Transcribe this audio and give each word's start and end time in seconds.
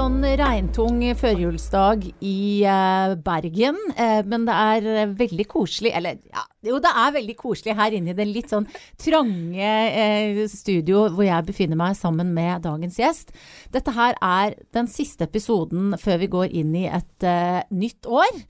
sånn 0.00 0.22
regntung 0.38 1.00
førjulsdag 1.18 2.06
i 2.24 2.62
eh, 2.64 3.12
Bergen, 3.20 3.76
eh, 4.00 4.22
men 4.24 4.46
det 4.48 4.54
er 4.56 4.86
eh, 4.88 5.12
veldig 5.18 5.44
koselig 5.50 5.92
Eller 5.98 6.22
ja, 6.30 6.44
jo, 6.64 6.78
det 6.80 6.92
er 7.02 7.12
veldig 7.18 7.34
koselig 7.36 7.74
her 7.76 7.96
inne 7.98 8.14
i 8.14 8.16
det 8.16 8.24
litt 8.30 8.52
sånn 8.52 8.64
trange 9.00 9.68
eh, 9.68 10.40
studio 10.48 11.04
hvor 11.12 11.26
jeg 11.26 11.48
befinner 11.50 11.76
meg 11.76 11.98
sammen 11.98 12.32
med 12.36 12.64
dagens 12.64 12.96
gjest. 13.02 13.34
Dette 13.74 13.92
her 13.98 14.16
er 14.24 14.56
den 14.72 14.88
siste 14.88 15.28
episoden 15.28 15.92
før 16.00 16.22
vi 16.24 16.32
går 16.32 16.56
inn 16.62 16.72
i 16.80 16.86
et 16.88 17.28
eh, 17.28 17.60
nytt 17.68 18.08
år. 18.08 18.40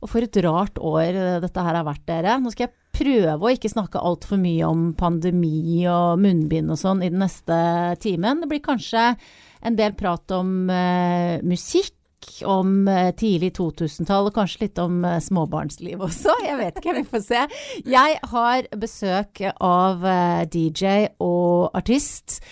Og 0.00 0.14
for 0.14 0.24
et 0.24 0.42
rart 0.46 0.78
år 0.78 1.10
eh, 1.10 1.42
dette 1.42 1.66
her 1.66 1.80
har 1.80 1.90
vært, 1.90 2.06
dere. 2.06 2.38
Nå 2.38 2.54
skal 2.54 2.68
jeg 2.68 2.76
prøve 3.00 3.50
å 3.50 3.54
ikke 3.56 3.72
snakke 3.72 3.98
altfor 3.98 4.38
mye 4.38 4.68
om 4.68 4.90
pandemi 4.98 5.88
og 5.90 6.22
munnbind 6.22 6.70
og 6.70 6.78
sånn 6.78 7.02
i 7.02 7.10
den 7.10 7.22
neste 7.24 7.56
timen. 8.04 8.44
Det 8.44 8.52
blir 8.52 8.62
kanskje 8.62 9.14
en 9.62 9.78
del 9.78 9.96
prat 9.98 10.36
om 10.36 10.70
uh, 10.70 11.40
musikk. 11.46 11.96
Om 12.44 12.84
eh, 12.88 13.14
tidlig 13.16 13.54
2000-tall, 13.56 14.26
og 14.28 14.34
kanskje 14.36 14.66
litt 14.66 14.80
om 14.82 14.98
eh, 15.08 15.16
småbarnsliv 15.24 16.02
også. 16.04 16.34
Jeg 16.44 16.58
vet 16.58 16.76
ikke, 16.76 16.94
vi 16.98 17.04
får 17.08 17.22
se. 17.24 17.40
Jeg 17.88 18.18
har 18.32 18.68
besøk 18.76 19.40
av 19.56 20.04
DJ 20.52 21.08
og 21.16 21.72
artist, 21.80 22.42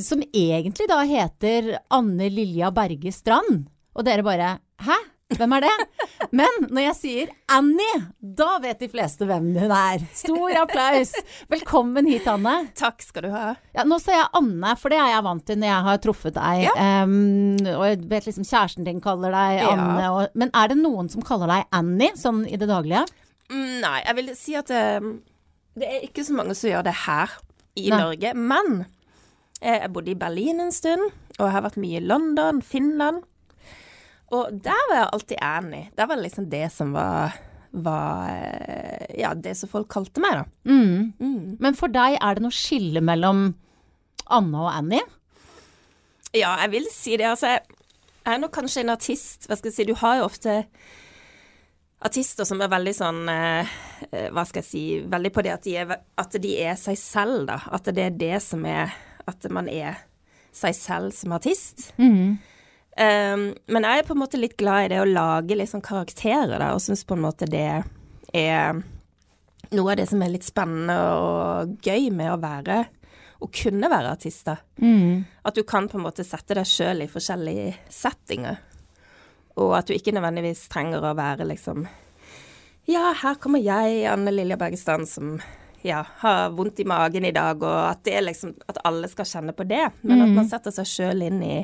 som 0.00 0.24
egentlig 0.32 0.88
da 0.88 1.02
heter 1.04 1.74
Anne 1.92 2.32
Lilja 2.32 2.72
Berge 2.72 3.12
Strand. 3.12 3.66
Og 3.92 4.08
dere 4.08 4.24
bare 4.24 4.54
Hæ? 4.80 4.96
Hvem 5.38 5.52
er 5.56 5.64
det? 5.64 5.72
Men 6.36 6.66
når 6.68 6.84
jeg 6.86 6.96
sier 6.98 7.30
Annie, 7.52 7.98
da 8.20 8.56
vet 8.62 8.80
de 8.82 8.88
fleste 8.92 9.26
hvem 9.28 9.50
hun 9.56 9.72
er. 9.74 10.04
Stor 10.16 10.54
applaus. 10.62 11.12
Velkommen 11.52 12.08
hit, 12.10 12.26
Anne. 12.30 12.54
Takk 12.78 13.02
skal 13.04 13.26
du 13.26 13.30
ha. 13.34 13.54
Ja, 13.76 13.84
nå 13.88 13.98
sa 14.02 14.14
jeg 14.16 14.28
Anne, 14.38 14.74
for 14.80 14.92
det 14.92 15.00
er 15.00 15.10
jeg 15.14 15.26
vant 15.26 15.44
til 15.48 15.60
når 15.60 15.70
jeg 15.72 15.86
har 15.88 16.00
truffet 16.06 16.36
deg. 16.38 16.62
Ja. 16.68 16.74
Um, 17.02 17.58
og 17.74 17.84
jeg 17.88 18.00
vet 18.12 18.28
liksom 18.28 18.46
kjæresten 18.48 18.88
din 18.88 19.02
kaller 19.04 19.34
deg 19.34 19.60
Ja. 19.62 19.72
Anne. 19.74 20.06
Og, 20.12 20.38
men 20.38 20.52
er 20.56 20.72
det 20.72 20.78
noen 20.80 21.10
som 21.12 21.24
kaller 21.26 21.50
deg 21.52 21.68
Annie, 21.80 22.12
sånn 22.18 22.44
i 22.48 22.58
det 22.60 22.70
daglige? 22.70 23.04
Mm, 23.52 23.80
Nei, 23.82 23.98
jeg 24.06 24.18
vil 24.20 24.30
si 24.38 24.56
at 24.58 24.70
um, 25.02 25.14
det 25.76 25.88
er 25.88 26.06
ikke 26.08 26.24
så 26.24 26.36
mange 26.36 26.56
som 26.56 26.70
gjør 26.72 26.86
det 26.88 26.96
her 27.06 27.34
i 27.80 27.88
Nei. 27.88 27.98
Norge. 28.00 28.32
Men 28.36 28.84
eh, 29.60 29.78
jeg 29.82 29.92
bodde 29.92 30.12
i 30.14 30.18
Berlin 30.20 30.60
en 30.64 30.72
stund, 30.74 31.08
og 31.38 31.46
jeg 31.46 31.54
har 31.56 31.64
vært 31.66 31.80
mye 31.80 32.00
i 32.00 32.04
London, 32.04 32.60
Finland. 32.64 33.22
Og 34.32 34.60
der 34.64 34.84
var 34.88 34.96
jeg 34.96 35.08
alltid 35.12 35.42
Annie. 35.44 35.88
Der 35.96 36.08
var 36.08 36.16
det 36.18 36.26
liksom 36.26 36.48
det 36.52 36.66
som 36.72 36.94
var, 36.96 37.34
var 37.70 38.30
eh, 38.32 39.10
Ja, 39.20 39.34
det 39.36 39.56
som 39.58 39.68
folk 39.72 39.90
kalte 39.92 40.22
meg, 40.24 40.40
da. 40.40 40.46
Mm. 40.68 41.12
Mm. 41.20 41.58
Men 41.60 41.76
for 41.76 41.92
deg, 41.92 42.16
er 42.16 42.38
det 42.38 42.46
noe 42.46 42.56
skille 42.56 43.04
mellom 43.04 43.50
Anna 44.32 44.64
og 44.64 44.72
Annie? 44.72 45.04
Ja, 46.32 46.54
jeg 46.64 46.72
vil 46.72 46.88
si 46.88 47.18
det. 47.20 47.28
Altså, 47.28 47.52
jeg 47.52 47.82
jeg 48.22 48.36
er 48.36 48.42
nok 48.42 48.54
kanskje 48.54 48.84
en 48.84 48.92
artist. 48.94 49.48
Hva 49.48 49.58
skal 49.58 49.72
jeg 49.72 49.76
si, 49.76 49.86
du 49.88 49.96
har 49.98 50.20
jo 50.20 50.28
ofte 50.28 50.60
artister 52.02 52.46
som 52.46 52.62
er 52.62 52.70
veldig 52.70 52.94
sånn 52.94 53.20
eh, 53.30 53.74
eh, 54.10 54.28
Hva 54.34 54.42
skal 54.48 54.62
jeg 54.62 54.66
si 54.66 54.84
Veldig 55.06 55.30
på 55.34 55.44
det 55.46 55.52
at 55.54 55.66
de, 55.66 55.74
er, 55.82 55.92
at 56.18 56.38
de 56.42 56.54
er 56.62 56.78
seg 56.78 56.98
selv, 56.98 57.44
da. 57.50 57.60
At 57.74 57.90
det 57.90 58.08
er 58.08 58.16
det 58.18 58.38
som 58.42 58.64
er 58.66 58.94
At 59.30 59.46
man 59.54 59.70
er 59.70 60.00
seg 60.52 60.74
selv 60.76 61.14
som 61.16 61.32
artist. 61.32 61.86
Mm. 61.96 62.36
Um, 62.92 63.44
men 63.72 63.86
jeg 63.88 64.02
er 64.02 64.04
på 64.04 64.12
en 64.12 64.20
måte 64.20 64.40
litt 64.40 64.58
glad 64.60 64.84
i 64.84 64.88
det 64.92 64.98
å 65.00 65.08
lage 65.08 65.56
liksom 65.56 65.80
karakterer, 65.84 66.58
da, 66.60 66.74
og 66.74 66.82
syns 66.84 67.06
på 67.08 67.16
en 67.16 67.24
måte 67.24 67.48
det 67.48 67.80
er 68.36 68.82
noe 69.72 69.92
av 69.94 69.96
det 69.96 70.08
som 70.10 70.20
er 70.20 70.34
litt 70.34 70.44
spennende 70.44 70.96
og 71.16 71.78
gøy 71.84 72.10
med 72.12 72.34
å 72.34 72.40
være 72.42 72.82
Å 73.42 73.48
kunne 73.50 73.88
være 73.90 74.12
artist, 74.14 74.44
da. 74.46 74.58
Mm. 74.78 75.24
At 75.42 75.56
du 75.56 75.64
kan 75.66 75.88
på 75.90 75.98
en 75.98 76.04
måte 76.04 76.22
sette 76.22 76.54
deg 76.54 76.68
sjøl 76.68 77.02
i 77.02 77.08
forskjellige 77.10 77.72
settinger. 77.90 78.60
Og 79.58 79.72
at 79.74 79.88
du 79.88 79.96
ikke 79.96 80.14
nødvendigvis 80.14 80.68
trenger 80.70 81.02
å 81.02 81.16
være 81.18 81.48
liksom 81.48 81.88
Ja, 82.86 83.08
her 83.18 83.40
kommer 83.42 83.62
jeg, 83.62 84.04
Anne 84.10 84.30
Lilja 84.34 84.60
Bergestad, 84.60 85.08
som 85.10 85.40
ja, 85.82 86.04
har 86.20 86.52
vondt 86.54 86.78
i 86.78 86.86
magen 86.86 87.24
i 87.26 87.34
dag, 87.34 87.58
og 87.58 87.78
at 87.88 88.04
det 88.06 88.14
er 88.14 88.26
liksom 88.28 88.54
At 88.70 88.78
alle 88.86 89.10
skal 89.10 89.26
kjenne 89.26 89.56
på 89.56 89.66
det. 89.66 89.88
Men 90.02 90.22
at 90.22 90.36
man 90.36 90.48
setter 90.50 90.74
seg 90.74 90.86
sjøl 90.86 91.26
inn 91.26 91.42
i 91.42 91.56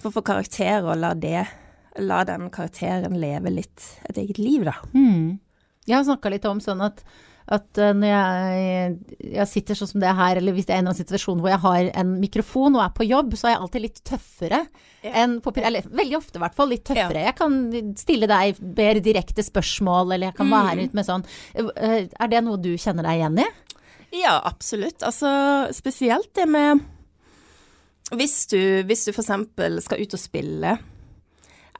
For 0.00 0.10
å 0.10 0.14
få 0.18 0.22
karakter 0.24 0.82
og 0.86 0.96
la 1.00 1.14
det 1.14 1.46
La 2.00 2.20
den 2.24 2.46
karakteren 2.54 3.16
leve 3.18 3.50
litt 3.50 3.82
et 4.08 4.16
eget 4.22 4.38
liv, 4.38 4.62
da. 4.64 4.76
Mm. 4.94 5.40
Jeg 5.90 5.96
har 5.96 6.04
snakka 6.06 6.30
litt 6.30 6.44
om 6.46 6.60
sånn 6.62 6.80
at, 6.86 7.00
at 7.50 7.80
eh, 7.82 7.90
når 7.98 8.06
jeg, 8.12 8.92
jeg 9.34 9.46
sitter 9.50 9.74
sånn 9.74 9.90
som 9.90 10.00
det 10.04 10.12
her, 10.14 10.38
eller 10.38 10.54
hvis 10.54 10.68
det 10.68 10.76
er 10.76 10.78
en 10.78 10.84
eller 10.86 10.94
annen 10.94 11.00
situasjon 11.02 11.40
hvor 11.42 11.50
jeg 11.50 11.60
har 11.64 11.88
en 11.98 12.12
mikrofon 12.22 12.76
og 12.78 12.84
er 12.84 12.92
på 12.94 13.08
jobb, 13.10 13.34
så 13.36 13.48
er 13.48 13.54
jeg 13.56 13.60
alltid 13.64 13.84
litt 13.88 13.98
tøffere 14.06 14.60
Ja. 15.02 15.12
enn 15.24 15.34
på 15.42 15.52
Eller 15.58 15.82
veldig 15.90 16.16
ofte, 16.20 16.38
i 16.38 16.44
hvert 16.44 16.54
fall. 16.54 16.68
Litt 16.70 16.84
tøffere. 16.84 17.24
Jeg 17.26 17.36
kan 17.36 17.58
stille 17.98 18.28
deg 18.30 18.62
mer 18.78 19.00
direkte 19.02 19.42
spørsmål, 19.42 20.14
eller 20.14 20.30
jeg 20.30 20.36
kan 20.38 20.50
være 20.54 20.76
Mm. 20.76 20.80
litt 20.84 20.94
med 20.94 21.06
sånn 21.10 21.24
Eh, 21.56 22.06
Er 22.20 22.28
det 22.28 22.44
noe 22.44 22.56
du 22.56 22.70
kjenner 22.78 23.02
deg 23.02 23.18
igjen 23.18 23.38
i? 23.40 23.48
Ja, 24.22 24.40
absolutt. 24.44 25.02
Altså 25.02 25.72
spesielt 25.74 26.32
det 26.34 26.46
med 26.48 26.80
Hvis 28.18 28.46
du, 28.50 28.58
hvis 28.88 29.04
du 29.06 29.12
eksempel 29.12 29.78
skal 29.84 30.02
ut 30.02 30.16
og 30.16 30.20
spille, 30.20 30.72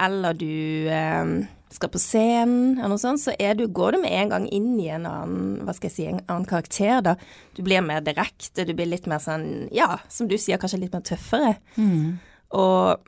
eller 0.01 0.37
du 0.39 0.87
eh, 0.89 1.33
skal 1.75 1.93
på 1.93 2.01
scenen, 2.01 2.79
eller 2.79 2.95
noe 2.95 3.03
sånt, 3.03 3.23
så 3.23 3.35
du, 3.59 3.67
går 3.69 3.95
du 3.97 4.01
med 4.05 4.15
en 4.17 4.33
gang 4.33 4.49
inn 4.55 4.73
i 4.81 4.89
en 4.95 5.07
annen, 5.11 5.61
hva 5.67 5.75
skal 5.77 5.91
jeg 5.91 5.97
si, 5.97 6.09
en 6.09 6.23
annen 6.27 6.49
karakter, 6.49 7.03
da. 7.05 7.17
Du 7.57 7.63
blir 7.67 7.85
mer 7.85 8.03
direkte, 8.07 8.65
du 8.67 8.75
blir 8.75 8.89
litt 8.91 9.07
mer 9.11 9.23
sånn, 9.23 9.69
ja, 9.75 9.99
som 10.09 10.31
du 10.31 10.39
sier, 10.39 10.61
kanskje 10.63 10.85
litt 10.85 10.97
mer 10.97 11.07
tøffere. 11.07 11.55
Og 12.59 13.07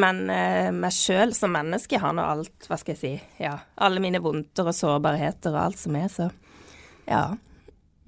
men 0.00 0.22
eh, 0.32 0.70
meg 0.72 0.94
sjøl 0.96 1.34
som 1.36 1.52
menneske 1.52 1.98
har 2.00 2.14
nå 2.16 2.24
alt, 2.24 2.64
hva 2.64 2.78
skal 2.80 2.94
jeg 2.94 3.00
si, 3.02 3.42
ja, 3.42 3.58
alle 3.76 4.00
mine 4.00 4.22
vondter 4.24 4.70
og 4.70 4.76
sårbarheter 4.76 5.52
og 5.52 5.64
alt 5.66 5.80
som 5.82 5.98
er, 6.00 6.08
så 6.08 6.30
ja. 7.04 7.26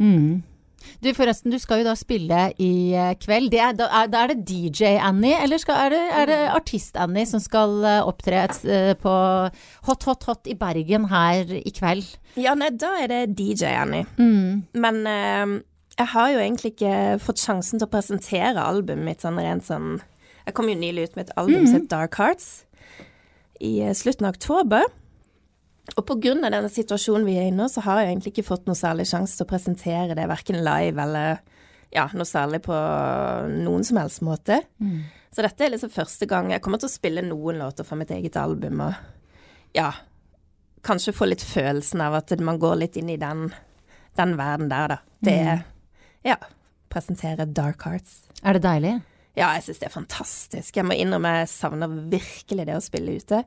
Mm. 0.01 0.41
Du 1.05 1.11
forresten, 1.17 1.53
du 1.53 1.59
skal 1.62 1.83
jo 1.83 1.89
da 1.89 1.95
spille 1.99 2.47
i 2.62 2.72
eh, 2.97 3.12
kveld. 3.21 3.50
Det 3.53 3.61
er, 3.61 3.77
da, 3.78 3.89
er, 4.03 4.33
det 4.33 4.45
DJ 4.49 4.97
Annie, 5.03 5.37
eller 5.43 5.61
skal, 5.61 5.87
er, 5.87 5.95
det, 5.95 6.03
er 6.21 6.31
det 6.31 6.41
artist 6.55 6.99
Annie 7.00 7.28
som 7.28 7.43
skal 7.43 7.77
eh, 7.84 8.00
opptre 8.05 8.47
eh, 8.47 8.93
på 9.00 9.15
Hot 9.89 10.09
Hot 10.09 10.27
Hot 10.28 10.50
i 10.50 10.56
Bergen 10.59 11.09
her 11.12 11.50
i 11.61 11.75
kveld? 11.75 12.17
Ja, 12.41 12.56
nei, 12.59 12.72
da 12.75 12.95
er 13.03 13.12
det 13.12 13.22
DJ 13.39 13.75
Annie. 13.78 14.09
Mm. 14.19 14.65
Men 14.72 15.00
eh, 15.11 15.56
jeg 15.99 16.11
har 16.15 16.33
jo 16.33 16.43
egentlig 16.43 16.75
ikke 16.75 16.97
fått 17.22 17.43
sjansen 17.43 17.78
til 17.78 17.89
å 17.89 17.93
presentere 17.93 18.62
albumet 18.62 19.06
mitt 19.06 19.25
sånn 19.25 19.39
rent 19.39 19.66
sånn 19.69 20.01
Jeg 20.45 20.55
kom 20.56 20.69
jo 20.69 20.77
nylig 20.77 21.09
ut 21.09 21.19
med 21.19 21.28
et 21.28 21.37
album 21.41 21.65
som 21.65 21.78
heter 21.78 21.93
Dark 21.93 22.19
Hearts 22.21 22.65
i 23.65 23.78
slutten 23.97 24.27
av 24.27 24.34
oktober. 24.34 24.83
Og 25.93 26.11
av 26.11 26.21
denne 26.25 26.71
situasjonen 26.72 27.27
vi 27.28 27.34
er 27.37 27.50
i 27.50 27.55
nå, 27.55 27.67
så 27.69 27.83
har 27.84 28.00
jeg 28.00 28.12
egentlig 28.15 28.33
ikke 28.33 28.47
fått 28.49 28.67
noe 28.67 28.78
særlig 28.78 29.05
sjanse 29.11 29.37
til 29.37 29.45
å 29.45 29.50
presentere 29.50 30.17
det, 30.17 30.25
verken 30.31 30.62
live 30.65 31.03
eller 31.03 31.43
ja, 31.95 32.06
noe 32.17 32.27
særlig 32.27 32.62
på 32.65 32.75
noen 33.53 33.84
som 33.87 34.00
helst 34.00 34.22
måte. 34.25 34.62
Så 35.34 35.45
dette 35.45 35.67
er 35.67 35.75
liksom 35.75 35.93
første 35.93 36.27
gang 36.31 36.50
jeg 36.55 36.62
kommer 36.65 36.81
til 36.81 36.89
å 36.89 36.95
spille 36.95 37.22
noen 37.27 37.61
låter 37.61 37.84
fra 37.87 37.99
mitt 38.00 38.11
eget 38.15 38.37
album, 38.41 38.81
og 38.81 39.77
ja, 39.77 39.91
kanskje 40.87 41.15
få 41.17 41.28
litt 41.28 41.45
følelsen 41.45 42.01
av 42.01 42.16
at 42.21 42.33
man 42.41 42.59
går 42.62 42.81
litt 42.81 42.97
inn 43.01 43.12
i 43.12 43.21
den, 43.21 43.49
den 44.16 44.37
verden 44.41 44.72
der, 44.72 44.97
da. 44.97 45.01
Det 45.25 45.39
er 45.39 45.65
Ja. 46.25 46.39
Presentere 46.89 47.45
Dark 47.51 47.83
Hearts. 47.83 48.22
Er 48.47 48.55
det 48.55 48.62
deilig? 48.62 49.01
Ja, 49.34 49.49
jeg 49.56 49.65
syns 49.67 49.81
det 49.83 49.89
er 49.89 49.95
fantastisk. 49.95 50.77
Jeg 50.78 50.87
må 50.87 50.95
innrømme 50.95 51.33
jeg 51.41 51.50
savner 51.50 51.91
virkelig 52.12 52.69
det 52.69 52.77
å 52.77 52.83
spille 52.83 53.17
ute. 53.19 53.41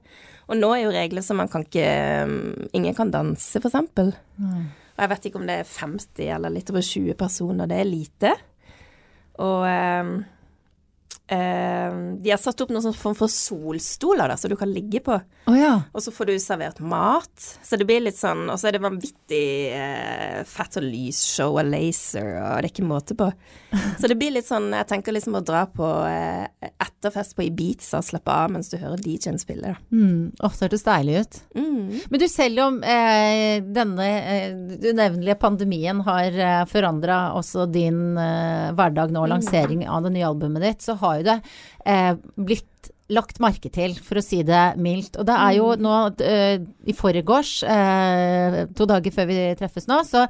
Og 0.52 0.60
nå 0.60 0.72
er 0.76 0.82
jo 0.84 0.96
regler 0.96 1.24
som 1.24 1.40
man 1.40 1.52
kan 1.52 1.64
ikke 1.64 1.88
um, 2.28 2.68
Ingen 2.76 2.96
kan 2.98 3.14
danse, 3.14 3.62
for 3.62 3.70
eksempel. 3.70 4.12
Og 4.98 5.04
jeg 5.04 5.12
vet 5.14 5.30
ikke 5.30 5.40
om 5.40 5.48
det 5.48 5.62
er 5.62 5.70
50 5.70 6.34
eller 6.36 6.52
litt 6.52 6.72
over 6.74 6.84
20 6.84 7.16
personer. 7.20 7.72
Det 7.72 7.80
er 7.80 7.88
lite. 7.88 8.34
Og 9.48 9.64
um, 9.64 10.12
de 11.28 12.32
har 12.32 12.40
satt 12.40 12.62
opp 12.64 12.70
noen 12.72 12.86
sånn 12.86 12.96
form 12.96 13.16
for 13.18 13.32
solstoler, 13.32 14.30
da, 14.32 14.38
så 14.40 14.48
du 14.48 14.56
kan 14.60 14.72
ligge 14.72 15.02
på. 15.04 15.18
Oh, 15.48 15.56
ja. 15.58 15.74
Og 15.92 16.04
så 16.04 16.12
får 16.12 16.30
du 16.30 16.34
servert 16.40 16.80
mat. 16.80 17.32
Så 17.64 17.80
det 17.80 17.88
blir 17.88 18.02
litt 18.04 18.18
sånn 18.18 18.46
Og 18.52 18.58
så 18.60 18.68
er 18.70 18.76
det 18.76 18.84
vanvittig 18.84 19.48
eh, 19.76 20.42
fett 20.48 20.80
og 20.80 20.86
lysshow 20.88 21.56
og 21.56 21.70
laser, 21.70 22.28
og 22.42 22.62
det 22.62 22.68
er 22.68 22.70
ikke 22.72 22.88
måte 22.88 23.16
på. 23.18 23.30
Så 24.00 24.10
det 24.10 24.18
blir 24.20 24.34
litt 24.36 24.48
sånn 24.48 24.70
Jeg 24.76 24.88
tenker 24.90 25.16
liksom 25.16 25.38
å 25.40 25.44
dra 25.46 25.66
på 25.72 25.88
eh, 26.08 26.70
etterfest 26.70 27.36
på 27.38 27.46
Ibiza 27.48 28.02
og 28.02 28.08
slappe 28.08 28.34
av 28.34 28.52
mens 28.54 28.72
du 28.72 28.78
hører 28.80 29.02
DJ-en 29.04 29.40
spille, 29.42 29.74
da. 29.74 29.88
Mm. 29.92 30.34
Oh, 30.44 30.52
det 30.52 30.68
hørtes 30.68 30.86
deilig 30.88 31.22
ut. 31.22 31.40
Mm. 31.58 31.82
Men 32.12 32.22
du, 32.22 32.28
selv 32.32 32.64
om 32.66 32.80
eh, 32.84 33.64
denne 33.64 34.08
eh, 34.08 34.60
unevnelige 34.92 35.38
pandemien 35.42 36.02
har 36.08 36.40
eh, 36.48 36.64
forandra 36.70 37.20
også 37.38 37.68
din 37.72 38.18
eh, 38.20 38.74
hverdag 38.78 39.14
nå, 39.16 39.26
lansering 39.32 39.86
av 39.88 40.06
det 40.06 40.14
nye 40.16 40.28
albumet 40.28 40.66
ditt, 40.66 40.86
så 40.86 40.98
har 41.02 41.17
jo 41.22 41.28
det 41.28 41.40
eh, 41.86 42.14
blitt 42.36 42.92
lagt 43.08 43.40
merke 43.40 43.70
til, 43.72 43.94
for 44.04 44.20
å 44.20 44.24
si 44.24 44.42
det 44.44 44.76
mildt. 44.84 45.16
Og 45.20 45.28
det 45.28 45.36
er 45.40 45.54
jo 45.56 45.68
nå 45.80 45.96
eh, 46.24 46.60
i 46.88 46.96
forgårs, 46.96 47.52
eh, 47.64 48.58
to 48.76 48.88
dager 48.90 49.16
før 49.16 49.30
vi 49.30 49.38
treffes 49.60 49.88
nå, 49.88 50.02
så 50.08 50.26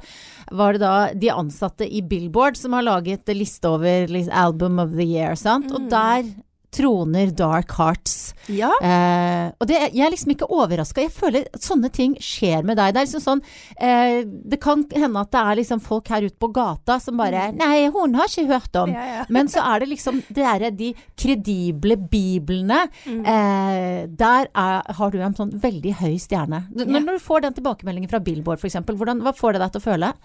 var 0.54 0.76
det 0.76 0.84
da 0.84 0.94
de 1.14 1.32
ansatte 1.34 1.88
i 1.88 2.04
Billboard 2.06 2.58
som 2.58 2.76
har 2.78 2.86
laget 2.86 3.34
liste 3.34 3.70
over 3.70 4.06
liksom, 4.06 4.34
Album 4.46 4.78
of 4.84 4.94
the 4.94 5.06
Year, 5.06 5.34
sant. 5.38 5.72
Og 5.74 5.90
der 5.90 6.30
troner 6.74 7.30
Dark 7.32 7.72
Hearts. 7.78 8.34
Ja. 8.52 8.70
Eh, 8.82 9.48
og 9.56 9.68
det, 9.68 9.78
jeg 9.94 10.04
er 10.04 10.12
liksom 10.12 10.32
ikke 10.34 10.48
overraska. 10.52 11.04
Jeg 11.06 11.14
føler 11.14 11.48
at 11.48 11.64
sånne 11.64 11.90
ting 11.94 12.16
skjer 12.22 12.66
med 12.66 12.78
deg. 12.80 12.92
Det 12.94 13.02
er 13.02 13.08
liksom 13.08 13.24
sånn 13.24 13.42
eh, 13.80 14.20
Det 14.24 14.60
kan 14.62 14.84
hende 14.92 15.24
at 15.24 15.32
det 15.32 15.42
er 15.42 15.60
liksom 15.62 15.82
folk 15.84 16.10
her 16.12 16.28
ute 16.28 16.36
på 16.40 16.50
gata 16.54 16.98
som 17.02 17.18
bare 17.20 17.48
Nei, 17.56 17.88
hun 17.94 18.16
har 18.18 18.28
ikke 18.28 18.48
hørt 18.50 18.80
om. 18.80 18.92
Ja, 18.92 19.06
ja. 19.18 19.26
Men 19.32 19.50
så 19.52 19.64
er 19.64 19.82
det 19.82 19.90
liksom 19.94 20.22
det 20.28 20.44
er 20.44 20.68
de 20.76 20.92
kredible 21.18 21.96
biblene. 22.10 22.84
Mm. 23.08 23.24
Eh, 23.24 24.00
der 24.20 24.48
er, 24.52 24.80
har 25.00 25.12
du 25.12 25.20
en 25.22 25.36
sånn 25.38 25.54
veldig 25.62 25.96
høy 26.02 26.16
stjerne. 26.20 26.66
Når, 26.74 26.94
når 27.00 27.18
du 27.18 27.24
får 27.24 27.46
den 27.46 27.56
tilbakemeldingen 27.58 28.12
fra 28.12 28.22
Billboard 28.22 28.60
f.eks., 28.60 28.78
hva 28.78 29.34
får 29.36 29.56
det 29.56 29.62
deg 29.64 29.74
til 29.74 29.80
å 29.80 29.88
føle? 29.88 30.16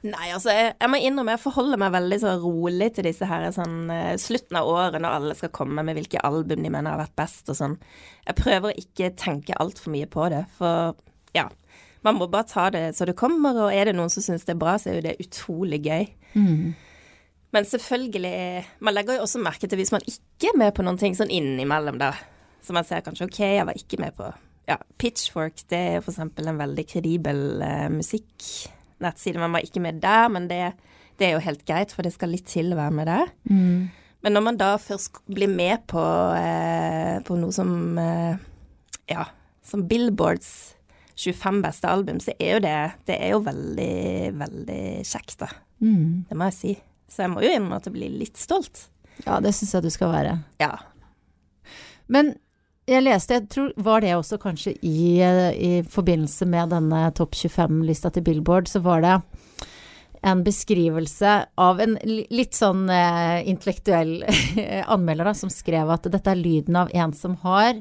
Nei, 0.00 0.30
altså, 0.32 0.52
jeg, 0.54 0.72
jeg 0.80 0.88
må 0.88 0.98
innrømme 1.04 1.34
jeg 1.34 1.42
forholder 1.42 1.80
meg 1.80 1.92
veldig 1.92 2.18
så 2.22 2.30
rolig 2.40 2.86
til 2.96 3.04
disse 3.04 3.26
her 3.28 3.50
sånn 3.52 3.90
eh, 3.92 4.14
slutten 4.20 4.56
av 4.56 4.68
året 4.70 5.02
når 5.02 5.16
alle 5.18 5.34
skal 5.36 5.52
komme 5.52 5.84
med 5.84 5.98
hvilke 5.98 6.22
album 6.24 6.62
de 6.64 6.70
mener 6.72 6.94
har 6.94 7.02
vært 7.02 7.18
best 7.20 7.50
og 7.52 7.58
sånn. 7.58 7.74
Jeg 8.24 8.38
prøver 8.38 8.70
å 8.70 8.80
ikke 8.80 9.10
tenke 9.20 9.58
altfor 9.60 9.92
mye 9.92 10.08
på 10.08 10.30
det, 10.32 10.46
for 10.56 10.96
ja. 11.36 11.50
Man 12.00 12.16
må 12.16 12.30
bare 12.32 12.48
ta 12.48 12.70
det 12.72 12.86
så 12.96 13.04
det 13.04 13.12
kommer, 13.20 13.58
og 13.66 13.74
er 13.76 13.90
det 13.90 13.96
noen 13.98 14.08
som 14.08 14.24
syns 14.24 14.46
det 14.48 14.54
er 14.54 14.62
bra, 14.62 14.78
så 14.80 14.88
er 14.88 14.94
jo 14.96 15.04
det 15.10 15.18
utrolig 15.20 15.82
gøy. 15.84 16.06
Men 17.50 17.66
selvfølgelig 17.66 18.30
Man 18.86 18.94
legger 18.94 19.18
jo 19.18 19.24
også 19.26 19.40
merke 19.42 19.66
til 19.68 19.80
hvis 19.80 19.92
man 19.92 20.04
ikke 20.06 20.52
er 20.52 20.58
med 20.62 20.72
på 20.76 20.84
noen 20.86 21.00
ting 21.00 21.16
sånn 21.18 21.32
innimellom, 21.34 21.98
da. 22.00 22.14
Så 22.64 22.72
man 22.76 22.88
ser 22.88 23.04
kanskje 23.04 23.28
OK, 23.28 23.40
jeg 23.42 23.66
var 23.68 23.76
ikke 23.76 24.00
med 24.00 24.16
på 24.16 24.30
Ja, 24.70 24.78
Pitchfork, 24.96 25.60
det 25.68 25.80
er 25.96 26.00
for 26.00 26.14
eksempel 26.14 26.48
en 26.48 26.60
veldig 26.60 26.86
kredibel 26.88 27.42
eh, 27.66 27.88
musikknettside. 29.00 29.40
Man 29.40 29.52
var 29.52 29.64
ikke 29.64 29.80
med 29.80 30.00
der, 30.00 30.28
men 30.28 30.48
det, 30.48 30.72
det 31.18 31.26
er 31.26 31.32
jo 31.34 31.44
helt 31.44 31.64
greit, 31.66 31.92
for 31.92 32.02
det 32.02 32.12
skal 32.12 32.30
litt 32.30 32.46
til 32.46 32.72
å 32.72 32.76
være 32.76 32.94
med 32.94 33.06
der. 33.08 33.32
Men 34.22 34.32
når 34.34 34.42
man 34.44 34.56
da 34.60 34.76
først 34.76 35.22
blir 35.26 35.48
med 35.48 35.86
på, 35.88 36.02
eh, 36.36 37.20
på 37.24 37.36
noe 37.40 37.52
som 37.52 37.98
eh, 37.98 38.36
Ja, 39.08 39.24
som 39.64 39.88
Billboards 39.88 40.76
25 41.16 41.62
beste 41.62 41.88
album, 41.88 42.20
så 42.20 42.32
er 42.38 42.54
jo 42.54 42.60
det 42.60 42.92
Det 43.06 43.16
er 43.16 43.32
jo 43.32 43.40
veldig, 43.40 44.32
veldig 44.38 44.84
kjekt, 45.04 45.38
da. 45.40 45.48
Det 46.28 46.36
må 46.36 46.44
jeg 46.50 46.54
si. 46.58 46.76
Så 47.08 47.24
jeg 47.24 47.30
må 47.32 47.40
jo 47.42 47.50
innrømme 47.50 47.76
at 47.80 47.88
jeg 47.88 47.94
blir 47.96 48.12
litt 48.20 48.36
stolt. 48.38 48.88
Ja, 49.24 49.40
det 49.40 49.54
syns 49.56 49.74
jeg 49.74 49.82
du 49.82 49.90
skal 49.90 50.12
være. 50.12 50.38
Ja. 50.60 50.76
Men 52.08 52.34
jeg 52.88 53.04
leste, 53.04 53.36
jeg 53.36 53.48
tror 53.52 53.72
var 53.76 54.02
det 54.04 54.14
også 54.16 54.38
kanskje 54.40 54.74
i, 54.86 55.20
eh, 55.22 55.50
i 55.52 55.72
forbindelse 55.82 56.46
med 56.48 56.72
denne 56.72 57.04
topp 57.16 57.36
25-lista 57.36 58.10
til 58.14 58.24
Billboard, 58.26 58.68
så 58.68 58.80
var 58.84 59.04
det 59.04 59.20
en 60.22 60.42
beskrivelse 60.44 61.36
av 61.56 61.80
en 61.80 61.96
litt 62.04 62.56
sånn 62.56 62.88
eh, 62.92 63.40
intellektuell 63.48 64.24
anmelder 64.94 65.30
da, 65.30 65.34
som 65.34 65.52
skrev 65.52 65.92
at 65.92 66.10
dette 66.12 66.32
er 66.32 66.40
lyden 66.40 66.76
av 66.76 66.92
en 66.92 67.14
som 67.16 67.38
har 67.44 67.80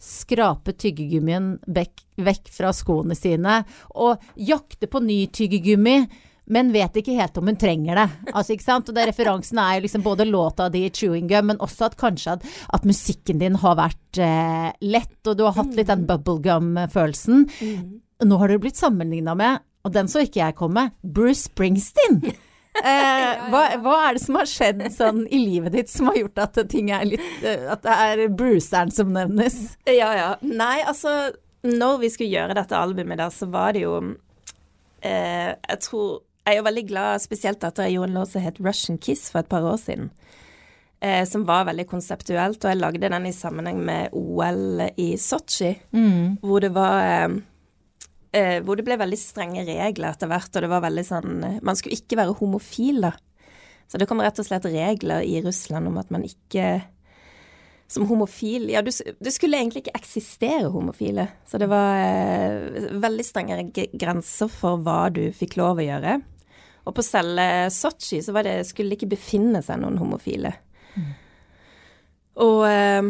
skrapet 0.00 0.78
tyggegummien 0.82 1.54
vekk, 1.66 2.04
vekk 2.20 2.48
fra 2.52 2.72
skoene 2.76 3.16
sine 3.16 3.62
og 3.94 4.22
jakter 4.36 4.90
på 4.90 5.00
ny 5.04 5.24
tyggegummi. 5.32 5.98
Men 6.46 6.72
vet 6.74 6.96
ikke 7.00 7.16
helt 7.16 7.38
om 7.40 7.48
hun 7.48 7.58
trenger 7.60 7.96
det. 7.96 8.06
Altså, 8.32 8.54
ikke 8.54 8.66
sant? 8.66 8.88
Og 8.90 8.96
det 8.96 9.06
Referansen 9.08 9.60
er 9.62 9.78
jo 9.78 9.84
liksom 9.86 10.04
både 10.04 10.26
låta 10.28 10.68
di, 10.68 10.84
i 10.84 10.90
'Chewing 10.90 11.28
Gum', 11.28 11.52
men 11.52 11.60
også 11.64 11.88
at 11.88 11.96
kanskje 12.00 12.36
at, 12.36 12.48
at 12.76 12.84
musikken 12.84 13.40
din 13.40 13.56
har 13.62 13.78
vært 13.80 14.20
eh, 14.20 14.72
lett, 14.84 15.20
og 15.26 15.38
du 15.38 15.44
har 15.46 15.56
hatt 15.56 15.72
litt 15.76 15.88
den 15.88 16.06
bubblegum-følelsen. 16.08 17.46
Nå 18.24 18.40
har 18.40 18.48
du 18.48 18.58
blitt 18.60 18.80
sammenligna 18.80 19.34
med, 19.34 19.64
og 19.84 19.92
den 19.92 20.08
så 20.08 20.24
ikke 20.24 20.42
jeg 20.42 20.58
komme, 20.60 20.90
Bruce 21.02 21.48
Springsteen. 21.48 22.20
Eh, 22.74 23.42
hva, 23.52 23.60
hva 23.78 23.92
er 24.08 24.16
det 24.16 24.20
som 24.24 24.34
har 24.34 24.48
skjedd 24.50 24.80
sånn 24.90 25.20
i 25.30 25.38
livet 25.38 25.76
ditt 25.76 25.92
som 25.92 26.08
har 26.10 26.16
gjort 26.18 26.40
at 26.42 26.56
ting 26.72 26.88
er 26.90 27.04
litt 27.06 27.44
eh, 27.46 27.68
At 27.70 27.84
det 27.86 27.94
er 27.94 28.22
Bruceren 28.34 28.90
som 28.90 29.12
nevnes? 29.14 29.76
Ja, 29.86 30.08
ja. 30.18 30.30
Nei, 30.42 30.80
altså 30.82 31.30
Når 31.62 32.00
vi 32.02 32.10
skulle 32.10 32.34
gjøre 32.34 32.56
dette 32.58 32.74
albumet 32.74 33.20
der, 33.22 33.30
så 33.30 33.46
var 33.46 33.76
det 33.76 33.84
jo 33.84 33.94
eh, 35.06 35.54
Jeg 35.54 35.78
tror 35.86 36.24
Jeg 36.44 36.58
er 36.58 36.60
jo 36.60 36.66
veldig 36.66 36.84
glad 36.90 37.22
spesielt 37.24 37.64
etter 37.64 37.86
jeg 37.88 37.96
gjorde 37.96 38.12
en 38.12 38.18
låt 38.20 38.34
som 38.34 38.42
het 38.44 38.60
Russian 38.60 38.98
Kiss 39.00 39.30
for 39.32 39.40
et 39.40 39.48
par 39.48 39.64
år 39.64 39.78
siden. 39.80 40.10
Eh, 41.00 41.24
som 41.28 41.46
var 41.48 41.66
veldig 41.68 41.86
konseptuelt, 41.88 42.60
og 42.60 42.70
jeg 42.70 42.80
lagde 42.80 43.08
den 43.08 43.28
i 43.28 43.32
sammenheng 43.32 43.80
med 43.84 44.12
OL 44.16 44.84
i 45.00 45.14
Sotsji. 45.20 45.72
Hvor 46.44 46.60
det 46.64 46.70
var 46.76 47.00
eh, 47.00 47.36
eh, 48.32 48.58
Hvor 48.64 48.76
det 48.76 48.84
ble 48.84 49.00
veldig 49.00 49.20
strenge 49.20 49.64
regler 49.64 50.12
etter 50.12 50.28
hvert, 50.28 50.52
og 50.52 50.64
det 50.64 50.70
var 50.72 50.84
veldig 50.84 51.04
sånn 51.08 51.46
Man 51.64 51.76
skulle 51.80 51.96
ikke 51.96 52.20
være 52.20 52.36
homofil, 52.40 53.06
da. 53.08 53.14
Så 53.88 54.00
det 54.00 54.08
kom 54.08 54.20
rett 54.24 54.40
og 54.40 54.48
slett 54.48 54.68
regler 54.68 55.24
i 55.24 55.40
Russland 55.44 55.88
om 55.88 55.96
at 56.00 56.12
man 56.12 56.24
ikke 56.24 56.82
som 57.86 58.06
homofil 58.08 58.70
Ja, 58.72 58.80
du, 58.82 58.90
det 58.90 59.32
skulle 59.32 59.58
egentlig 59.60 59.84
ikke 59.84 59.98
eksistere 59.98 60.68
homofile. 60.72 61.28
Så 61.48 61.60
det 61.60 61.68
var 61.72 62.00
eh, 62.00 62.92
veldig 63.00 63.24
strenge 63.24 63.58
grenser 63.92 64.48
for 64.52 64.80
hva 64.84 65.08
du 65.14 65.28
fikk 65.36 65.58
lov 65.60 65.80
å 65.80 65.88
gjøre. 65.88 66.20
Og 66.84 66.94
på 66.96 67.04
selve 67.04 67.70
Sotsji 67.72 68.20
så 68.24 68.34
var 68.36 68.46
det, 68.46 68.58
skulle 68.68 68.92
det 68.92 69.00
ikke 69.00 69.14
befinne 69.16 69.62
seg 69.64 69.80
noen 69.80 69.96
homofile. 70.00 70.52
Og 72.44 72.64
eh, 72.66 73.08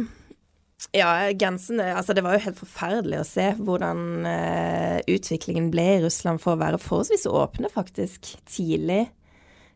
ja, 0.92 1.10
grensene 1.32 1.94
Altså, 1.94 2.14
det 2.16 2.24
var 2.24 2.36
jo 2.36 2.44
helt 2.44 2.60
forferdelig 2.60 3.20
å 3.22 3.26
se 3.26 3.48
hvordan 3.58 4.28
eh, 4.28 4.98
utviklingen 5.10 5.70
ble 5.72 5.86
i 5.96 6.00
Russland 6.04 6.42
for 6.42 6.54
å 6.54 6.60
være 6.60 6.80
forholdsvis 6.82 7.26
åpne, 7.30 7.70
faktisk, 7.72 8.34
tidlig 8.50 9.02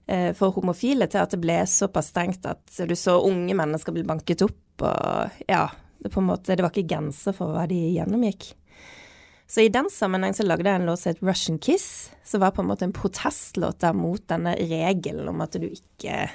eh, 0.06 0.30
for 0.36 0.54
homofile, 0.56 1.08
til 1.10 1.24
at 1.24 1.34
det 1.34 1.42
ble 1.42 1.58
såpass 1.68 2.12
strengt 2.12 2.46
at 2.48 2.80
du 2.88 2.94
så 2.98 3.18
unge 3.24 3.56
mennesker 3.56 3.96
bli 3.96 4.06
banket 4.08 4.46
opp, 4.46 4.64
og 4.86 5.44
ja 5.48 5.66
Det, 5.98 6.12
på 6.14 6.20
en 6.20 6.28
måte, 6.28 6.54
det 6.54 6.62
var 6.62 6.70
ikke 6.70 6.92
grenser 6.92 7.34
for 7.34 7.50
hva 7.50 7.64
de 7.66 7.74
gjennomgikk. 7.96 8.52
Så 9.48 9.64
i 9.64 9.70
den 9.72 9.88
sammenheng 9.90 10.34
så 10.36 10.44
lagde 10.44 10.68
jeg 10.68 10.80
en 10.82 10.86
låt 10.90 11.00
som 11.00 11.14
het 11.14 11.22
Russian 11.24 11.58
Kiss, 11.58 12.10
som 12.24 12.42
var 12.42 12.52
på 12.52 12.60
en 12.60 12.68
måte 12.68 12.84
en 12.84 12.92
protestlåt 12.92 13.80
der 13.80 13.96
mot 13.96 14.20
denne 14.28 14.52
regelen 14.60 15.30
om 15.30 15.40
at 15.40 15.56
du 15.56 15.70
ikke 15.70 16.26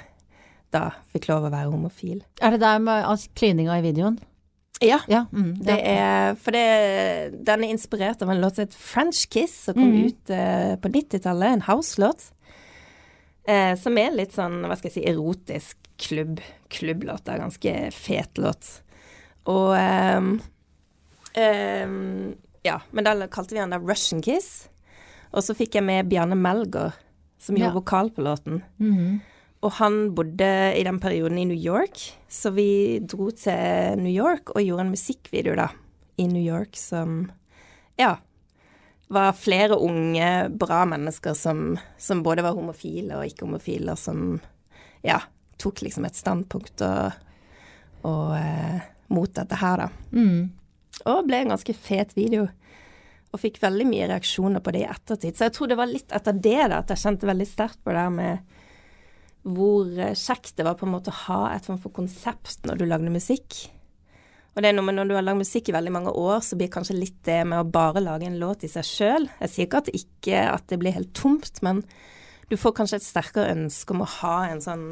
da 0.74 0.88
fikk 1.14 1.28
lov 1.30 1.46
å 1.46 1.52
være 1.54 1.70
homofil. 1.70 2.24
Er 2.42 2.56
det 2.56 2.64
der 2.64 2.80
med 2.82 3.06
altså, 3.06 3.30
klininga 3.38 3.78
i 3.78 3.84
videoen? 3.84 4.18
Ja. 4.82 4.98
Ja. 5.06 5.24
Mm, 5.30 5.54
Det 5.62 5.76
er, 5.86 6.34
for 6.42 6.50
det, 6.50 6.64
den 7.46 7.62
er 7.62 7.70
inspirert 7.70 8.22
av 8.22 8.32
en 8.34 8.42
låt 8.42 8.58
som 8.58 8.66
het 8.66 8.74
French 8.74 9.28
Kiss, 9.30 9.54
som 9.68 9.78
kom 9.78 9.94
ut 10.08 10.32
uh, 10.34 10.74
på 10.82 10.90
90-tallet. 10.90 11.54
En 11.54 11.66
house-låt. 11.68 12.32
Eh, 13.46 13.74
som 13.78 13.98
er 14.00 14.14
litt 14.16 14.34
sånn, 14.34 14.62
hva 14.64 14.76
skal 14.80 14.90
jeg 14.90 14.96
si, 14.96 15.06
erotisk 15.10 15.90
klubb, 16.00 16.40
klubblåt. 16.72 17.28
Ganske 17.28 17.74
fet 17.94 18.40
låt. 18.40 18.80
Og 19.52 19.74
ehm, 19.76 20.38
ehm, 21.36 22.32
Ja, 22.64 22.78
men 22.96 23.04
da 23.04 23.12
kalte 23.28 23.54
vi 23.54 23.60
han 23.60 23.74
da 23.74 23.78
Russian 23.82 24.22
Kiss. 24.24 24.68
Og 25.34 25.42
så 25.44 25.54
fikk 25.56 25.74
jeg 25.76 25.84
med 25.84 26.08
Bjarne 26.08 26.36
Melgaard, 26.38 26.94
som 27.42 27.56
gjorde 27.58 27.72
Ja. 27.74 27.78
vokal 27.78 28.10
på 28.10 28.22
låten. 28.24 28.62
Mhm. 28.78 29.20
Og 29.64 29.72
han 29.72 30.14
bodde 30.14 30.76
i 30.76 30.82
den 30.84 30.98
perioden 31.00 31.38
i 31.38 31.44
New 31.48 31.56
York, 31.56 31.96
så 32.28 32.52
vi 32.52 32.98
dro 33.00 33.30
til 33.30 33.96
New 33.96 34.12
York 34.12 34.50
og 34.54 34.60
gjorde 34.60 34.80
en 34.84 34.90
musikkvideo 34.92 35.54
da, 35.56 35.68
i 36.18 36.26
New 36.28 36.42
York 36.42 36.76
som, 36.76 37.30
ja, 37.96 38.16
var 39.08 39.32
flere 39.32 39.78
unge, 39.80 40.50
bra 40.50 40.84
mennesker 40.84 41.34
som, 41.34 41.78
som 41.96 42.22
både 42.22 42.42
var 42.42 42.52
homofile 42.52 43.16
og 43.16 43.24
ikke-homofile, 43.24 43.92
og 43.92 43.98
som, 43.98 44.40
ja, 45.02 45.20
tok 45.58 45.80
liksom 45.80 46.04
et 46.04 46.14
standpunkt 46.16 46.82
og, 46.82 47.12
og 48.04 48.36
eh, 48.36 48.80
mot 49.08 49.32
dette 49.32 49.56
her 49.56 49.76
da. 49.78 49.88
Mm. 50.12 50.50
Og 51.10 51.26
ble 51.28 51.42
en 51.42 51.54
ganske 51.54 51.76
fet 51.76 52.14
video. 52.16 52.46
Og 53.34 53.42
fikk 53.42 53.60
veldig 53.62 53.86
mye 53.88 54.08
reaksjoner 54.12 54.62
på 54.62 54.74
det 54.74 54.84
i 54.84 54.88
ettertid. 54.88 55.36
Så 55.36 55.48
jeg 55.48 55.56
tror 55.56 55.70
det 55.70 55.78
var 55.80 55.90
litt 55.90 56.14
etter 56.14 56.36
det 56.38 56.60
da, 56.70 56.80
at 56.80 56.92
jeg 56.94 57.02
kjente 57.02 57.28
veldig 57.28 57.48
sterkt 57.50 57.80
på 57.82 57.92
det 57.92 58.02
der 58.02 58.14
med 58.14 58.60
hvor 59.44 59.90
eh, 60.00 60.16
kjekt 60.16 60.54
det 60.56 60.64
var 60.64 60.78
på 60.80 60.86
en 60.86 60.94
måte 60.94 61.12
å 61.12 61.22
ha 61.26 61.40
et 61.52 61.66
form 61.66 61.80
for 61.82 61.92
konsept 61.92 62.62
når 62.64 62.78
du 62.80 62.86
lagde 62.88 63.12
musikk. 63.12 63.58
Og 64.54 64.62
det 64.62 64.70
er 64.70 64.76
noe 64.76 64.86
med 64.86 64.96
når 64.96 65.10
du 65.10 65.16
har 65.18 65.26
lagd 65.26 65.42
musikk 65.42 65.68
i 65.68 65.74
veldig 65.74 65.92
mange 65.92 66.14
år, 66.14 66.38
så 66.46 66.56
blir 66.56 66.70
kanskje 66.72 66.96
litt 66.96 67.18
det 67.26 67.42
med 67.50 67.58
å 67.58 67.68
bare 67.68 68.00
lage 68.04 68.28
en 68.28 68.38
låt 68.40 68.64
i 68.64 68.70
seg 68.70 68.86
sjøl. 68.86 69.28
Jeg 69.42 69.52
sier 69.52 69.68
ikke 69.68 69.82
at 69.82 69.90
ikke 69.98 70.44
at 70.52 70.68
det 70.70 70.78
blir 70.80 70.94
helt 70.94 71.12
tomt, 71.18 71.58
men 71.66 71.82
du 72.48 72.56
får 72.60 72.76
kanskje 72.78 73.02
et 73.02 73.06
sterkere 73.08 73.52
ønske 73.56 73.92
om 73.92 74.04
å 74.04 74.10
ha 74.20 74.36
en 74.46 74.62
sånn 74.62 74.88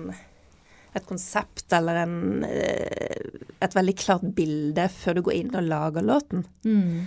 et 0.92 1.06
konsept 1.08 1.72
eller 1.72 2.02
en, 2.02 2.44
eh, 2.44 3.41
et 3.62 3.74
veldig 3.76 3.94
klart 3.98 4.24
bilde 4.36 4.86
før 4.92 5.18
du 5.18 5.24
går 5.26 5.38
inn 5.38 5.52
og 5.58 5.68
lager 5.68 6.06
låten. 6.06 6.46
Mm. 6.66 7.06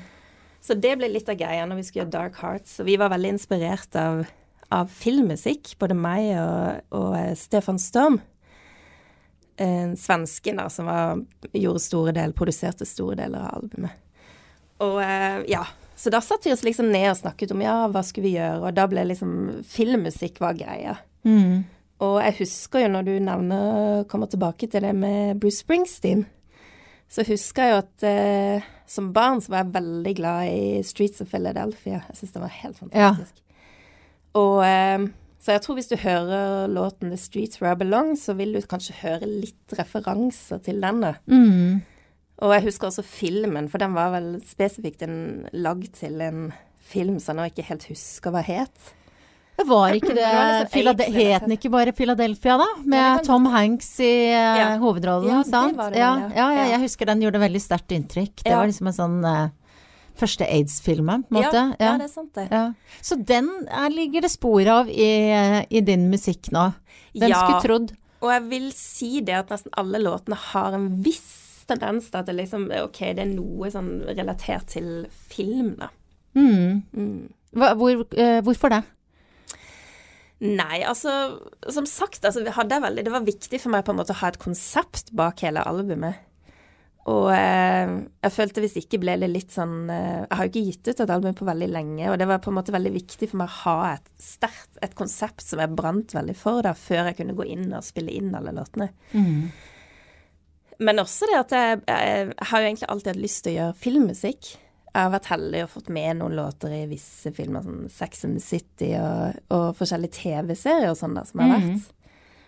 Så 0.65 0.77
det 0.81 0.95
ble 0.97 1.12
litt 1.12 1.29
av 1.29 1.38
greia 1.38 1.65
når 1.69 1.77
vi 1.79 1.85
skulle 1.85 2.03
gjøre 2.03 2.15
Dark 2.15 2.39
Hearts. 2.41 2.79
Og 2.81 2.88
vi 2.89 2.97
var 2.97 3.12
veldig 3.13 3.35
inspirert 3.35 3.97
av, 4.01 4.24
av 4.74 4.89
filmmusikk, 4.89 5.75
både 5.81 5.97
meg 5.97 6.31
og, 6.41 6.95
og 6.97 7.12
eh, 7.19 7.35
Stefan 7.38 7.77
Storm. 7.81 8.17
En 9.62 9.93
svensken 10.00 10.57
da, 10.59 10.65
som 10.74 10.89
var, 10.89 11.21
gjorde 11.53 11.83
store 11.83 12.15
del, 12.17 12.33
produserte 12.35 12.88
store 12.89 13.19
deler 13.21 13.45
av 13.45 13.62
albumet. 13.62 14.01
Og 14.83 14.97
eh, 15.05 15.45
ja, 15.53 15.62
så 15.95 16.12
da 16.12 16.19
satte 16.21 16.50
vi 16.50 16.55
oss 16.55 16.65
liksom 16.65 16.89
ned 16.91 17.07
og 17.13 17.21
snakket 17.21 17.53
om 17.55 17.62
ja, 17.63 17.77
hva 17.88 18.01
skulle 18.03 18.27
vi 18.27 18.35
gjøre, 18.35 18.65
og 18.65 18.75
da 18.75 18.89
ble 18.91 19.05
liksom 19.07 19.35
filmmusikk 19.69 20.41
var 20.43 20.57
greia. 20.59 20.97
Mm. 21.24 21.63
Og 22.03 22.17
jeg 22.19 22.39
husker 22.41 22.83
jo 22.83 22.91
når 22.91 23.07
du 23.07 23.13
nevner, 23.24 24.03
kommer 24.12 24.27
tilbake 24.27 24.67
til 24.67 24.83
det 24.83 24.91
med 24.97 25.39
Bruce 25.39 25.62
Springsteen, 25.63 26.25
så 27.15 27.24
husker 27.24 27.63
jeg 27.63 27.72
jo 27.72 27.81
at 27.81 28.05
eh, 28.10 28.72
som 28.91 29.13
barn 29.15 29.39
så 29.41 29.53
var 29.53 29.63
jeg 29.63 29.75
veldig 29.77 30.15
glad 30.17 30.50
i 30.51 30.63
Streets 30.84 31.24
of 31.24 31.31
Philadelphia. 31.31 32.01
Jeg 32.10 32.19
syns 32.19 32.34
den 32.36 32.43
var 32.43 32.57
helt 32.57 32.81
fantastisk. 32.81 33.39
Og 34.36 34.60
eh, 34.67 35.05
så 35.45 35.53
jeg 35.53 35.62
tror 35.62 35.77
hvis 35.77 35.91
du 35.91 35.95
hører 36.01 36.67
låten 36.74 37.12
The 37.13 37.19
Streets 37.22 37.62
Where 37.62 37.75
I 37.75 37.79
Belong, 37.79 38.15
så 38.17 38.34
vil 38.34 38.55
du 38.55 38.63
kanskje 38.65 38.98
høre 39.03 39.29
litt 39.29 39.75
referanser 39.77 40.60
til 40.65 40.81
denne. 40.81 41.13
Mm. 41.29 41.84
Og 42.41 42.53
jeg 42.55 42.65
husker 42.65 42.89
også 42.89 43.05
filmen, 43.05 43.69
for 43.72 43.79
den 43.79 43.93
var 43.95 44.12
vel 44.15 44.31
spesifikt 44.43 45.05
en 45.05 45.45
lagd 45.53 45.93
til 46.01 46.17
en 46.25 46.50
film 46.86 47.19
som 47.22 47.38
jeg 47.38 47.45
nå 47.45 47.53
ikke 47.53 47.67
helt 47.69 47.86
husker 47.93 48.34
hva 48.34 48.41
het. 48.43 48.91
Det 49.55 49.63
var 49.69 49.93
ikke 49.95 50.12
det, 50.12 50.15
Det 50.19 50.69
liksom 50.74 51.00
AIDS, 51.00 51.15
Het 51.15 51.45
den 51.45 51.53
ikke 51.55 51.69
bare 51.71 51.91
Philadelphia, 51.95 52.57
da? 52.59 52.65
Med 52.83 53.03
det 53.19 53.27
Tom 53.27 53.45
Hanks 53.53 54.00
i 54.03 54.09
eh, 54.27 54.57
Ja. 54.59 54.77
hovedrollen, 54.81 55.29
Ja, 55.31 55.43
det 55.43 55.51
sant? 55.51 55.77
var 55.77 55.91
det 55.93 56.00
ja, 56.01 56.09
ja. 56.35 56.47
ja, 56.57 56.65
jeg 56.74 56.81
husker 56.83 57.05
den 57.07 57.21
gjorde 57.24 57.39
veldig 57.39 57.62
sterkt 57.63 57.95
inntrykk. 57.95 58.43
Det 58.43 58.51
var 58.55 58.67
liksom 58.67 58.89
en 58.91 58.97
sånn 58.97 59.15
uh, 59.24 59.47
første 60.19 60.47
aids-filmen, 60.47 61.24
på 61.24 61.35
en 61.35 61.39
måte. 61.39 61.63
Ja, 61.79 61.93
det 62.00 62.07
er 62.09 62.12
sant, 62.12 62.33
det. 62.35 62.47
Ja. 62.51 62.65
Så 63.01 63.15
den 63.15 63.47
er, 63.69 63.89
ligger 63.95 64.25
det 64.27 64.31
spor 64.33 64.67
av 64.67 64.89
i, 64.91 65.09
i 65.69 65.81
din 65.88 66.09
musikk 66.12 66.51
nå. 66.55 66.74
Hvem 67.15 67.31
skulle 67.35 67.63
trodd? 67.63 67.95
Og 68.25 68.31
jeg 68.31 68.43
vil 68.50 68.69
si 68.75 69.09
det 69.24 69.35
at 69.39 69.51
nesten 69.53 69.71
alle 69.77 70.00
låtene 70.01 70.38
har 70.51 70.75
en 70.75 70.89
viss 71.05 71.63
tendens 71.69 72.09
til 72.12 72.19
at 72.21 72.27
det 72.29 72.35
liksom 72.38 72.67
OK, 72.83 73.00
det 73.17 73.24
er 73.24 73.31
noe 73.31 73.69
sånn 73.74 74.03
relatert 74.12 74.67
til 74.75 75.05
film, 75.31 75.75
da. 75.79 75.89
Mm. 76.35 76.83
Mm. 76.91 77.29
Hvor, 77.55 78.03
uh, 78.03 78.41
hvorfor 78.43 78.74
det? 78.75 78.81
Nei, 80.44 80.82
altså 80.84 81.39
Som 81.72 81.86
sagt, 81.88 82.25
altså, 82.27 82.44
veldig, 82.44 83.06
det 83.06 83.12
var 83.13 83.24
viktig 83.24 83.60
for 83.62 83.72
meg 83.72 83.86
på 83.88 83.94
en 83.94 84.01
måte 84.01 84.12
å 84.12 84.20
ha 84.20 84.32
et 84.34 84.42
konsept 84.42 85.13
bak 85.15 85.39
hele 85.46 85.63
albumet. 85.63 86.25
Og 87.06 87.27
eh, 87.36 87.92
jeg 88.25 88.34
følte 88.34 88.63
hvis 88.63 88.80
ikke 88.82 88.98
ble 89.04 89.13
det 89.22 89.27
litt 89.30 89.54
sånn 89.54 89.92
eh, 89.94 90.24
Jeg 90.24 90.38
har 90.39 90.48
jo 90.48 90.51
ikke 90.51 90.63
gitt 90.72 90.89
ut 90.89 91.04
et 91.04 91.13
album 91.13 91.36
på 91.38 91.46
veldig 91.46 91.68
lenge, 91.70 92.08
og 92.10 92.18
det 92.18 92.27
var 92.30 92.42
på 92.42 92.50
en 92.50 92.58
måte 92.58 92.74
veldig 92.74 92.94
viktig 92.96 93.30
for 93.30 93.44
meg 93.44 93.51
å 93.51 93.60
ha 93.60 93.75
et 93.92 94.10
sterkt 94.22 94.82
et 94.86 94.98
konsept 94.98 95.46
som 95.46 95.62
jeg 95.62 95.75
brant 95.77 96.18
veldig 96.18 96.36
for, 96.39 96.63
da, 96.65 96.74
før 96.74 97.12
jeg 97.12 97.20
kunne 97.22 97.38
gå 97.38 97.46
inn 97.54 97.70
og 97.70 97.86
spille 97.86 98.15
inn 98.15 98.34
alle 98.36 98.56
låtene. 98.58 98.89
Men 100.82 101.00
også 101.00 101.30
det 101.30 101.38
at 101.39 101.54
jeg, 101.56 101.84
jeg, 101.88 102.25
jeg 102.34 102.50
har 102.50 102.62
jo 102.62 102.72
egentlig 102.72 102.89
alltid 102.92 103.12
hatt 103.13 103.22
lyst 103.22 103.44
til 103.46 103.54
å 103.54 103.58
gjøre 103.60 103.80
filmmusikk. 103.86 104.50
Jeg 104.96 105.10
har 105.10 105.12
vært 105.12 105.28
heldig 105.28 105.62
og 105.66 105.72
fått 105.74 105.90
med 105.92 106.22
noen 106.22 106.38
låter 106.38 106.72
i 106.72 106.86
visse 106.88 107.34
filmer, 107.36 107.66
sånn 107.66 107.90
Sex 107.92 108.22
and 108.24 108.38
the 108.38 108.44
City 108.44 108.94
og, 108.96 109.42
og 109.52 109.66
forskjellige 109.75 110.22
TV-serier 110.22 110.94
og 110.94 110.96
sånn 110.96 111.18
da, 111.18 111.25
som 111.28 111.42
har 111.44 111.52
vært. 111.58 111.90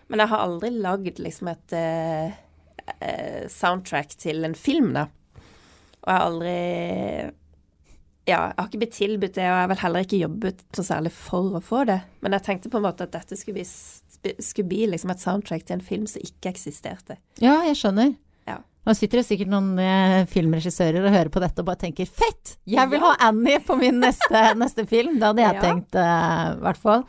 Men 0.08 0.22
jeg 0.22 0.30
har 0.30 0.44
aldri 0.46 0.70
lagd 0.72 1.18
liksom 1.20 1.50
et 1.52 1.74
uh, 1.76 3.42
soundtrack 3.52 4.16
til 4.16 4.48
en 4.48 4.56
film, 4.56 4.94
da. 4.96 5.04
Og 6.00 6.08
jeg 6.08 6.16
har 6.16 6.24
aldri 6.30 6.54
Ja, 8.28 8.38
jeg 8.38 8.56
har 8.56 8.70
ikke 8.70 8.80
blitt 8.80 8.96
tilbudt 8.96 9.36
det, 9.36 9.44
og 9.44 9.52
jeg 9.52 9.66
har 9.66 9.68
vel 9.74 9.82
heller 9.82 10.06
ikke 10.06 10.22
jobbet 10.22 10.64
så 10.76 10.86
særlig 10.88 11.12
for 11.16 11.58
å 11.58 11.62
få 11.64 11.82
det. 11.88 11.98
Men 12.24 12.36
jeg 12.36 12.46
tenkte 12.48 12.72
på 12.72 12.80
en 12.80 12.86
måte 12.88 13.04
at 13.04 13.12
dette 13.12 13.36
skulle 13.36 13.60
bli, 13.60 14.32
skulle 14.40 14.68
bli 14.72 14.88
liksom 14.88 15.12
et 15.12 15.20
soundtrack 15.20 15.68
til 15.68 15.76
en 15.76 15.84
film 15.84 16.08
som 16.08 16.24
ikke 16.24 16.54
eksisterte. 16.54 17.20
Ja, 17.44 17.58
jeg 17.68 17.76
skjønner. 17.80 18.16
Nå 18.86 18.94
sitter 18.96 19.18
det 19.20 19.26
sikkert 19.28 19.50
noen 19.52 19.72
eh, 19.82 20.22
filmregissører 20.30 21.04
og 21.04 21.12
hører 21.12 21.28
på 21.34 21.40
dette 21.42 21.60
og 21.60 21.66
bare 21.68 21.80
tenker 21.82 22.06
fett! 22.08 22.54
Jeg 22.68 22.88
vil 22.88 23.02
ha 23.02 23.10
Annie 23.26 23.58
på 23.60 23.74
min 23.76 23.98
neste, 24.00 24.40
neste 24.62 24.86
film. 24.88 25.18
Det 25.20 25.26
hadde 25.28 25.42
jeg 25.44 25.56
Ja. 25.58 25.64
tenkt, 25.64 25.98
eh, 25.98 26.54
hvert 26.62 26.80
fall. 26.80 27.02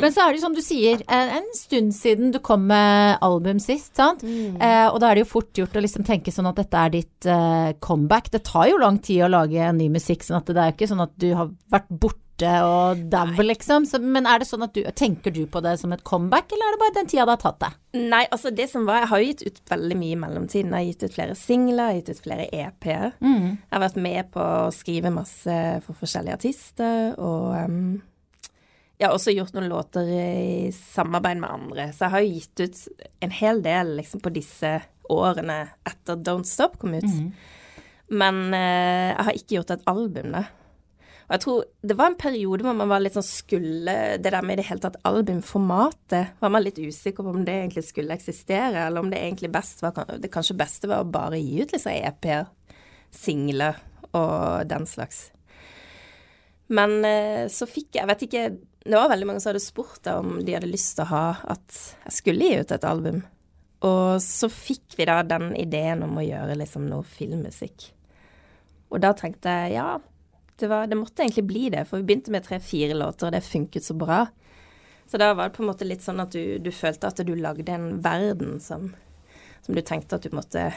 Men 0.00 0.10
så 0.10 0.24
er 0.24 0.32
det 0.32 0.40
jo 0.40 0.44
som 0.46 0.56
du 0.56 0.62
sier, 0.64 1.04
eh, 1.06 1.36
en 1.38 1.46
stund 1.54 1.92
siden 1.94 2.32
du 2.34 2.40
kom 2.42 2.64
med 2.66 3.18
album 3.22 3.60
sist, 3.62 3.92
sant? 4.00 4.24
Eh, 4.24 4.86
og 4.88 4.98
da 5.02 5.10
er 5.12 5.20
det 5.20 5.26
jo 5.26 5.30
fort 5.36 5.52
gjort 5.54 5.76
å 5.78 5.84
liksom 5.84 6.06
tenke 6.08 6.34
sånn 6.34 6.48
at 6.50 6.58
dette 6.64 6.74
er 6.82 6.96
ditt 6.96 7.26
eh, 7.30 7.72
comeback. 7.84 8.30
Det 8.34 8.42
tar 8.50 8.66
jo 8.72 8.80
lang 8.82 8.98
tid 8.98 9.22
å 9.28 9.30
lage 9.30 9.70
ny 9.76 9.86
musikk, 9.92 10.26
sånn 10.26 10.40
at 10.42 10.50
det 10.50 10.56
er 10.58 10.72
jo 10.72 10.78
ikke 10.80 10.90
sånn 10.94 11.04
at 11.06 11.14
du 11.20 11.28
har 11.38 11.52
vært 11.70 11.88
borte 11.94 12.18
og 12.46 13.02
dau, 13.12 13.28
liksom. 13.44 13.86
Så, 13.88 14.00
men 14.02 14.26
er 14.28 14.40
det 14.40 14.48
sånn 14.48 14.64
at 14.66 14.74
du 14.76 14.82
Tenker 14.96 15.34
du 15.34 15.42
på 15.50 15.62
det 15.64 15.76
som 15.80 15.92
et 15.94 16.02
comeback, 16.06 16.52
eller 16.52 16.68
er 16.68 16.76
det 16.76 16.82
bare 16.82 16.96
den 16.98 17.10
tida 17.10 17.26
det 17.28 17.36
har 17.36 17.42
tatt 17.42 17.60
deg? 17.62 17.78
Nei, 18.00 18.22
altså 18.30 18.52
det 18.54 18.68
som 18.70 18.84
var 18.86 19.02
Jeg 19.02 19.10
har 19.10 19.20
jo 19.20 19.30
gitt 19.30 19.42
ut 19.46 19.60
veldig 19.72 19.96
mye 20.00 20.16
i 20.16 20.20
mellomtiden. 20.24 20.74
Jeg 20.74 20.78
har 20.78 20.90
gitt 20.92 21.04
ut 21.04 21.16
flere 21.16 21.38
singler, 21.38 21.80
jeg 21.80 21.88
har 21.90 21.98
gitt 22.00 22.12
ut 22.12 22.22
flere 22.26 22.46
EP-er. 22.50 23.08
Jeg 23.58 23.74
har 23.74 23.84
vært 23.86 23.98
med 24.06 24.30
på 24.34 24.44
å 24.44 24.70
skrive 24.74 25.12
masse 25.14 25.58
for 25.86 26.00
forskjellige 26.04 26.38
artister, 26.40 27.12
og 27.18 27.56
um, 27.66 27.82
jeg 29.00 29.08
har 29.08 29.16
også 29.16 29.32
gjort 29.32 29.54
noen 29.56 29.70
låter 29.72 30.08
i 30.12 30.72
samarbeid 30.76 31.40
med 31.40 31.50
andre. 31.50 31.86
Så 31.96 32.04
jeg 32.04 32.12
har 32.12 32.24
jo 32.24 32.34
gitt 32.34 32.60
ut 32.60 33.06
en 33.24 33.32
hel 33.32 33.62
del 33.64 33.94
liksom 33.96 34.20
på 34.20 34.32
disse 34.34 34.74
årene 35.10 35.62
etter 35.88 36.20
Don't 36.20 36.44
Stop 36.48 36.76
kom 36.78 36.92
ut. 36.94 37.08
Men 38.10 38.42
eh, 38.52 39.14
jeg 39.14 39.26
har 39.26 39.38
ikke 39.38 39.56
gjort 39.56 39.72
et 39.72 39.86
album, 39.90 40.34
da. 40.34 40.44
Og 41.30 41.36
jeg 41.36 41.42
tror 41.44 41.66
det 41.86 41.94
var 41.94 42.10
en 42.10 42.18
periode 42.18 42.64
hvor 42.66 42.74
man 42.74 42.90
var 42.90 43.02
litt 43.04 43.14
sånn 43.14 43.22
skulle 43.22 43.92
Det 44.18 44.32
der 44.34 44.42
med 44.42 44.56
i 44.56 44.58
det 44.58 44.64
hele 44.66 44.82
tatt 44.82 44.96
albumformatet 45.06 46.40
var 46.42 46.50
man 46.50 46.64
litt 46.64 46.80
usikker 46.82 47.22
på 47.22 47.30
om 47.30 47.44
det 47.46 47.54
egentlig 47.54 47.84
skulle 47.86 48.16
eksistere, 48.18 48.88
eller 48.88 49.04
om 49.04 49.12
det 49.12 49.20
egentlig 49.22 49.52
best 49.54 49.84
var 49.84 49.94
Det 50.18 50.32
kanskje 50.34 50.58
beste 50.58 50.90
var 50.90 51.04
å 51.04 51.12
bare 51.14 51.38
gi 51.38 51.62
ut 51.62 51.76
liksom 51.76 51.94
EP-er, 51.94 52.50
singler 53.14 53.78
og 54.10 54.66
den 54.66 54.88
slags. 54.90 55.28
Men 56.74 56.98
eh, 57.06 57.46
så 57.46 57.66
fikk 57.70 57.94
jeg 57.94 58.02
Jeg 58.02 58.10
vet 58.10 58.26
ikke 58.26 58.44
Det 58.90 58.98
var 58.98 59.10
veldig 59.10 59.30
mange 59.30 59.42
som 59.42 59.52
hadde 59.52 59.62
spurt 59.62 60.10
om 60.10 60.40
de 60.42 60.58
hadde 60.58 60.70
lyst 60.70 60.96
til 60.98 61.06
å 61.06 61.12
ha 61.12 61.24
at 61.54 61.80
jeg 62.08 62.18
skulle 62.18 62.50
gi 62.50 62.60
ut 62.64 62.74
et 62.74 62.90
album. 62.90 63.22
Og 63.86 64.18
så 64.24 64.50
fikk 64.50 64.98
vi 64.98 65.06
da 65.08 65.22
den 65.22 65.52
ideen 65.56 66.02
om 66.04 66.18
å 66.18 66.26
gjøre 66.26 66.58
liksom 66.58 66.90
noe 66.90 67.06
filmmusikk. 67.06 67.92
Og 68.90 68.98
da 69.04 69.12
tenkte 69.14 69.52
jeg 69.62 69.76
ja, 69.78 69.92
det, 70.60 70.68
var, 70.70 70.86
det 70.90 70.98
måtte 70.98 71.24
egentlig 71.24 71.46
bli 71.48 71.68
det, 71.72 71.86
for 71.88 72.00
vi 72.00 72.08
begynte 72.10 72.32
med 72.34 72.46
tre-fire 72.46 72.96
låter, 72.96 73.28
og 73.28 73.34
det 73.34 73.42
funket 73.46 73.86
så 73.86 73.96
bra. 73.98 74.24
Så 75.10 75.18
da 75.18 75.32
var 75.34 75.48
det 75.50 75.56
på 75.56 75.64
en 75.64 75.70
måte 75.72 75.88
litt 75.88 76.04
sånn 76.04 76.22
at 76.22 76.34
du, 76.36 76.58
du 76.62 76.70
følte 76.74 77.08
at 77.10 77.22
du 77.26 77.32
lagde 77.34 77.72
en 77.74 77.96
verden 78.04 78.60
som, 78.62 78.92
som 79.64 79.74
du 79.74 79.82
tenkte 79.82 80.20
at 80.20 80.26
du 80.26 80.36
måtte, 80.36 80.68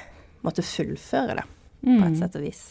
måtte 0.41 0.65
fullføre, 0.65 1.37
da, 1.43 1.45
på 1.83 1.99
et 2.07 2.17
sett 2.21 2.39
og 2.39 2.47
vis. 2.47 2.63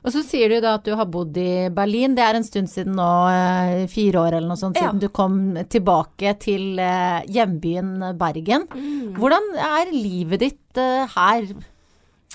Og 0.00 0.14
så 0.14 0.22
sier 0.24 0.48
du 0.48 0.60
da 0.64 0.78
at 0.78 0.86
du 0.86 0.94
har 0.96 1.08
bodd 1.12 1.36
i 1.36 1.68
Berlin. 1.76 2.14
Det 2.16 2.24
er 2.24 2.38
en 2.38 2.46
stund 2.46 2.70
siden 2.72 2.94
nå, 2.96 3.08
eh, 3.28 3.82
fire 3.92 4.22
år 4.22 4.36
eller 4.38 4.48
noe 4.48 4.60
sånt, 4.60 4.78
Ja. 4.80 4.88
siden 4.88 5.02
du 5.02 5.08
kom 5.12 5.40
tilbake 5.68 6.32
til 6.40 6.80
eh, 6.80 7.20
hjembyen 7.28 8.16
Bergen. 8.16 8.64
Mm. 8.72 9.12
Hvordan 9.18 9.50
er 9.60 9.92
livet 9.92 10.40
ditt 10.40 10.80
eh, 10.80 11.04
her? 11.16 11.52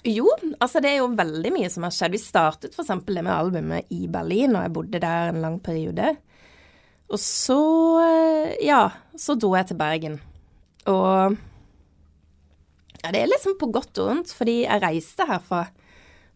Jo, 0.06 0.28
altså 0.62 0.82
det 0.84 0.92
er 0.92 1.00
jo 1.00 1.16
veldig 1.18 1.52
mye 1.56 1.70
som 1.74 1.86
har 1.88 1.94
skjedd. 1.94 2.14
Vi 2.14 2.22
startet 2.22 2.76
f.eks. 2.78 2.92
det 3.08 3.24
med 3.26 3.34
albumet 3.34 3.90
i 3.94 4.06
Berlin, 4.12 4.54
og 4.54 4.68
jeg 4.68 4.74
bodde 4.76 5.02
der 5.02 5.32
en 5.32 5.42
lang 5.42 5.58
periode. 5.66 6.12
Og 7.10 7.22
så, 7.22 7.58
eh, 8.06 8.54
ja, 8.66 8.90
så 9.18 9.34
dro 9.38 9.56
jeg 9.58 9.72
til 9.72 9.80
Bergen. 9.80 10.20
Og 10.90 11.38
ja, 13.02 13.12
det 13.14 13.22
er 13.22 13.32
liksom 13.32 13.58
på 13.62 13.72
godt 13.74 13.98
og 14.02 14.12
vondt, 14.12 14.34
fordi 14.34 14.64
jeg 14.64 14.82
reiste 14.82 15.26
herfra 15.30 15.66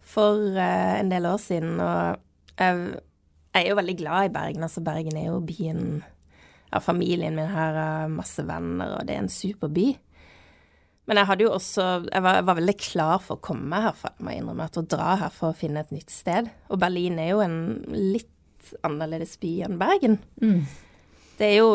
for 0.10 0.42
uh, 0.58 1.00
en 1.00 1.10
del 1.12 1.26
år 1.30 1.38
siden, 1.42 1.80
og 1.82 2.18
jeg, 2.58 3.00
jeg 3.54 3.62
er 3.64 3.70
jo 3.70 3.78
veldig 3.78 3.98
glad 3.98 4.30
i 4.30 4.34
Bergen. 4.34 4.66
Altså, 4.66 4.82
Bergen 4.86 5.18
er 5.18 5.30
jo 5.30 5.44
byen 5.46 6.02
Ja, 6.70 6.78
familien 6.78 7.34
min 7.34 7.50
her 7.50 7.74
har 7.74 8.12
masse 8.14 8.44
venner, 8.46 9.00
og 9.00 9.08
det 9.08 9.16
er 9.16 9.24
en 9.24 9.32
super 9.34 9.72
by. 9.74 9.88
Men 11.10 11.18
jeg 11.18 11.30
hadde 11.32 11.46
jo 11.48 11.54
også 11.56 11.86
Jeg 12.06 12.22
var, 12.22 12.36
jeg 12.38 12.46
var 12.46 12.58
veldig 12.60 12.75
klar 12.78 13.24
for 13.25 13.39
å 13.39 13.46
komme 13.50 13.82
herfra, 13.82 14.12
må 14.22 14.34
jeg 14.34 14.44
innrømme. 14.44 14.68
At 14.70 14.78
å 14.78 14.86
dra 14.86 15.16
her 15.24 15.34
for 15.34 15.51
å 15.51 15.58
finne 15.58 15.82
et 15.82 15.94
nytt 15.96 16.13
sted. 16.13 16.51
Og 16.70 16.82
Berlin 16.82 17.18
er 17.22 17.32
jo 17.34 17.42
en 17.42 17.58
litt 17.89 18.30
annerledes 18.86 19.34
by 19.42 19.54
enn 19.66 19.80
Bergen. 19.82 20.20
Det 21.39 21.48
er 21.48 21.58
jo 21.62 21.72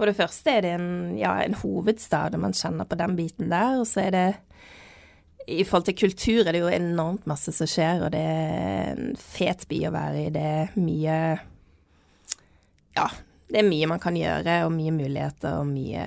For 0.00 0.08
det 0.08 0.16
første 0.16 0.52
er 0.56 0.62
det 0.64 0.70
en, 0.78 0.90
ja, 1.20 1.34
en 1.44 1.54
hovedstad, 1.60 2.34
og 2.34 2.40
man 2.40 2.56
kjenner 2.56 2.88
på 2.88 2.96
den 2.96 3.18
biten 3.18 3.50
der. 3.52 3.78
Og 3.82 3.86
så 3.86 4.06
er 4.06 4.14
det 4.16 4.28
I 5.46 5.62
forhold 5.68 5.86
til 5.90 5.98
kultur 6.08 6.40
er 6.48 6.56
det 6.56 6.62
jo 6.62 6.72
enormt 6.72 7.26
masse 7.28 7.52
som 7.52 7.68
skjer, 7.68 8.06
og 8.06 8.14
det 8.14 8.22
er 8.24 8.94
en 8.94 9.16
fet 9.20 9.66
by 9.68 9.82
å 9.86 9.94
være 9.94 10.24
i. 10.24 10.30
Det 10.34 10.46
er 10.56 10.78
mye 10.80 11.18
Ja, 12.96 13.10
det 13.50 13.60
er 13.60 13.66
mye 13.66 13.88
man 13.90 14.00
kan 14.02 14.16
gjøre, 14.16 14.62
og 14.66 14.72
mye 14.74 14.94
muligheter, 14.94 15.58
og 15.60 15.68
mye 15.68 16.04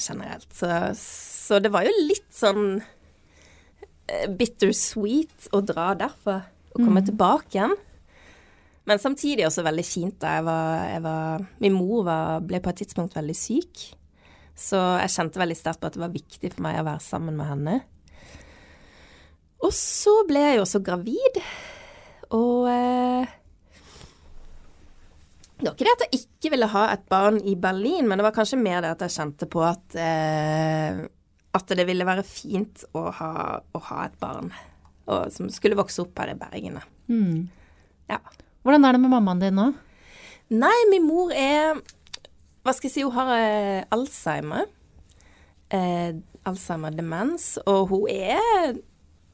generelt. 0.00 0.48
Så, 0.56 0.68
så 0.98 1.60
det 1.62 1.72
var 1.72 1.86
jo 1.86 1.92
litt 2.08 2.28
sånn 2.32 2.66
eh, 2.80 4.28
bittersweet 4.32 5.50
å 5.52 5.60
dra 5.64 5.92
derfra 6.00 6.40
og 6.72 6.78
komme 6.80 7.02
tilbake 7.04 7.58
igjen. 7.58 7.74
Men 8.88 8.98
samtidig 8.98 9.46
også 9.46 9.62
veldig 9.66 9.84
fint. 9.86 10.16
da 10.22 10.38
jeg 10.38 10.46
var, 10.48 10.70
jeg 10.90 11.02
var 11.04 11.44
Min 11.62 11.76
mor 11.76 12.06
var, 12.08 12.40
ble 12.42 12.58
på 12.62 12.72
et 12.72 12.82
tidspunkt 12.82 13.14
veldig 13.14 13.36
syk. 13.36 13.84
Så 14.58 14.80
jeg 15.00 15.12
kjente 15.14 15.40
veldig 15.40 15.56
sterkt 15.58 15.82
på 15.82 15.88
at 15.88 15.96
det 15.96 16.02
var 16.02 16.14
viktig 16.14 16.50
for 16.54 16.64
meg 16.66 16.80
å 16.80 16.88
være 16.88 17.04
sammen 17.04 17.38
med 17.38 17.48
henne. 17.52 17.76
Og 19.62 19.70
så 19.76 20.16
ble 20.26 20.42
jeg 20.42 20.58
jo 20.58 20.64
også 20.64 20.82
gravid. 20.82 21.38
Og 22.34 22.66
eh, 22.72 23.38
Det 25.62 25.70
var 25.70 25.74
ikke 25.78 25.86
det 25.86 25.94
at 25.94 26.04
jeg 26.08 26.22
ikke 26.24 26.50
ville 26.56 26.68
ha 26.72 26.84
et 26.90 27.02
barn 27.10 27.36
i 27.46 27.54
Berlin, 27.54 28.08
men 28.10 28.18
det 28.18 28.26
var 28.26 28.34
kanskje 28.34 28.58
mer 28.58 28.82
det 28.82 28.96
at 28.96 29.04
jeg 29.06 29.14
kjente 29.14 29.46
på 29.50 29.62
at 29.62 29.94
eh, 29.94 31.02
at 31.52 31.72
det 31.76 31.84
ville 31.88 32.06
være 32.08 32.24
fint 32.24 32.84
å 32.96 33.06
ha, 33.12 33.32
å 33.60 33.80
ha 33.90 34.04
et 34.06 34.14
barn 34.20 34.50
og, 35.04 35.28
som 35.34 35.50
skulle 35.52 35.76
vokse 35.78 36.00
opp 36.04 36.18
her 36.22 36.32
i 36.32 36.38
Bergen. 36.38 36.78
Mm. 37.12 37.48
Ja. 38.08 38.20
Hvordan 38.64 38.86
er 38.86 38.96
det 38.96 39.02
med 39.02 39.12
mammaen 39.12 39.42
din 39.42 39.58
nå? 39.58 39.66
Nei, 40.52 40.76
min 40.90 41.04
mor 41.06 41.32
er 41.34 41.80
Hva 42.62 42.74
skal 42.76 42.88
jeg 42.88 42.94
si, 42.94 43.02
hun 43.04 43.14
har 43.16 43.32
eh, 43.34 43.82
Alzheimer. 43.92 44.68
Eh, 45.74 46.12
Alzheimer-demens. 46.46 47.56
Og 47.66 47.90
hun 47.90 48.04
er, 48.12 48.76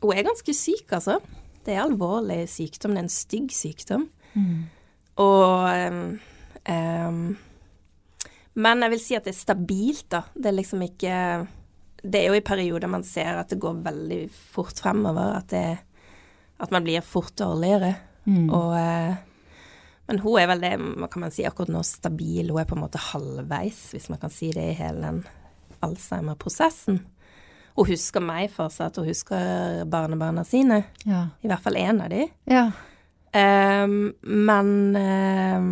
hun 0.01 0.15
er 0.15 0.25
ganske 0.25 0.55
syk, 0.57 0.87
altså. 0.97 1.19
Det 1.67 1.75
er 1.75 1.85
alvorlig 1.85 2.47
sykdom. 2.49 2.97
Det 2.97 3.03
er 3.03 3.05
en 3.05 3.13
stygg 3.13 3.53
sykdom. 3.53 4.09
Og 5.19 5.69
um, 6.69 7.37
Men 8.55 8.83
jeg 8.85 8.93
vil 8.95 9.01
si 9.03 9.17
at 9.19 9.27
det 9.27 9.35
er 9.35 9.39
stabilt, 9.39 10.07
da. 10.15 10.23
Det 10.35 10.51
er 10.51 10.57
liksom 10.59 10.83
ikke 10.87 11.15
Det 12.03 12.21
er 12.21 12.29
jo 12.29 12.39
i 12.39 12.45
perioder 12.47 12.91
man 12.91 13.07
ser 13.07 13.41
at 13.41 13.51
det 13.51 13.59
går 13.63 13.81
veldig 13.87 14.21
fort 14.31 14.79
fremover. 14.79 15.39
At, 15.41 15.49
det, 15.51 15.79
at 16.63 16.71
man 16.75 16.87
blir 16.87 17.03
fort 17.03 17.35
dårligere. 17.39 17.95
Og 18.55 18.75
eh, 18.79 19.15
Men 20.09 20.19
hun 20.25 20.39
er 20.41 20.47
vel 20.49 20.61
det, 20.61 20.73
kan 21.13 21.21
man 21.21 21.33
si, 21.35 21.45
akkurat 21.45 21.69
nå 21.73 21.83
stabil. 21.83 22.51
Hun 22.51 22.61
er 22.61 22.69
på 22.69 22.77
en 22.79 22.85
måte 22.85 23.01
halvveis, 23.11 23.91
hvis 23.93 24.09
man 24.09 24.21
kan 24.23 24.31
si 24.33 24.53
det, 24.55 24.71
i 24.71 24.79
hele 24.79 25.03
den 25.03 25.23
Alzheimer-prosessen. 25.85 27.03
Hun 27.77 27.87
husker 27.87 28.25
meg 28.25 28.49
fortsatt, 28.51 28.97
hun 28.99 29.07
husker 29.07 29.85
barnebarna 29.87 30.43
sine. 30.49 30.81
Ja. 31.05 31.29
I 31.45 31.51
hvert 31.51 31.63
fall 31.63 31.77
én 31.79 32.01
av 32.03 32.11
de. 32.11 32.25
ja. 32.51 32.71
Ehm, 33.37 34.13
men 34.23 34.69
um, 34.97 35.71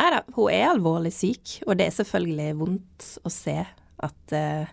Nei 0.00 0.08
da, 0.14 0.20
hun 0.36 0.52
er 0.52 0.70
alvorlig 0.70 1.10
syk, 1.12 1.58
og 1.66 1.76
det 1.76 1.88
er 1.88 1.96
selvfølgelig 1.98 2.52
vondt 2.56 3.08
å 3.26 3.32
se 3.32 3.56
at, 3.60 4.32
uh, 4.32 4.70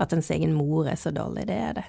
at 0.00 0.16
ens 0.16 0.32
egen 0.32 0.54
mor 0.56 0.88
er 0.88 0.96
så 1.00 1.12
dårlig. 1.12 1.44
Det 1.50 1.58
er 1.60 1.76
det. 1.80 1.84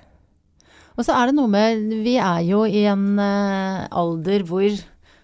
Og 0.98 1.06
så 1.06 1.14
er 1.16 1.30
det 1.30 1.38
noe 1.38 1.52
med 1.52 1.86
Vi 2.04 2.18
er 2.18 2.42
jo 2.48 2.64
i 2.66 2.84
en 2.90 3.22
uh, 3.22 3.86
alder 3.88 4.44
hvor, 4.50 4.68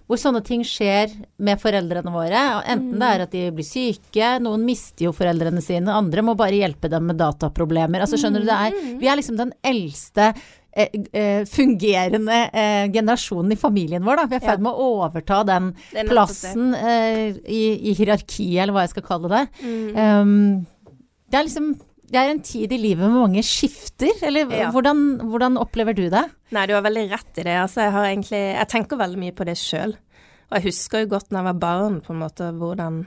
hvor 0.07 0.21
sånne 0.21 0.43
ting 0.45 0.63
skjer 0.67 1.11
med 1.43 1.59
foreldrene 1.59 2.13
våre. 2.13 2.45
Enten 2.69 2.95
det 3.01 3.09
er 3.09 3.25
at 3.25 3.35
de 3.35 3.43
blir 3.57 3.67
syke, 3.67 4.35
noen 4.45 4.63
mister 4.67 5.09
jo 5.09 5.15
foreldrene 5.17 5.63
sine, 5.65 5.91
andre 5.91 6.23
må 6.23 6.37
bare 6.39 6.61
hjelpe 6.61 6.91
dem 6.93 7.09
med 7.09 7.19
dataproblemer. 7.19 8.05
Altså 8.05 8.21
skjønner 8.21 8.45
du, 8.45 8.47
det 8.47 8.59
er 8.69 8.99
Vi 9.01 9.09
er 9.09 9.19
liksom 9.19 9.41
den 9.41 9.55
eldste 9.65 10.31
fungerende 11.49 12.37
eh, 12.49 12.85
generasjonen 12.93 13.53
i 13.53 13.59
familien 13.59 14.03
vår, 14.05 14.21
da. 14.21 14.27
Vi 14.29 14.37
er 14.39 14.43
i 14.43 14.47
ferd 14.47 14.63
med 14.65 14.73
å 14.73 14.89
overta 15.05 15.41
den 15.47 15.71
plassen 16.09 16.73
eh, 16.77 17.35
i, 17.45 17.63
i 17.91 17.95
hierarkiet, 17.97 18.61
eller 18.63 18.75
hva 18.75 18.85
jeg 18.87 18.93
skal 18.95 19.05
kalle 19.07 19.31
det. 19.33 19.43
Um, 19.95 20.63
det 21.29 21.39
er 21.39 21.47
liksom 21.49 21.73
det 22.13 22.21
er 22.21 22.29
en 22.29 22.43
tid 22.45 22.69
i 22.75 22.77
livet 22.77 23.09
med 23.09 23.23
mange 23.23 23.41
skifter, 23.41 24.11
eller 24.27 24.51
Ja. 24.53 24.67
hvordan, 24.69 24.99
hvordan 25.31 25.57
opplever 25.57 25.95
du 25.97 26.03
det? 26.13 26.21
Nei, 26.53 26.65
du 26.69 26.75
har 26.75 26.83
veldig 26.85 27.07
rett 27.09 27.39
i 27.41 27.45
det. 27.47 27.55
Altså, 27.57 27.81
jeg 27.87 27.91
har 27.95 28.05
egentlig 28.05 28.41
Jeg 28.53 28.67
tenker 28.69 28.99
veldig 28.99 29.17
mye 29.23 29.33
på 29.33 29.47
det 29.49 29.55
sjøl. 29.57 29.95
Og 30.51 30.57
jeg 30.59 30.67
husker 30.67 31.01
jo 31.01 31.09
godt 31.15 31.31
når 31.31 31.39
jeg 31.39 31.47
var 31.47 31.61
barn, 31.63 31.95
på 32.05 32.13
en 32.13 32.19
måte, 32.21 32.51
hvordan 32.53 32.99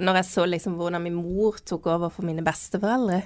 Når 0.00 0.18
jeg 0.18 0.26
så 0.32 0.46
liksom 0.50 0.74
hvordan 0.78 1.02
min 1.02 1.14
mor 1.14 1.60
tok 1.62 1.86
over 1.86 2.10
for 2.10 2.26
mine 2.26 2.42
besteforeldre. 2.42 3.22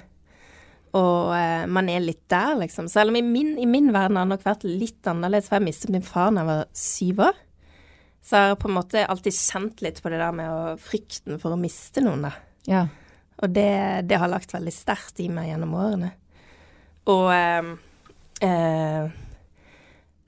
Og 0.93 1.33
eh, 1.33 1.63
man 1.65 1.89
er 1.89 2.03
litt 2.03 2.27
der, 2.29 2.53
liksom. 2.59 2.87
Selv 2.91 3.09
om 3.09 3.17
i 3.17 3.23
min, 3.25 3.55
i 3.57 3.65
min 3.69 3.89
verden 3.95 4.19
har 4.19 4.27
det 4.27 4.35
nok 4.35 4.45
vært 4.45 4.65
litt 4.67 5.09
annerledes, 5.09 5.49
for 5.49 5.57
jeg 5.57 5.67
mistet 5.71 5.93
min 5.93 6.05
far 6.05 6.29
da 6.31 6.43
jeg 6.43 6.51
var 6.51 6.67
syv 6.77 7.23
år. 7.29 7.39
Så 8.23 8.39
jeg 8.39 8.53
har 8.53 8.59
på 8.61 8.69
en 8.69 8.77
måte 8.77 9.05
alltid 9.09 9.35
kjent 9.35 9.81
litt 9.83 10.03
på 10.03 10.11
det 10.13 10.21
der 10.21 10.35
med 10.37 10.51
å, 10.51 10.75
frykten 10.79 11.41
for 11.41 11.55
å 11.55 11.59
miste 11.59 12.03
noen, 12.05 12.29
da. 12.29 12.35
Ja. 12.69 12.83
Og 13.41 13.51
det, 13.51 14.05
det 14.07 14.21
har 14.21 14.31
lagt 14.31 14.53
veldig 14.53 14.71
sterkt 14.71 15.19
i 15.19 15.27
meg 15.33 15.49
gjennom 15.49 15.73
årene. 15.81 16.13
Og 17.11 17.25
eh, 17.33 17.73
eh, 18.45 19.09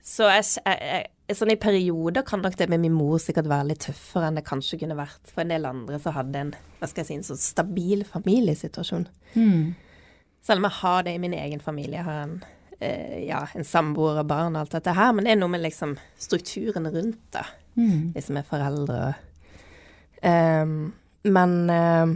Så 0.04 0.26
jeg, 0.28 0.48
jeg, 0.66 0.80
jeg 0.90 1.12
Sånn 1.34 1.50
i 1.50 1.56
perioder 1.58 2.22
kan 2.22 2.38
nok 2.38 2.54
det 2.54 2.68
med 2.70 2.84
min 2.84 2.94
mor 2.94 3.16
sikkert 3.18 3.48
være 3.50 3.72
litt 3.72 3.80
tøffere 3.82 4.28
enn 4.28 4.36
det 4.38 4.44
kanskje 4.46 4.76
kunne 4.78 4.94
vært 4.94 5.32
for 5.32 5.42
en 5.42 5.50
del 5.50 5.64
andre 5.66 5.98
som 5.98 6.14
hadde 6.14 6.38
en 6.38 6.52
hva 6.78 6.86
skal 6.86 7.02
jeg 7.02 7.08
si, 7.08 7.16
en 7.16 7.26
sånn 7.26 7.40
stabil 7.42 8.04
familiesituasjon. 8.06 9.08
Selv 10.46 10.62
om 10.62 10.68
jeg 10.68 10.78
har 10.80 11.02
det 11.06 11.14
i 11.16 11.22
min 11.22 11.34
egen 11.34 11.60
familie. 11.64 11.98
Jeg 11.98 12.06
har 12.06 12.22
en, 12.22 12.36
eh, 12.78 13.16
ja, 13.26 13.40
en 13.58 13.64
samboer 13.66 14.20
og 14.22 14.28
barn 14.30 14.54
og 14.54 14.60
alt 14.62 14.76
dette 14.76 14.94
her. 14.94 15.12
Men 15.16 15.26
det 15.26 15.32
er 15.34 15.40
noe 15.40 15.50
med 15.50 15.64
liksom 15.64 15.96
strukturen 16.22 16.86
rundt 16.94 17.18
det. 17.34 17.46
som 18.24 18.36
er 18.38 18.46
foreldre 18.48 19.00
og 19.10 19.14
Ehm, 20.24 20.92
Men 21.24 21.50
ehm, 21.70 22.14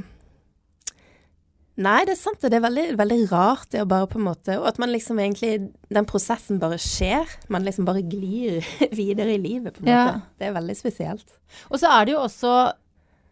Nei, 1.80 2.00
det 2.04 2.12
er 2.12 2.18
sant. 2.20 2.40
Det 2.42 2.56
er 2.58 2.64
veldig, 2.64 2.86
veldig 3.00 3.18
rart 3.30 3.70
det 3.72 3.80
å 3.84 3.88
bare 3.88 4.08
på 4.10 4.18
en 4.18 4.26
måte 4.26 4.56
Og 4.58 4.66
at 4.68 4.78
man 4.82 4.90
liksom 4.92 5.20
egentlig 5.22 5.70
Den 5.92 6.08
prosessen 6.08 6.58
bare 6.60 6.78
skjer. 6.80 7.28
Man 7.48 7.64
liksom 7.64 7.86
bare 7.88 8.02
glir 8.02 8.64
videre 9.00 9.34
i 9.36 9.40
livet, 9.40 9.74
på 9.78 9.84
en 9.84 9.92
Ja. 9.92 10.02
måte. 10.06 10.22
Det 10.38 10.48
er 10.48 10.56
veldig 10.58 10.76
spesielt. 10.76 11.36
Og 11.70 11.80
så 11.80 11.92
er 11.92 12.04
det 12.08 12.14
jo 12.16 12.20
også 12.24 12.54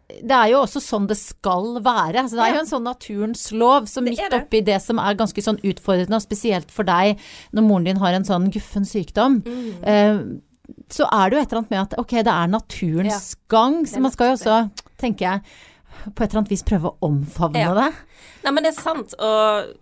det 0.09 0.31
er 0.35 0.47
jo 0.51 0.61
også 0.63 0.81
sånn 0.81 1.07
det 1.07 1.17
skal 1.17 1.77
være. 1.85 2.23
Så 2.27 2.35
det 2.35 2.41
er 2.43 2.47
Ja. 2.49 2.53
jo 2.55 2.59
en 2.59 2.65
sånn 2.71 2.83
naturens 2.83 3.51
lov. 3.51 3.85
Så 3.87 4.01
midt 4.03 4.17
det 4.17 4.31
det. 4.31 4.41
oppi 4.43 4.61
det 4.65 4.81
som 4.81 4.97
er 4.99 5.13
ganske 5.15 5.41
sånn 5.41 5.59
utfordrende, 5.61 6.15
og 6.15 6.21
spesielt 6.25 6.71
for 6.71 6.83
deg 6.83 7.19
når 7.53 7.61
moren 7.67 7.83
din 7.85 7.97
har 7.97 8.13
en 8.13 8.23
sånn 8.25 8.49
guffen 8.51 8.85
sykdom, 8.85 9.41
Mm. 9.43 9.83
eh, 9.83 10.19
så 10.89 11.07
er 11.11 11.29
det 11.29 11.37
jo 11.37 11.41
et 11.43 11.51
eller 11.51 11.61
annet 11.61 11.69
med 11.71 11.79
at 11.81 11.99
ok, 11.99 12.09
det 12.23 12.27
er 12.27 12.47
naturens 12.47 13.35
gang. 13.47 13.85
Så 13.85 13.99
man 14.01 14.11
skal 14.11 14.27
jo 14.27 14.33
også, 14.33 14.71
tenker 14.97 15.19
jeg, 15.19 15.41
på 16.15 16.23
et 16.23 16.29
eller 16.31 16.41
annet 16.41 16.49
vis 16.49 16.63
prøve 16.63 16.91
å 16.91 16.97
omfavne 17.01 17.55
Ja. 17.59 17.73
det. 17.73 17.93
Nei, 18.43 18.51
men 18.51 18.63
det 18.63 18.77
er 18.77 18.81
sant. 18.81 19.13
Og 19.19 19.75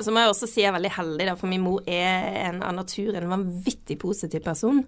så 0.00 0.10
må 0.10 0.18
jeg 0.20 0.28
også 0.34 0.48
si 0.48 0.60
jeg 0.62 0.74
er 0.74 0.78
veldig 0.78 0.90
heldig, 0.90 1.26
da, 1.26 1.34
for 1.36 1.46
min 1.46 1.60
mor 1.62 1.80
er 1.86 2.48
en 2.48 2.62
av 2.62 2.74
naturen 2.74 3.28
vanvittig 3.28 3.98
positiv 3.98 4.42
person. 4.42 4.84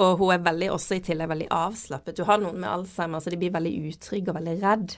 Og 0.00 0.20
hun 0.22 0.32
er 0.32 0.44
veldig, 0.44 0.70
også 0.72 0.96
i 0.96 1.02
tillegg 1.04 1.28
veldig 1.28 1.50
avslappet. 1.52 2.16
Du 2.16 2.24
har 2.28 2.40
noen 2.40 2.60
med 2.62 2.70
Alzheimer, 2.70 3.20
så 3.20 3.32
de 3.32 3.38
blir 3.40 3.52
veldig 3.52 3.74
utrygge 3.90 4.32
og 4.32 4.38
veldig 4.38 4.54
redd. 4.62 4.94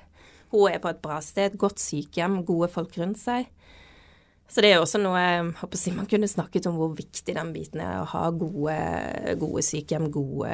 Hun 0.54 0.70
er 0.70 0.78
på 0.82 0.92
et 0.92 1.02
bra 1.02 1.18
sted, 1.24 1.56
godt 1.58 1.82
sykehjem, 1.82 2.44
gode 2.46 2.70
folk 2.70 2.94
rundt 3.00 3.18
seg. 3.18 3.48
Så 4.46 4.62
det 4.62 4.70
er 4.70 4.82
også 4.82 5.00
noe 5.00 5.18
jeg 5.18 5.44
håper 5.58 5.80
si, 5.80 5.92
Man 5.96 6.06
kunne 6.06 6.28
snakket 6.30 6.68
om 6.68 6.76
hvor 6.78 6.92
viktig 6.94 7.34
den 7.34 7.52
biten 7.54 7.80
er, 7.82 8.02
å 8.02 8.08
ha 8.12 8.28
gode, 8.30 8.76
gode 9.40 9.64
sykehjem, 9.66 10.10
gode 10.14 10.52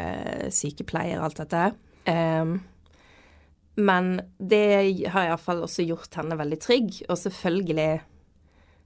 sykepleiere, 0.55 1.21
alt 1.27 1.43
dette. 1.43 1.65
Um, 2.07 2.61
men 3.81 4.15
det 4.39 5.09
har 5.13 5.29
iallfall 5.29 5.65
også 5.67 5.85
gjort 5.85 6.17
henne 6.17 6.39
veldig 6.39 6.61
trygg, 6.61 7.03
og 7.09 7.19
selvfølgelig 7.19 7.91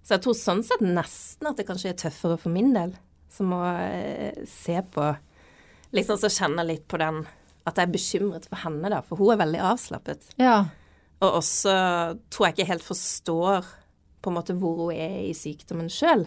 Så 0.04 0.16
jeg 0.16 0.22
tror 0.24 0.34
sånn 0.36 0.64
sett 0.66 0.82
nesten 0.84 1.48
at 1.48 1.56
det 1.56 1.64
kanskje 1.64 1.94
er 1.94 2.00
tøffere 2.02 2.36
for 2.36 2.52
min 2.52 2.74
del, 2.74 2.90
som 3.32 3.54
å 3.56 3.62
eh, 3.72 4.42
se 4.44 4.76
på 4.92 5.06
Liksom 5.94 6.18
så 6.18 6.30
kjenner 6.32 6.66
litt 6.66 6.86
på 6.90 6.98
den 7.00 7.22
At 7.64 7.78
jeg 7.78 7.86
er 7.86 7.94
bekymret 7.94 8.48
for 8.50 8.60
henne, 8.60 8.90
da, 8.92 9.00
for 9.06 9.16
hun 9.16 9.32
er 9.32 9.40
veldig 9.40 9.60
avslappet. 9.72 10.26
Ja. 10.42 10.66
Og 11.24 11.38
også 11.40 11.72
tror 12.28 12.48
jeg 12.48 12.56
ikke 12.58 12.70
helt 12.74 12.84
forstår 12.84 13.68
på 14.24 14.32
en 14.32 14.36
måte 14.36 14.56
hvor 14.58 14.82
hun 14.82 14.96
er 14.96 15.22
i 15.24 15.34
sykdommen 15.36 15.88
sjøl. 15.92 16.26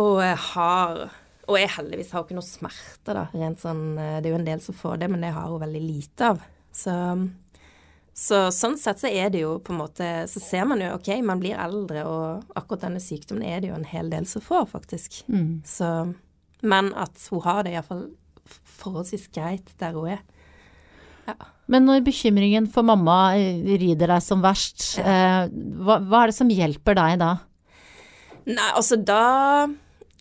Og 0.00 0.22
jeg 0.24 0.38
har 0.52 1.02
Og 1.48 1.56
jeg 1.58 1.72
heldigvis 1.74 2.12
har 2.14 2.22
ikke 2.24 2.36
noe 2.38 2.46
smerter, 2.46 3.16
da. 3.18 3.24
Rent 3.34 3.60
sånn 3.60 3.98
eh, 3.98 4.18
Det 4.22 4.30
er 4.30 4.34
jo 4.34 4.40
en 4.40 4.50
del 4.50 4.60
som 4.64 4.76
får 4.78 5.00
det, 5.02 5.08
men 5.10 5.24
det 5.24 5.32
har 5.34 5.48
hun 5.50 5.60
veldig 5.60 5.82
lite 5.82 6.28
av. 6.32 6.42
Så, 6.72 6.92
så 8.16 8.38
sånn 8.54 8.78
sett 8.80 9.02
så 9.02 9.10
er 9.10 9.32
det 9.34 9.42
jo 9.42 9.56
på 9.60 9.74
en 9.74 9.80
måte 9.82 10.06
Så 10.30 10.40
ser 10.40 10.64
man 10.70 10.80
jo 10.80 10.92
OK, 10.94 11.10
man 11.26 11.42
blir 11.42 11.58
eldre, 11.60 12.04
og 12.08 12.54
akkurat 12.56 12.86
denne 12.86 13.02
sykdommen 13.02 13.44
er 13.48 13.60
det 13.60 13.72
jo 13.72 13.76
en 13.80 13.88
hel 13.90 14.12
del 14.12 14.28
som 14.30 14.44
får, 14.44 14.70
faktisk. 14.76 15.24
Så 15.68 15.90
Men 16.62 16.92
at 16.98 17.18
hun 17.30 17.42
har 17.46 17.64
det 17.66 17.74
iallfall 17.74 18.06
forholdsvis 18.82 19.28
greit 19.34 19.72
der 19.80 19.96
hun 19.96 20.14
er. 20.16 20.22
Ja. 21.28 21.36
Men 21.70 21.86
når 21.86 22.02
bekymringen 22.04 22.66
for 22.70 22.84
mamma 22.86 23.36
eh, 23.38 23.62
rider 23.78 24.10
deg 24.10 24.24
som 24.24 24.42
verst, 24.42 24.96
eh, 24.98 25.46
hva, 25.48 26.00
hva 26.02 26.24
er 26.24 26.32
det 26.32 26.36
som 26.36 26.50
hjelper 26.50 26.98
deg 26.98 27.20
da? 27.22 27.30
Nei, 28.42 28.70
altså 28.74 28.96
da 28.98 29.22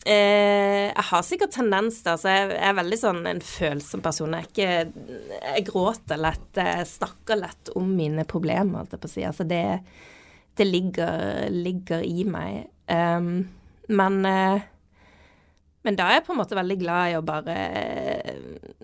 eh, 0.06 0.92
Jeg 0.92 1.06
har 1.08 1.24
sikkert 1.26 1.56
tendens 1.56 2.04
til 2.04 2.14
altså 2.14 2.30
jeg, 2.30 2.52
jeg 2.54 2.68
er 2.70 2.78
veldig 2.78 3.00
sånn 3.02 3.24
en 3.32 3.42
følsom 3.46 4.04
person. 4.06 4.38
Jeg, 4.38 4.52
ikke, 4.52 5.16
jeg 5.48 5.66
gråter 5.72 6.22
lett, 6.22 6.50
jeg 6.58 6.90
snakker 6.92 7.42
lett 7.42 7.74
om 7.80 7.90
mine 7.98 8.28
problemer, 8.30 8.84
holdt 8.84 8.94
jeg 8.98 9.02
på 9.02 9.10
å 9.10 9.16
si. 9.16 9.26
Altså 9.26 9.48
det, 9.50 9.64
det 10.62 10.70
ligger, 10.70 11.50
ligger 11.50 12.06
i 12.06 12.28
meg. 12.30 12.70
Um, 12.92 13.50
men 13.92 14.22
eh, 14.30 14.70
men 15.86 15.98
da 15.98 16.08
er 16.08 16.20
jeg 16.20 16.26
på 16.28 16.36
en 16.36 16.42
måte 16.42 16.58
veldig 16.58 16.78
glad 16.78 17.12
i 17.12 17.18
å 17.18 17.24
bare 17.26 17.56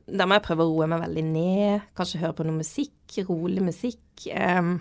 Da 0.07 0.25
må 0.25 0.38
jeg 0.38 0.45
prøve 0.47 0.65
å 0.65 0.71
roe 0.71 0.88
meg 0.89 1.03
veldig 1.03 1.23
ned. 1.29 1.89
Kanskje 1.97 2.21
høre 2.23 2.38
på 2.39 2.45
noe 2.47 2.57
musikk, 2.57 3.19
rolig 3.27 3.62
musikk. 3.65 4.01
Um, 4.33 4.79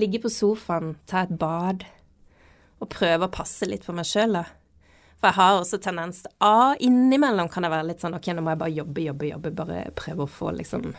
ligge 0.00 0.22
på 0.22 0.32
sofaen, 0.32 0.94
ta 1.10 1.26
et 1.26 1.34
bad 1.38 1.84
og 2.82 2.90
prøve 2.92 3.28
å 3.28 3.32
passe 3.32 3.68
litt 3.68 3.84
på 3.86 3.94
meg 3.96 4.08
sjøl, 4.08 4.34
da. 4.36 4.44
For 5.20 5.30
jeg 5.30 5.38
har 5.38 5.58
også 5.58 5.78
tendens 5.80 6.24
til 6.24 6.32
A 6.44 6.74
innimellom 6.84 7.48
kan 7.52 7.64
det 7.64 7.70
være 7.72 7.88
litt 7.92 8.02
sånn 8.02 8.16
OK, 8.16 8.26
nå 8.34 8.42
må 8.44 8.52
jeg 8.52 8.60
bare 8.60 8.76
jobbe, 8.76 9.04
jobbe, 9.06 9.28
jobbe. 9.30 9.52
Bare 9.56 9.84
prøve 9.96 10.26
å 10.26 10.30
få 10.30 10.52
liksom 10.56 10.90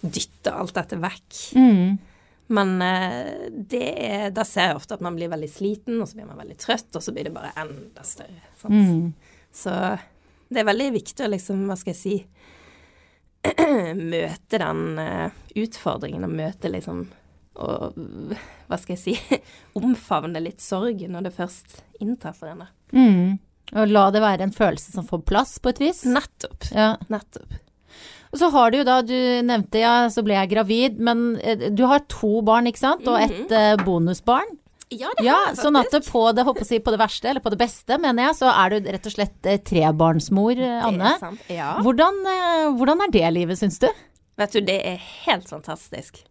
Dytte 0.00 0.54
alt 0.56 0.72
dette 0.72 0.96
vekk. 0.96 1.38
Mm. 1.60 1.98
Men 2.50 2.82
eh, 2.82 3.50
det 3.50 4.30
da 4.34 4.44
ser 4.46 4.72
jeg 4.72 4.80
ofte 4.80 4.96
at 4.96 5.04
man 5.06 5.14
blir 5.14 5.30
veldig 5.30 5.50
sliten, 5.50 6.00
og 6.02 6.08
så 6.10 6.18
blir 6.18 6.26
man 6.26 6.40
veldig 6.40 6.56
trøtt, 6.58 6.90
og 6.98 7.04
så 7.04 7.14
blir 7.14 7.28
det 7.28 7.34
bare 7.34 7.52
enda 7.62 8.02
større. 8.06 8.42
Mm. 8.66 9.12
Så 9.54 9.74
det 10.50 10.62
er 10.62 10.66
veldig 10.66 10.88
viktig 10.98 11.26
å 11.26 11.30
liksom, 11.30 11.62
hva 11.70 11.76
skal 11.78 11.94
jeg 11.94 12.00
si 12.00 12.16
Møte 14.12 14.58
den 14.60 14.98
eh, 15.00 15.38
utfordringen 15.62 16.26
og 16.26 16.34
møte 16.36 16.68
liksom 16.68 17.06
Og 17.62 17.96
hva 17.96 18.78
skal 18.82 18.96
jeg 18.96 19.00
si 19.00 19.38
Omfavne 19.80 20.42
litt 20.42 20.60
sorg 20.60 21.06
når 21.08 21.28
det 21.28 21.36
først 21.38 21.80
inntreffer 22.02 22.52
henne. 22.52 22.68
Mm. 22.92 23.38
Og 23.78 23.90
la 23.94 24.04
det 24.10 24.22
være 24.24 24.48
en 24.48 24.54
følelse 24.54 24.92
som 24.96 25.06
får 25.06 25.22
plass, 25.28 25.58
på 25.62 25.70
et 25.70 25.82
vis. 25.82 26.02
Nettopp. 26.08 26.66
Ja. 26.74 26.94
Nettopp. 27.12 27.54
Og 28.30 28.38
så 28.38 28.48
har 28.54 28.70
du 28.70 28.78
jo 28.78 28.86
da, 28.86 29.00
du 29.02 29.14
nevnte 29.42 29.80
ja, 29.82 29.94
så 30.12 30.22
ble 30.22 30.36
jeg 30.36 30.52
gravid, 30.52 31.00
men 31.02 31.32
eh, 31.42 31.68
du 31.74 31.82
har 31.90 32.04
to 32.12 32.40
barn, 32.46 32.68
ikke 32.70 32.82
sant? 32.84 33.08
Og 33.10 33.18
et 33.24 33.50
eh, 33.56 33.74
bonusbarn. 33.82 34.56
Ja, 34.90 35.10
det 35.18 35.24
Ja, 35.26 35.34
har 35.38 35.52
jeg 35.52 35.58
sånn 35.62 35.78
at 35.78 35.90
faktisk. 35.90 36.12
på 36.14 36.22
det, 36.34 36.44
si, 36.66 36.78
på 36.82 36.90
det 36.94 36.98
verste, 37.02 37.28
eller 37.30 37.42
på 37.44 37.50
det 37.54 37.58
beste, 37.60 37.98
mener 38.02 38.28
jeg, 38.28 38.38
så 38.40 38.50
er 38.54 38.72
du 38.76 38.88
rett 38.90 39.06
og 39.10 39.14
slett 39.14 39.50
eh, 39.50 39.58
trebarnsmor, 39.66 40.62
Anne. 40.62 40.98
Det 40.98 41.12
er 41.16 41.22
sant. 41.26 41.44
Ja. 41.50 41.72
Hvordan, 41.82 42.22
hvordan 42.78 43.04
er 43.06 43.14
det 43.14 43.26
livet, 43.34 43.58
syns 43.60 43.78
du? 43.82 43.86
Vet 44.40 44.54
du, 44.56 44.60
det 44.66 44.78
er 44.94 45.02
helt 45.26 45.50
fantastisk. 45.50 46.22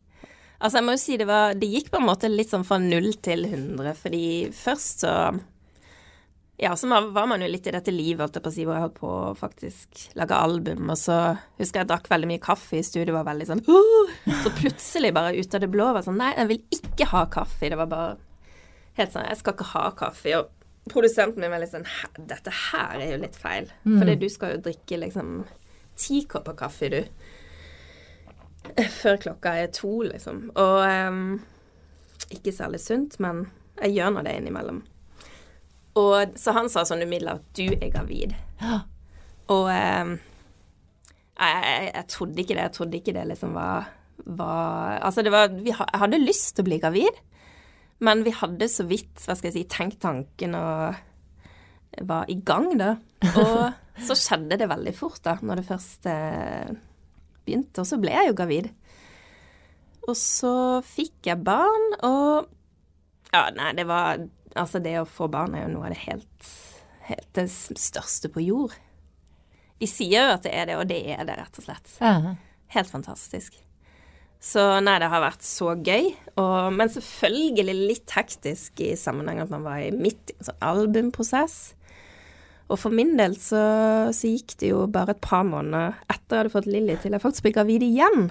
Altså, 0.59 0.79
jeg 0.79 0.85
må 0.87 0.95
jo 0.95 0.99
si 0.99 1.15
det 1.15 1.27
var 1.29 1.53
Det 1.55 1.69
gikk 1.71 1.87
på 1.93 2.01
en 2.01 2.07
måte 2.09 2.27
litt 2.27 2.49
sånn 2.51 2.65
fra 2.67 2.75
null 2.83 3.13
til 3.23 3.45
100, 3.47 3.93
fordi 3.95 4.23
først 4.55 5.05
så 5.05 5.13
Ja, 6.59 6.73
så 6.75 6.89
var 6.91 7.27
man 7.27 7.39
jo 7.39 7.47
litt 7.47 7.67
i 7.69 7.71
dette 7.71 7.91
livet, 7.93 8.19
holdt 8.19 8.35
jeg 8.35 8.43
på 8.43 8.51
å 8.51 8.53
si, 8.55 8.63
hvor 8.67 8.75
jeg 8.75 8.83
holdt 8.83 8.97
på 8.97 9.09
å 9.09 9.35
faktisk 9.39 10.01
lage 10.19 10.35
album, 10.35 10.89
og 10.91 10.97
så 10.99 11.15
husker 11.55 11.79
jeg 11.79 11.85
jeg 11.85 11.89
drakk 11.93 12.09
veldig 12.11 12.29
mye 12.33 12.41
kaffe 12.43 12.81
i 12.81 12.83
studio, 12.83 13.15
var 13.15 13.29
veldig 13.29 13.47
sånn 13.47 13.61
uh! 13.69 14.11
Så 14.43 14.51
plutselig, 14.57 15.13
bare 15.15 15.37
ut 15.37 15.55
av 15.55 15.63
det 15.63 15.69
blå, 15.71 15.87
var 15.95 16.03
sånn 16.03 16.19
Nei, 16.19 16.33
jeg 16.35 16.49
vil 16.49 16.79
ikke 16.79 17.07
ha 17.13 17.23
kaffe. 17.31 17.71
Det 17.71 17.79
var 17.79 17.87
bare 17.91 18.11
helt 18.99 19.15
sånn 19.15 19.29
Jeg 19.29 19.39
skal 19.39 19.55
ikke 19.55 19.69
ha 19.71 19.85
kaffe. 20.03 20.35
Og 20.35 20.91
produsenten 20.91 21.43
min 21.43 21.53
var 21.53 21.63
litt 21.63 21.71
sånn 21.71 21.87
Dette 22.27 22.53
her 22.65 22.99
er 22.99 23.13
jo 23.13 23.23
litt 23.23 23.39
feil. 23.39 23.71
Fordi 23.87 24.17
du 24.19 24.27
skal 24.31 24.57
jo 24.57 24.63
drikke 24.67 24.99
liksom 25.05 25.37
ti 25.99 26.23
kopper 26.27 26.59
kaffe, 26.59 26.91
du 26.91 27.01
før 28.99 29.17
klokka 29.23 29.55
er 29.63 29.71
to, 29.73 29.91
liksom. 30.07 30.49
Og 30.59 30.79
um, 30.83 31.39
ikke 32.35 32.53
særlig 32.53 32.81
sunt, 32.83 33.17
men 33.23 33.45
jeg 33.79 33.95
gjør 33.97 34.15
nå 34.15 34.23
det 34.27 34.35
innimellom. 34.39 34.81
Og 35.99 36.39
så 36.39 36.55
han 36.55 36.69
sa 36.71 36.85
sånn 36.87 37.03
umiddelbart 37.03 37.45
du 37.57 37.67
er 37.75 37.91
gravid. 37.93 38.35
Ja. 38.61 38.81
Og 39.49 39.69
eh, 39.73 40.13
jeg, 41.39 41.89
jeg 41.93 42.05
trodde 42.13 42.43
ikke 42.43 42.55
det. 42.55 42.65
Jeg 42.67 42.75
trodde 42.77 42.99
ikke 42.99 43.15
det 43.17 43.25
liksom 43.31 43.55
var, 43.57 43.89
var 44.25 44.99
Altså, 44.99 45.25
det 45.25 45.33
var 45.33 45.51
vi, 45.53 45.73
Jeg 45.73 46.01
hadde 46.03 46.21
lyst 46.21 46.55
til 46.55 46.65
å 46.65 46.69
bli 46.69 46.79
gravid, 46.81 47.21
men 48.05 48.23
vi 48.23 48.35
hadde 48.35 48.69
så 48.71 48.85
vidt, 48.87 49.25
hva 49.25 49.35
skal 49.35 49.49
jeg 49.49 49.57
si, 49.57 49.69
tenkt 49.71 49.99
tanken 50.03 50.55
og 50.55 50.99
var 52.07 52.29
i 52.31 52.37
gang, 52.45 52.71
da. 52.79 52.93
Og 53.33 53.63
så 54.07 54.15
skjedde 54.15 54.59
det 54.59 54.69
veldig 54.71 54.93
fort, 54.95 55.19
da, 55.25 55.35
når 55.43 55.59
det 55.59 55.67
først 55.67 56.07
eh, 56.11 56.69
begynte, 57.47 57.81
og 57.81 57.89
så 57.89 57.99
ble 57.99 58.13
jeg 58.13 58.31
jo 58.31 58.37
gravid. 58.37 58.69
Og 60.07 60.15
så 60.17 60.53
fikk 60.85 61.31
jeg 61.31 61.43
barn, 61.45 61.91
og 62.07 62.55
Ja, 63.29 63.43
nei, 63.53 63.73
det 63.77 63.83
var 63.85 64.17
Altså, 64.57 64.81
det 64.81 64.97
å 64.99 65.07
få 65.07 65.29
barn 65.31 65.55
er 65.55 65.67
jo 65.67 65.73
noe 65.75 65.89
av 65.89 65.93
det 65.93 66.03
helt, 66.07 66.51
helt 67.09 67.31
det 67.37 67.47
største 67.51 68.31
på 68.33 68.43
jord. 68.47 68.75
De 69.79 69.87
sier 69.87 70.25
jo 70.25 70.35
at 70.35 70.45
det 70.45 70.53
er 70.55 70.69
det, 70.69 70.77
og 70.79 70.87
det 70.89 71.01
er 71.13 71.25
det, 71.27 71.37
rett 71.39 71.59
og 71.61 71.67
slett. 71.67 71.97
Ja. 72.01 72.35
Helt 72.75 72.91
fantastisk. 72.91 73.57
Så 74.39 74.61
nei, 74.83 74.95
det 75.01 75.09
har 75.11 75.23
vært 75.23 75.43
så 75.43 75.73
gøy. 75.75 76.13
Og, 76.39 76.69
men 76.75 76.91
selvfølgelig 76.91 77.75
litt 77.75 78.15
hektisk 78.15 78.79
i 78.83 78.93
sammenheng 78.99 79.41
at 79.43 79.51
man 79.51 79.65
var 79.67 79.83
i 79.83 79.91
midt 79.95 80.31
i 80.31 80.37
en 80.37 80.49
sånn 80.49 80.63
albumprosess. 80.69 81.57
Og 82.69 82.77
for 82.77 82.93
min 82.93 83.15
del 83.17 83.33
så, 83.41 83.59
så 84.13 84.29
gikk 84.29 84.53
det 84.61 84.69
jo 84.69 84.83
bare 84.93 85.15
et 85.15 85.23
par 85.25 85.41
måneder 85.47 85.97
etter 86.05 86.35
jeg 86.35 86.43
hadde 86.43 86.53
fått 86.53 86.69
Lilly 86.69 86.99
til 87.01 87.15
jeg 87.15 87.23
faktisk 87.23 87.47
ble 87.47 87.53
gravid 87.57 87.85
igjen. 87.87 88.29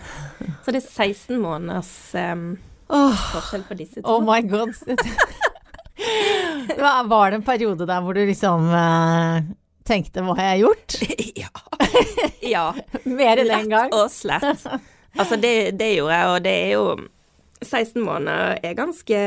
Så 0.63 0.75
det 0.75 0.85
er 0.85 0.87
16 0.87 1.41
måneders 1.43 1.91
um, 2.15 2.53
oh, 2.87 3.25
forskjell 3.35 3.67
på 3.67 3.81
disse 3.81 3.99
to. 4.01 4.07
oh 4.07 4.23
my 4.23 4.39
god. 4.47 4.79
Var 7.13 7.31
det 7.31 7.41
en 7.41 7.47
periode 7.47 7.87
der 7.89 8.03
hvor 8.05 8.15
du 8.15 8.23
liksom 8.27 8.69
eh, 8.75 9.49
tenkte 9.89 10.23
hva 10.25 10.37
har 10.39 10.53
jeg 10.53 10.65
gjort? 10.65 10.97
ja. 11.43 11.53
ja. 12.47 12.65
Mer 13.19 13.43
enn 13.43 13.53
en 13.55 13.71
gang? 13.73 13.93
Lett 13.93 13.99
og 13.99 14.13
slett. 14.13 14.67
Altså, 15.19 15.39
det, 15.41 15.79
det 15.81 15.95
gjorde 15.97 16.19
jeg, 16.19 16.33
og 16.33 16.43
det 16.45 16.57
er 16.63 16.75
jo 16.77 16.85
16 17.65 18.03
måneder 18.05 18.61
er 18.63 18.77
ganske 18.79 19.21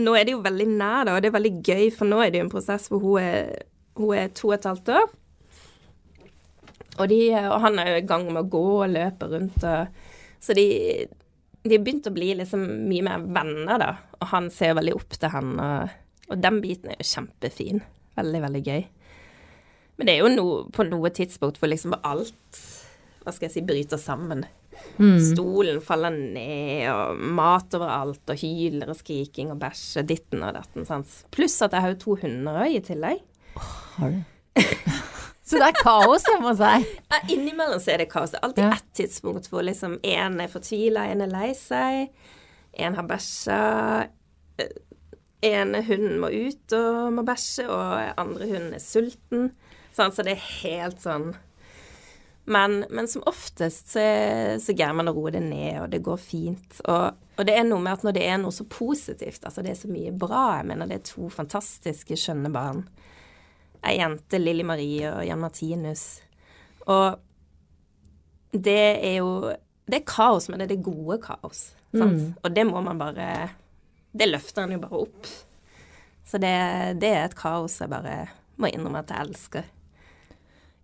Nå 0.00 0.12
er 0.16 0.24
det 0.24 0.32
jo 0.32 0.44
veldig 0.44 0.68
nær, 0.70 1.04
da, 1.04 1.16
og 1.16 1.22
det 1.22 1.28
er 1.28 1.34
veldig 1.34 1.56
gøy, 1.66 1.88
for 1.92 2.08
nå 2.08 2.20
er 2.22 2.30
det 2.30 2.40
jo 2.40 2.46
en 2.46 2.52
prosess 2.52 2.86
hvor 2.88 3.02
hun 3.02 3.18
er, 3.20 3.64
hun 3.98 4.14
er 4.16 4.30
to 4.38 4.52
og 4.52 4.54
et 4.54 4.68
halvt 4.70 4.92
år. 4.94 5.08
Og, 6.94 7.08
de, 7.10 7.18
og 7.50 7.56
han 7.64 7.80
er 7.82 7.90
jo 7.90 7.96
i 7.98 8.06
gang 8.06 8.28
med 8.30 8.38
å 8.44 8.50
gå 8.52 8.62
og 8.84 8.92
løpe 8.94 9.28
rundt, 9.32 9.66
og, 9.66 10.14
så 10.40 10.54
de, 10.56 10.68
de 11.62 11.76
har 11.76 11.82
begynt 11.84 12.08
å 12.08 12.14
bli 12.14 12.30
liksom 12.38 12.62
mye 12.88 13.04
mer 13.04 13.24
venner, 13.26 13.80
da. 13.82 13.90
Og 14.20 14.30
han 14.32 14.48
ser 14.54 14.76
veldig 14.78 14.94
opp 14.96 15.16
til 15.16 15.32
henne, 15.32 15.66
og, 15.66 16.30
og 16.30 16.40
den 16.40 16.60
biten 16.64 16.92
er 16.92 17.00
jo 17.00 17.08
kjempefin. 17.10 17.82
Veldig, 18.16 18.40
veldig 18.46 18.62
gøy. 18.64 18.86
Men 20.00 20.08
det 20.08 20.14
er 20.14 20.22
jo 20.22 20.30
no, 20.32 20.46
på 20.72 20.86
noe 20.88 21.10
tidspunkt 21.12 21.60
hvor 21.60 21.68
liksom 21.68 21.98
alt 22.00 22.62
hva 23.20 23.34
skal 23.34 23.50
jeg 23.50 23.54
si, 23.58 23.64
bryter 23.68 24.00
sammen. 24.00 24.46
Stolen 24.96 25.82
faller 25.84 26.14
ned, 26.14 26.86
og 26.88 27.20
mat 27.36 27.76
overalt, 27.76 28.22
og 28.32 28.40
hyler 28.40 28.92
og 28.92 28.96
skriking 28.96 29.52
og 29.52 29.60
bæsj 29.60 30.00
og 30.00 30.08
ditten 30.08 30.46
og 30.46 30.56
datten. 30.56 30.88
Pluss 31.34 31.60
at 31.66 31.76
jeg 31.76 31.84
har 31.84 31.94
jo 31.94 32.00
to 32.06 32.16
hunder 32.22 32.62
òg 32.64 32.78
i 32.78 32.82
tillegg. 32.88 33.22
Har 33.98 34.16
du? 34.16 34.20
Så 35.50 35.58
det 35.58 35.66
er 35.66 35.78
kaos 35.82 36.22
hjemme 36.28 36.52
hos 36.52 36.60
deg? 36.62 36.84
Ja, 37.10 37.18
innimellom 37.34 37.80
så 37.82 37.90
er 37.96 38.04
det 38.04 38.10
kaos. 38.12 38.30
Det 38.30 38.38
er 38.38 38.46
alltid 38.46 38.64
Ja. 38.64 38.72
ett 38.76 38.92
tidspunkt 38.94 39.48
hvor 39.50 39.64
liksom 39.66 39.96
én 40.06 40.38
er 40.42 40.48
fortvila, 40.52 41.08
én 41.10 41.24
er 41.24 41.32
lei 41.32 41.50
seg, 41.58 42.12
én 42.78 42.94
har 42.94 43.08
bæsja, 43.10 44.08
en 45.42 45.74
hunden 45.74 46.18
må 46.20 46.28
ut 46.30 46.72
og 46.76 47.12
må 47.16 47.24
bæsje, 47.26 47.64
og 47.66 48.20
andre 48.20 48.46
hunden 48.46 48.74
er 48.76 48.82
sulten. 48.84 49.50
Sånn, 49.96 50.12
så 50.14 50.22
det 50.22 50.36
er 50.36 50.50
helt 50.62 51.00
sånn 51.02 51.32
men, 52.50 52.80
men 52.90 53.06
som 53.06 53.22
oftest 53.30 53.92
så, 53.92 54.02
så 54.58 54.74
greier 54.74 54.94
man 54.96 55.10
å 55.10 55.12
roe 55.14 55.30
det 55.30 55.42
ned, 55.44 55.76
og 55.84 55.90
det 55.92 56.00
går 56.02 56.16
fint. 56.18 56.80
Og, 56.88 57.18
og 57.38 57.46
det 57.46 57.54
er 57.54 57.66
noe 57.68 57.78
med 57.84 57.92
at 57.92 58.02
når 58.06 58.16
det 58.16 58.24
er 58.26 58.40
noe 58.42 58.54
så 58.54 58.64
positivt, 58.66 59.44
altså 59.46 59.62
det 59.62 59.70
er 59.74 59.78
så 59.78 59.90
mye 59.92 60.10
bra 60.18 60.56
Jeg 60.58 60.66
mener 60.72 60.90
det 60.90 60.96
er 60.98 61.04
to 61.06 61.28
fantastiske, 61.30 62.16
skjønne 62.18 62.50
barn. 62.54 62.80
Ei 63.86 63.96
jente, 63.96 64.38
Lilly 64.40 64.64
Marie 64.66 65.08
og 65.08 65.24
Jan 65.24 65.40
Martinus. 65.40 66.04
Og 66.90 67.20
det 68.52 68.80
er 68.98 69.20
jo 69.20 69.52
Det 69.90 70.00
er 70.00 70.06
kaos, 70.06 70.48
men 70.48 70.60
det 70.60 70.68
er 70.68 70.74
det 70.76 70.84
gode 70.86 71.18
kaos. 71.22 71.72
Sant? 71.90 72.36
Og 72.44 72.52
det 72.54 72.64
må 72.68 72.82
man 72.82 72.98
bare 72.98 73.50
Det 74.14 74.28
løfter 74.28 74.66
han 74.66 74.74
jo 74.76 74.82
bare 74.82 75.02
opp. 75.02 75.30
Så 76.26 76.38
det, 76.38 76.54
det 77.02 77.10
er 77.10 77.24
et 77.24 77.38
kaos 77.38 77.80
jeg 77.80 77.90
bare 77.90 78.28
må 78.60 78.70
innrømme 78.70 79.02
at 79.02 79.10
jeg 79.10 79.26
elsker. 79.26 79.68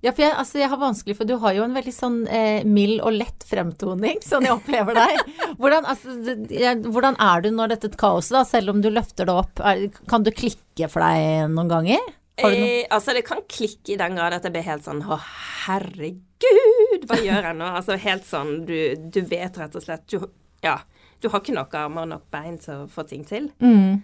Ja, 0.05 0.13
for 0.13 0.23
jeg, 0.23 0.35
altså, 0.39 0.59
jeg 0.61 0.71
har 0.71 0.81
vanskelig 0.81 1.17
for 1.19 1.29
Du 1.29 1.37
har 1.43 1.55
jo 1.57 1.65
en 1.65 1.75
veldig 1.77 1.95
sånn 1.95 2.19
eh, 2.29 2.67
mild 2.69 3.01
og 3.01 3.17
lett 3.17 3.47
fremtoning, 3.49 4.21
sånn 4.25 4.47
jeg 4.47 4.55
opplever 4.55 4.97
deg. 4.97 5.23
Hvordan, 5.61 5.89
altså, 5.89 6.15
jeg, 6.53 6.83
hvordan 6.85 7.17
er 7.23 7.43
du 7.43 7.49
når 7.55 7.75
dette 7.75 7.91
kaoset, 7.99 8.35
da, 8.37 8.43
selv 8.47 8.75
om 8.75 8.83
du 8.85 8.91
løfter 8.93 9.29
det 9.29 9.35
opp? 9.35 9.63
Er, 9.65 9.87
kan 10.11 10.27
du 10.27 10.31
klikke 10.35 10.91
for 10.93 11.03
deg 11.03 11.49
noen 11.55 11.71
ganger? 11.73 12.13
Eh, 12.37 12.85
altså, 12.93 13.15
det 13.17 13.23
kan 13.25 13.41
klikke 13.49 13.95
i 13.95 13.97
den 14.01 14.19
grad 14.19 14.35
at 14.37 14.45
jeg 14.45 14.53
blir 14.53 14.67
helt 14.67 14.85
sånn 14.85 14.99
Å, 15.09 15.17
herregud, 15.65 17.07
hva 17.09 17.17
gjør 17.25 17.49
jeg 17.49 17.57
nå? 17.57 17.71
Altså 17.79 17.97
helt 17.97 18.27
sånn 18.29 18.59
du, 18.69 18.77
du 19.09 19.23
vet 19.25 19.57
rett 19.57 19.79
og 19.79 19.85
slett 19.85 20.05
du, 20.13 20.19
Ja, 20.61 20.83
du 21.25 21.31
har 21.33 21.41
ikke 21.41 21.57
nok 21.57 21.73
armer 21.81 22.05
og 22.05 22.13
nok 22.13 22.27
bein 22.35 22.59
til 22.61 22.83
å 22.83 22.91
få 22.93 23.07
ting 23.09 23.25
til. 23.25 23.49
Mm. 23.65 24.03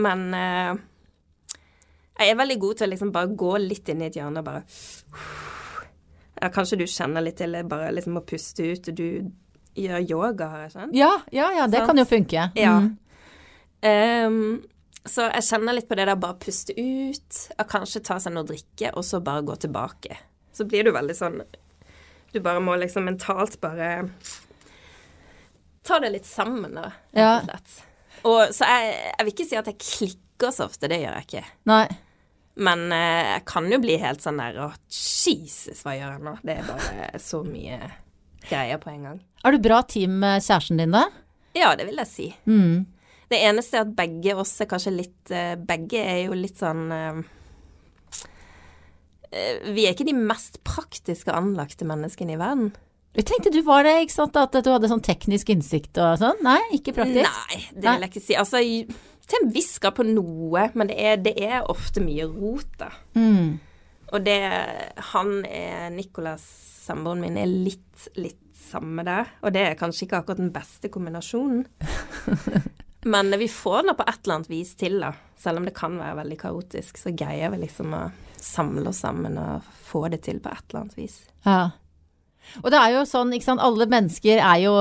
Men 0.00 0.24
eh, 0.38 0.80
jeg 2.22 2.32
er 2.32 2.40
veldig 2.40 2.58
god 2.62 2.80
til 2.80 2.88
å 2.88 2.92
liksom 2.94 3.12
bare 3.14 3.36
gå 3.44 3.52
litt 3.60 3.92
inn 3.92 4.02
i 4.02 4.08
et 4.08 4.16
hjørne 4.16 4.40
og 4.40 4.48
bare 4.48 4.64
ja, 6.40 6.50
Kanskje 6.54 6.80
du 6.80 6.86
kjenner 6.88 7.24
litt 7.24 7.36
til 7.38 7.54
det, 7.54 7.66
bare 7.68 7.92
liksom 7.94 8.18
å 8.18 8.24
puste 8.26 8.66
ut. 8.74 8.88
Du 8.96 9.30
gjør 9.78 10.02
yoga, 10.02 10.48
har 10.50 10.64
jeg 10.64 10.74
skjønt. 10.74 10.96
Ja, 10.96 11.12
ja, 11.34 11.50
ja, 11.56 11.66
det 11.70 11.82
sånn. 11.82 11.88
kan 11.90 12.00
jo 12.00 12.04
funke. 12.08 12.46
Ja. 12.58 12.74
Mm. 12.80 12.90
Ehm, 13.84 14.40
så 15.08 15.26
jeg 15.30 15.44
kjenner 15.44 15.76
litt 15.76 15.88
på 15.88 15.96
det 15.98 16.06
der 16.08 16.16
bare 16.16 16.38
puste 16.40 16.72
ut, 16.78 17.40
og 17.58 17.66
kanskje 17.68 18.00
ta 18.06 18.16
seg 18.22 18.32
noe 18.32 18.44
å 18.46 18.48
drikke, 18.48 18.92
og 18.96 19.04
så 19.04 19.20
bare 19.24 19.44
gå 19.44 19.56
tilbake. 19.66 20.16
Så 20.54 20.64
blir 20.70 20.84
du 20.86 20.92
veldig 20.94 21.16
sånn 21.18 21.40
Du 22.32 22.40
bare 22.42 22.60
må 22.62 22.74
liksom 22.78 23.04
mentalt 23.06 23.60
bare 23.62 24.08
ta 25.86 25.98
det 26.00 26.10
litt 26.10 26.26
sammen, 26.26 26.74
da, 26.74 26.88
rett 27.12 27.20
Ja. 27.20 27.36
og 27.38 27.44
slett. 27.48 27.74
Og 28.24 28.54
så 28.56 28.64
jeg, 28.64 28.94
jeg 29.18 29.26
vil 29.26 29.32
ikke 29.34 29.46
si 29.50 29.56
at 29.60 29.66
jeg 29.68 29.78
klikker 29.84 30.50
så 30.54 30.64
ofte, 30.70 30.88
det 30.88 30.98
gjør 31.02 31.18
jeg 31.18 31.26
ikke. 31.28 31.44
Nei. 31.68 31.84
Men 32.56 32.86
eh, 32.94 33.34
jeg 33.34 33.44
kan 33.50 33.66
jo 33.70 33.78
bli 33.82 33.96
helt 33.98 34.22
sånn 34.22 34.38
der 34.38 34.56
Å, 34.62 34.68
Jesus, 34.88 35.82
hva 35.84 35.96
gjør 35.98 36.12
jeg 36.16 36.22
nå? 36.24 36.34
Det 36.46 36.54
er 36.56 36.68
bare 36.68 37.20
så 37.22 37.40
mye 37.46 37.78
greier 38.48 38.78
på 38.82 38.90
en 38.92 39.02
gang. 39.08 39.20
Er 39.44 39.52
du 39.56 39.58
bra 39.64 39.82
team 39.82 40.18
med 40.22 40.42
kjæresten 40.46 40.78
din, 40.80 40.94
da? 40.94 41.04
Ja, 41.58 41.74
det 41.78 41.86
vil 41.90 41.98
jeg 42.00 42.10
si. 42.10 42.28
Mm. 42.48 42.86
Det 43.34 43.42
eneste 43.48 43.80
er 43.80 43.86
at 43.86 43.94
begge 43.98 44.36
oss 44.38 44.52
er 44.62 44.70
kanskje 44.70 44.94
litt 44.94 45.34
eh, 45.34 45.54
Begge 45.58 46.00
er 46.00 46.20
jo 46.28 46.36
litt 46.38 46.60
sånn 46.60 46.86
eh, 46.94 47.20
eh, 49.32 49.70
Vi 49.74 49.86
er 49.86 49.94
ikke 49.94 50.06
de 50.06 50.16
mest 50.16 50.60
praktiske 50.66 51.34
anlagte 51.34 51.88
menneskene 51.88 52.36
i 52.36 52.40
verden. 52.40 52.70
Jeg 53.14 53.28
tenkte 53.30 53.52
du 53.54 53.60
var 53.66 53.84
det, 53.86 53.94
ikke 54.04 54.16
sant? 54.16 54.38
At 54.38 54.54
du 54.58 54.70
hadde 54.72 54.90
sånn 54.90 55.02
teknisk 55.04 55.52
innsikt 55.54 55.98
og 56.02 56.16
sånn? 56.18 56.40
Nei, 56.42 56.58
ikke 56.74 56.96
praktisk? 56.96 57.30
Nei, 57.30 57.60
det 57.70 57.84
vil 57.86 58.06
jeg 58.06 58.10
ikke 58.10 58.22
si. 58.24 58.34
Altså, 58.38 58.62
til 59.30 59.38
en 59.38 59.52
viss 59.54 59.76
grad 59.78 59.94
på 60.00 60.06
noe, 60.08 60.64
men 60.74 60.90
det 60.90 60.96
er, 60.98 61.20
det 61.22 61.34
er 61.38 61.70
ofte 61.70 62.02
mye 62.02 62.26
rot, 62.26 62.72
da. 62.80 62.90
Mm. 63.14 63.54
Og 64.10 64.26
det 64.26 64.40
Han 65.12 65.36
er 65.46 65.94
Nicolas, 65.94 66.42
samboeren 66.88 67.22
min, 67.22 67.38
er 67.38 67.46
litt, 67.46 68.08
litt 68.18 68.42
samme 68.58 69.06
der. 69.06 69.30
Og 69.46 69.54
det 69.54 69.62
er 69.62 69.78
kanskje 69.78 70.08
ikke 70.08 70.24
akkurat 70.24 70.42
den 70.42 70.50
beste 70.54 70.90
kombinasjonen. 70.90 71.62
Men 73.04 73.38
vi 73.38 73.48
får 73.48 73.82
det 73.88 73.94
på 73.98 74.06
et 74.08 74.20
eller 74.24 74.38
annet 74.38 74.50
vis 74.50 74.74
til, 74.80 74.98
da. 75.02 75.12
Selv 75.36 75.60
om 75.60 75.66
det 75.68 75.74
kan 75.76 75.98
være 76.00 76.18
veldig 76.22 76.38
kaotisk, 76.40 76.98
så 76.98 77.12
greier 77.12 77.52
vi 77.52 77.64
liksom 77.66 77.92
å 77.96 78.04
samle 78.40 78.88
oss 78.90 79.02
sammen 79.04 79.36
og 79.40 79.64
få 79.84 80.06
det 80.12 80.22
til 80.24 80.40
på 80.40 80.52
et 80.52 80.64
eller 80.70 80.84
annet 80.84 80.98
vis. 80.98 81.18
Ja. 81.44 81.74
Og 82.62 82.70
det 82.72 82.78
er 82.80 82.94
jo 82.94 83.04
sånn, 83.08 83.32
ikke 83.34 83.48
sant, 83.48 83.62
alle 83.64 83.86
mennesker 83.90 84.38
er 84.38 84.60
jo 84.62 84.74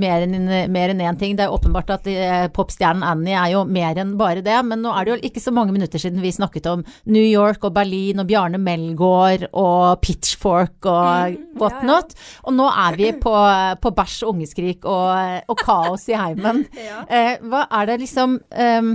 mer 0.00 0.26
enn 0.26 0.48
mer 0.72 0.92
enn 0.92 1.02
én 1.04 1.18
ting. 1.20 1.36
Det 1.36 1.44
er 1.44 1.50
jo 1.50 1.58
åpenbart 1.58 1.92
at 1.96 2.08
eh, 2.10 2.46
popstjernen 2.54 3.04
Annie 3.06 3.36
er 3.38 3.54
jo 3.54 3.64
mer 3.68 3.98
enn 4.00 4.14
bare 4.20 4.44
det, 4.44 4.56
men 4.68 4.82
nå 4.84 4.92
er 4.92 5.06
det 5.06 5.14
jo 5.14 5.30
ikke 5.30 5.44
så 5.44 5.54
mange 5.54 5.74
minutter 5.76 6.00
siden 6.00 6.22
vi 6.24 6.34
snakket 6.34 6.68
om 6.70 6.84
New 7.10 7.24
York 7.24 7.64
og 7.64 7.74
Berlin 7.76 8.22
og 8.22 8.28
Bjarne 8.30 8.60
Melgaard 8.60 9.48
og 9.52 10.02
Pitchfork 10.04 10.90
og 10.90 11.38
whatnot. 11.60 12.14
Og 12.44 12.56
nå 12.58 12.68
er 12.86 13.00
vi 13.00 13.10
på, 13.20 13.34
på 13.80 13.94
bæsj, 13.96 14.20
ungeskrik 14.30 14.84
og, 14.84 15.42
og 15.48 15.64
kaos 15.64 16.08
i 16.10 16.18
heimen. 16.18 16.64
Eh, 17.14 17.36
hva 17.46 17.64
er 17.78 17.88
det 17.88 17.96
liksom 18.00 18.36
um, 18.40 18.88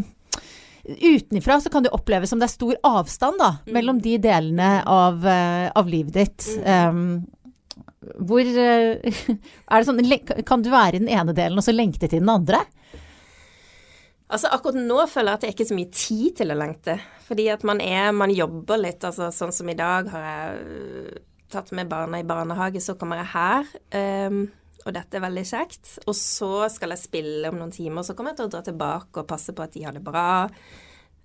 Utenifra 0.89 1.59
så 1.61 1.69
kan 1.69 1.83
det 1.85 1.91
oppleves 1.93 2.31
som 2.31 2.39
det 2.41 2.47
er 2.47 2.53
stor 2.53 2.77
avstand 2.87 3.39
da, 3.41 3.49
mellom 3.73 3.99
de 4.01 4.15
delene 4.21 4.69
av, 4.89 5.25
eh, 5.27 5.67
av 5.75 5.89
livet 5.89 6.15
ditt. 6.15 6.47
Um, 6.65 7.27
hvor 8.17 8.41
eh, 8.41 9.21
Er 9.69 9.83
det 9.83 9.85
sånn 9.87 10.43
Kan 10.47 10.65
du 10.65 10.71
være 10.73 10.97
i 10.97 11.03
den 11.03 11.11
ene 11.11 11.35
delen 11.37 11.59
og 11.59 11.65
så 11.65 11.75
lengte 11.75 12.07
til 12.07 12.23
den 12.23 12.31
andre? 12.31 12.63
Altså 14.29 14.51
Akkurat 14.53 14.77
nå 14.77 14.99
føler 15.09 15.31
jeg 15.31 15.37
at 15.37 15.43
det 15.43 15.49
er 15.49 15.55
ikke 15.57 15.69
så 15.71 15.77
mye 15.77 15.93
tid 15.93 16.37
til 16.41 16.53
å 16.53 16.59
lengte. 16.59 16.99
Fordi 17.25 17.49
at 17.53 17.65
man 17.67 17.81
er 17.81 18.11
Man 18.13 18.33
jobber 18.33 18.81
litt. 18.81 19.03
altså 19.03 19.31
Sånn 19.33 19.53
som 19.55 19.69
i 19.69 19.77
dag 19.77 20.09
har 20.13 20.29
jeg 20.29 21.25
tatt 21.49 21.71
med 21.73 21.89
barna 21.89 22.19
i 22.21 22.27
barnehage, 22.29 22.77
så 22.77 22.93
kommer 22.93 23.23
jeg 23.23 23.31
her. 23.31 23.69
Um, 24.29 24.43
og 24.85 24.93
dette 24.93 25.17
er 25.17 25.23
veldig 25.23 25.45
kjekt. 25.49 25.95
Og 26.05 26.13
så 26.13 26.67
skal 26.69 26.93
jeg 26.93 27.01
spille 27.01 27.49
om 27.49 27.57
noen 27.57 27.73
timer, 27.73 28.05
så 28.05 28.13
kommer 28.13 28.35
jeg 28.35 28.41
til 28.41 28.49
å 28.51 28.53
dra 28.53 28.61
tilbake 28.67 29.23
og 29.23 29.29
passe 29.31 29.55
på 29.57 29.65
at 29.65 29.73
de 29.73 29.81
har 29.87 29.97
det 29.97 30.03
bra. 30.05 30.45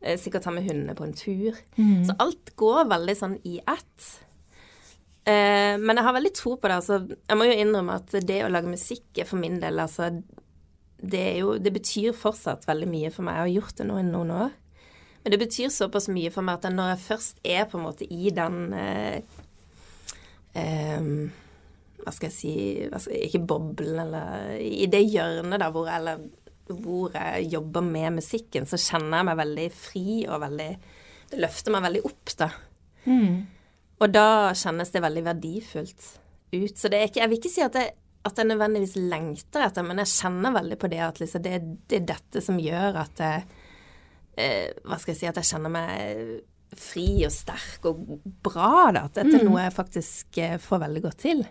Eh, 0.04 0.16
sikkert 0.20 0.44
ta 0.44 0.52
med 0.54 0.66
hundene 0.66 0.96
på 0.96 1.06
en 1.06 1.14
tur. 1.16 1.60
Mm. 1.76 2.06
Så 2.08 2.16
alt 2.20 2.54
går 2.60 2.88
veldig 2.92 3.16
sånn 3.20 3.36
i 3.48 3.58
ett. 3.60 4.08
Eh, 5.24 5.74
men 5.80 5.96
jeg 5.96 6.04
har 6.04 6.16
veldig 6.16 6.34
tro 6.36 6.54
på 6.60 6.68
det. 6.68 6.78
Altså, 6.82 7.00
jeg 7.16 7.40
må 7.40 7.48
jo 7.48 7.56
innrømme 7.56 8.00
at 8.00 8.16
det 8.28 8.42
å 8.44 8.50
lage 8.52 8.72
musikk 8.72 9.22
er 9.22 9.28
for 9.28 9.40
min 9.40 9.56
del 9.62 9.80
altså 9.80 10.10
det, 11.04 11.24
jo, 11.40 11.56
det 11.60 11.72
betyr 11.74 12.16
fortsatt 12.16 12.66
veldig 12.68 12.88
mye 12.90 13.12
for 13.12 13.26
meg. 13.26 13.38
Jeg 13.38 13.44
har 13.44 13.54
gjort 13.58 13.80
det 13.80 13.88
nå 13.88 13.98
i 14.00 14.06
noen 14.08 14.34
år. 14.34 14.52
Men 15.24 15.32
det 15.32 15.40
betyr 15.40 15.72
såpass 15.72 16.10
mye 16.12 16.32
for 16.32 16.44
meg 16.44 16.60
at 16.60 16.72
når 16.72 16.92
jeg 16.92 17.04
først 17.06 17.40
er 17.48 17.64
på 17.68 17.78
en 17.78 17.86
måte 17.86 18.08
i 18.12 18.28
den 18.34 18.58
eh, 18.76 19.22
eh, 20.60 21.06
Hva 22.04 22.12
skal 22.12 22.28
jeg 22.28 22.36
si 22.36 22.54
skal, 22.84 23.14
Ikke 23.24 23.40
boblen, 23.40 24.02
eller 24.02 24.58
I 24.60 24.88
det 24.92 25.00
hjørnet 25.06 25.62
da 25.62 25.70
hvor, 25.72 25.88
eller, 25.88 26.20
hvor 26.68 27.16
jeg 27.16 27.48
jobber 27.54 27.88
med 27.88 28.18
musikken, 28.20 28.68
så 28.68 28.80
kjenner 28.80 29.22
jeg 29.22 29.30
meg 29.30 29.40
veldig 29.40 29.66
fri 29.72 30.06
og 30.28 30.44
veldig 30.44 30.70
Det 31.32 31.40
løfter 31.40 31.72
meg 31.72 31.86
veldig 31.88 32.04
opp, 32.10 32.36
da. 32.44 32.50
Mm. 33.08 33.53
Og 34.02 34.14
da 34.14 34.54
kjennes 34.58 34.90
det 34.90 35.02
veldig 35.04 35.26
verdifullt 35.28 36.08
ut. 36.54 36.78
Så 36.78 36.90
det 36.90 37.04
ikke 37.08 37.22
Jeg 37.22 37.30
vil 37.30 37.40
ikke 37.40 37.52
si 37.52 37.62
at 37.64 37.76
jeg, 37.78 37.92
at 38.24 38.40
jeg 38.40 38.48
nødvendigvis 38.48 38.96
lengter 38.96 39.66
etter, 39.66 39.86
men 39.86 40.00
jeg 40.02 40.12
kjenner 40.14 40.54
veldig 40.54 40.78
på 40.80 40.90
det 40.92 41.02
at 41.04 41.20
liksom 41.22 41.44
det, 41.44 41.60
det, 41.90 42.00
er 42.00 42.08
dette 42.14 42.42
som 42.44 42.58
gjør 42.60 43.00
at 43.04 43.22
jeg 43.24 43.44
eh, 44.40 44.70
Hva 44.84 44.98
skal 44.98 45.14
jeg 45.14 45.20
si 45.22 45.30
At 45.30 45.40
jeg 45.40 45.50
kjenner 45.52 45.74
meg 45.74 46.40
fri 46.74 47.06
og 47.22 47.30
sterk 47.30 47.84
og 47.86 48.00
bra, 48.42 48.90
da. 48.90 49.04
At 49.06 49.20
dette 49.20 49.36
er 49.36 49.44
mm. 49.44 49.50
noe 49.50 49.62
jeg 49.62 49.76
faktisk 49.76 50.40
eh, 50.42 50.56
får 50.58 50.80
veldig 50.82 51.02
godt 51.04 51.20
til. 51.22 51.44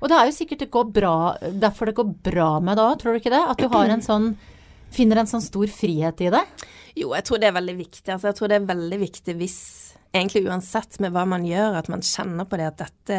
Og 0.00 0.08
det 0.10 0.16
er 0.16 0.26
jo 0.26 0.34
sikkert 0.34 0.64
det 0.64 0.86
bra, 0.96 1.14
derfor 1.38 1.86
det 1.86 1.94
går 1.98 2.08
bra 2.24 2.48
med 2.64 2.78
det 2.80 2.86
òg, 2.86 2.96
tror 2.98 3.14
du 3.14 3.20
ikke 3.20 3.30
det? 3.34 3.42
At 3.52 3.60
du 3.60 3.68
har 3.70 3.92
en 3.92 4.02
sånn 4.04 4.32
Finner 4.90 5.20
en 5.20 5.28
sånn 5.30 5.44
stor 5.44 5.70
frihet 5.70 6.18
i 6.26 6.32
det? 6.34 6.40
Jo, 6.98 7.12
jeg 7.14 7.22
tror 7.22 7.38
det 7.38 7.46
er 7.46 7.54
veldig 7.54 7.76
viktig. 7.78 8.08
Altså, 8.10 8.26
jeg 8.26 8.38
tror 8.40 8.50
det 8.50 8.56
er 8.58 8.64
veldig 8.66 8.96
viktig 8.98 9.34
hvis 9.38 9.58
Egentlig 10.12 10.42
uansett 10.48 10.98
med 11.02 11.14
hva 11.14 11.26
man 11.28 11.44
gjør, 11.46 11.78
at 11.78 11.90
man 11.92 12.02
kjenner 12.02 12.48
på 12.48 12.58
det 12.58 12.66
at 12.66 12.80
dette 12.82 13.18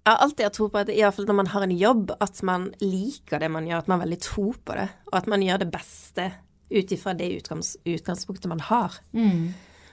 Jeg 0.00 0.12
har 0.12 0.20
alltid 0.24 0.46
hatt 0.46 0.56
tro 0.56 0.68
på 0.70 0.80
at 0.80 0.92
iallfall 0.94 1.26
når 1.28 1.38
man 1.40 1.50
har 1.52 1.64
en 1.66 1.74
jobb, 1.76 2.12
at 2.22 2.42
man 2.46 2.70
liker 2.82 3.42
det 3.42 3.50
man 3.52 3.66
gjør, 3.68 3.82
at 3.82 3.90
man 3.90 3.98
har 3.98 4.06
veldig 4.06 4.20
tro 4.24 4.46
på 4.54 4.78
det, 4.78 4.86
og 5.10 5.18
at 5.18 5.28
man 5.30 5.42
gjør 5.44 5.60
det 5.64 5.72
beste 5.74 6.30
ut 6.70 6.94
ifra 6.94 7.14
det 7.18 7.28
utgangs, 7.34 7.74
utgangspunktet 7.84 8.48
man 8.50 8.62
har. 8.64 8.96
Mm. 9.12 9.50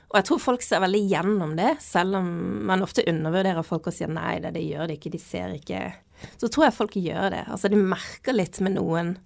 Og 0.08 0.16
jeg 0.16 0.28
tror 0.30 0.40
folk 0.40 0.64
ser 0.64 0.82
veldig 0.84 1.02
gjennom 1.12 1.56
det, 1.58 1.74
selv 1.84 2.22
om 2.22 2.28
man 2.70 2.86
ofte 2.86 3.04
undervurderer 3.10 3.66
folk 3.68 3.90
og 3.90 3.96
sier 3.96 4.12
nei, 4.12 4.38
det, 4.44 4.54
det 4.56 4.64
gjør 4.64 4.88
de 4.88 4.96
ikke, 4.96 5.12
de 5.12 5.20
ser 5.22 5.56
ikke 5.58 5.82
Så 6.40 6.48
tror 6.48 6.68
jeg 6.68 6.78
folk 6.78 6.96
gjør 6.96 7.34
det. 7.34 7.44
Altså 7.52 7.70
de 7.70 7.82
merker 7.82 8.38
litt 8.38 8.62
med 8.64 8.78
noen 8.78 9.18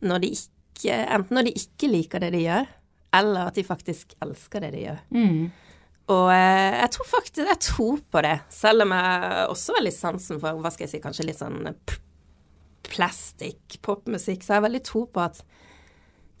når 0.00 0.24
de 0.24 0.32
ikke 0.38 0.48
Enten 0.80 1.36
når 1.36 1.44
de 1.44 1.58
ikke 1.60 1.90
liker 1.90 2.22
det 2.22 2.30
de 2.32 2.38
gjør, 2.46 2.68
eller 3.16 3.50
at 3.50 3.58
de 3.58 3.66
faktisk 3.66 4.14
elsker 4.22 4.64
det 4.64 4.70
de 4.74 4.84
gjør. 4.84 5.02
Mm. 5.14 5.50
Og 6.10 6.28
eh, 6.34 6.76
jeg 6.80 6.92
tror 6.96 7.08
faktisk 7.10 7.46
jeg 7.46 7.62
tror 7.66 8.04
på 8.10 8.22
det, 8.26 8.36
selv 8.52 8.86
om 8.86 8.94
jeg 8.96 9.48
også 9.54 9.76
har 9.76 9.86
litt 9.86 9.98
sansen 9.98 10.40
for 10.42 10.62
hva 10.62 10.72
skal 10.74 10.86
jeg 10.86 10.94
si, 10.94 11.02
kanskje 11.04 11.26
litt 11.28 11.40
sånn 11.40 11.62
plastikk-popmusikk. 12.90 14.42
så 14.42 14.54
jeg 14.54 14.58
har 14.58 14.66
veldig 14.66 14.84
tro 14.86 15.04
på 15.10 15.22
at 15.22 15.42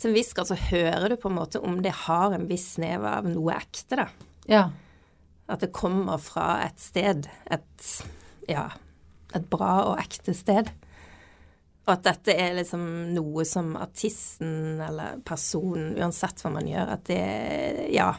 til 0.00 0.10
en 0.10 0.16
viss 0.16 0.32
grad 0.34 0.48
så 0.48 0.56
hører 0.56 1.12
du 1.12 1.18
på 1.20 1.28
en 1.28 1.36
måte 1.36 1.60
om 1.60 1.80
det 1.84 1.92
har 2.06 2.32
en 2.32 2.46
viss 2.48 2.70
snev 2.78 3.04
av 3.04 3.28
noe 3.28 3.58
ekte, 3.58 4.00
da. 4.00 4.06
Ja. 4.48 4.62
At 5.50 5.60
det 5.60 5.74
kommer 5.76 6.20
fra 6.22 6.62
et 6.64 6.80
sted. 6.80 7.28
Et 7.52 7.90
ja, 8.48 8.70
et 9.36 9.44
bra 9.52 9.74
og 9.90 10.00
ekte 10.00 10.32
sted. 10.34 10.70
Og 11.90 11.96
at 11.96 12.04
dette 12.06 12.34
er 12.38 12.52
liksom 12.54 12.82
noe 13.16 13.42
som 13.48 13.72
artisten 13.80 14.78
eller 14.86 15.18
personen, 15.26 15.96
uansett 15.98 16.38
hva 16.44 16.52
man 16.54 16.68
gjør, 16.70 16.92
at 16.94 17.06
det 17.10 17.88
Ja. 17.90 18.12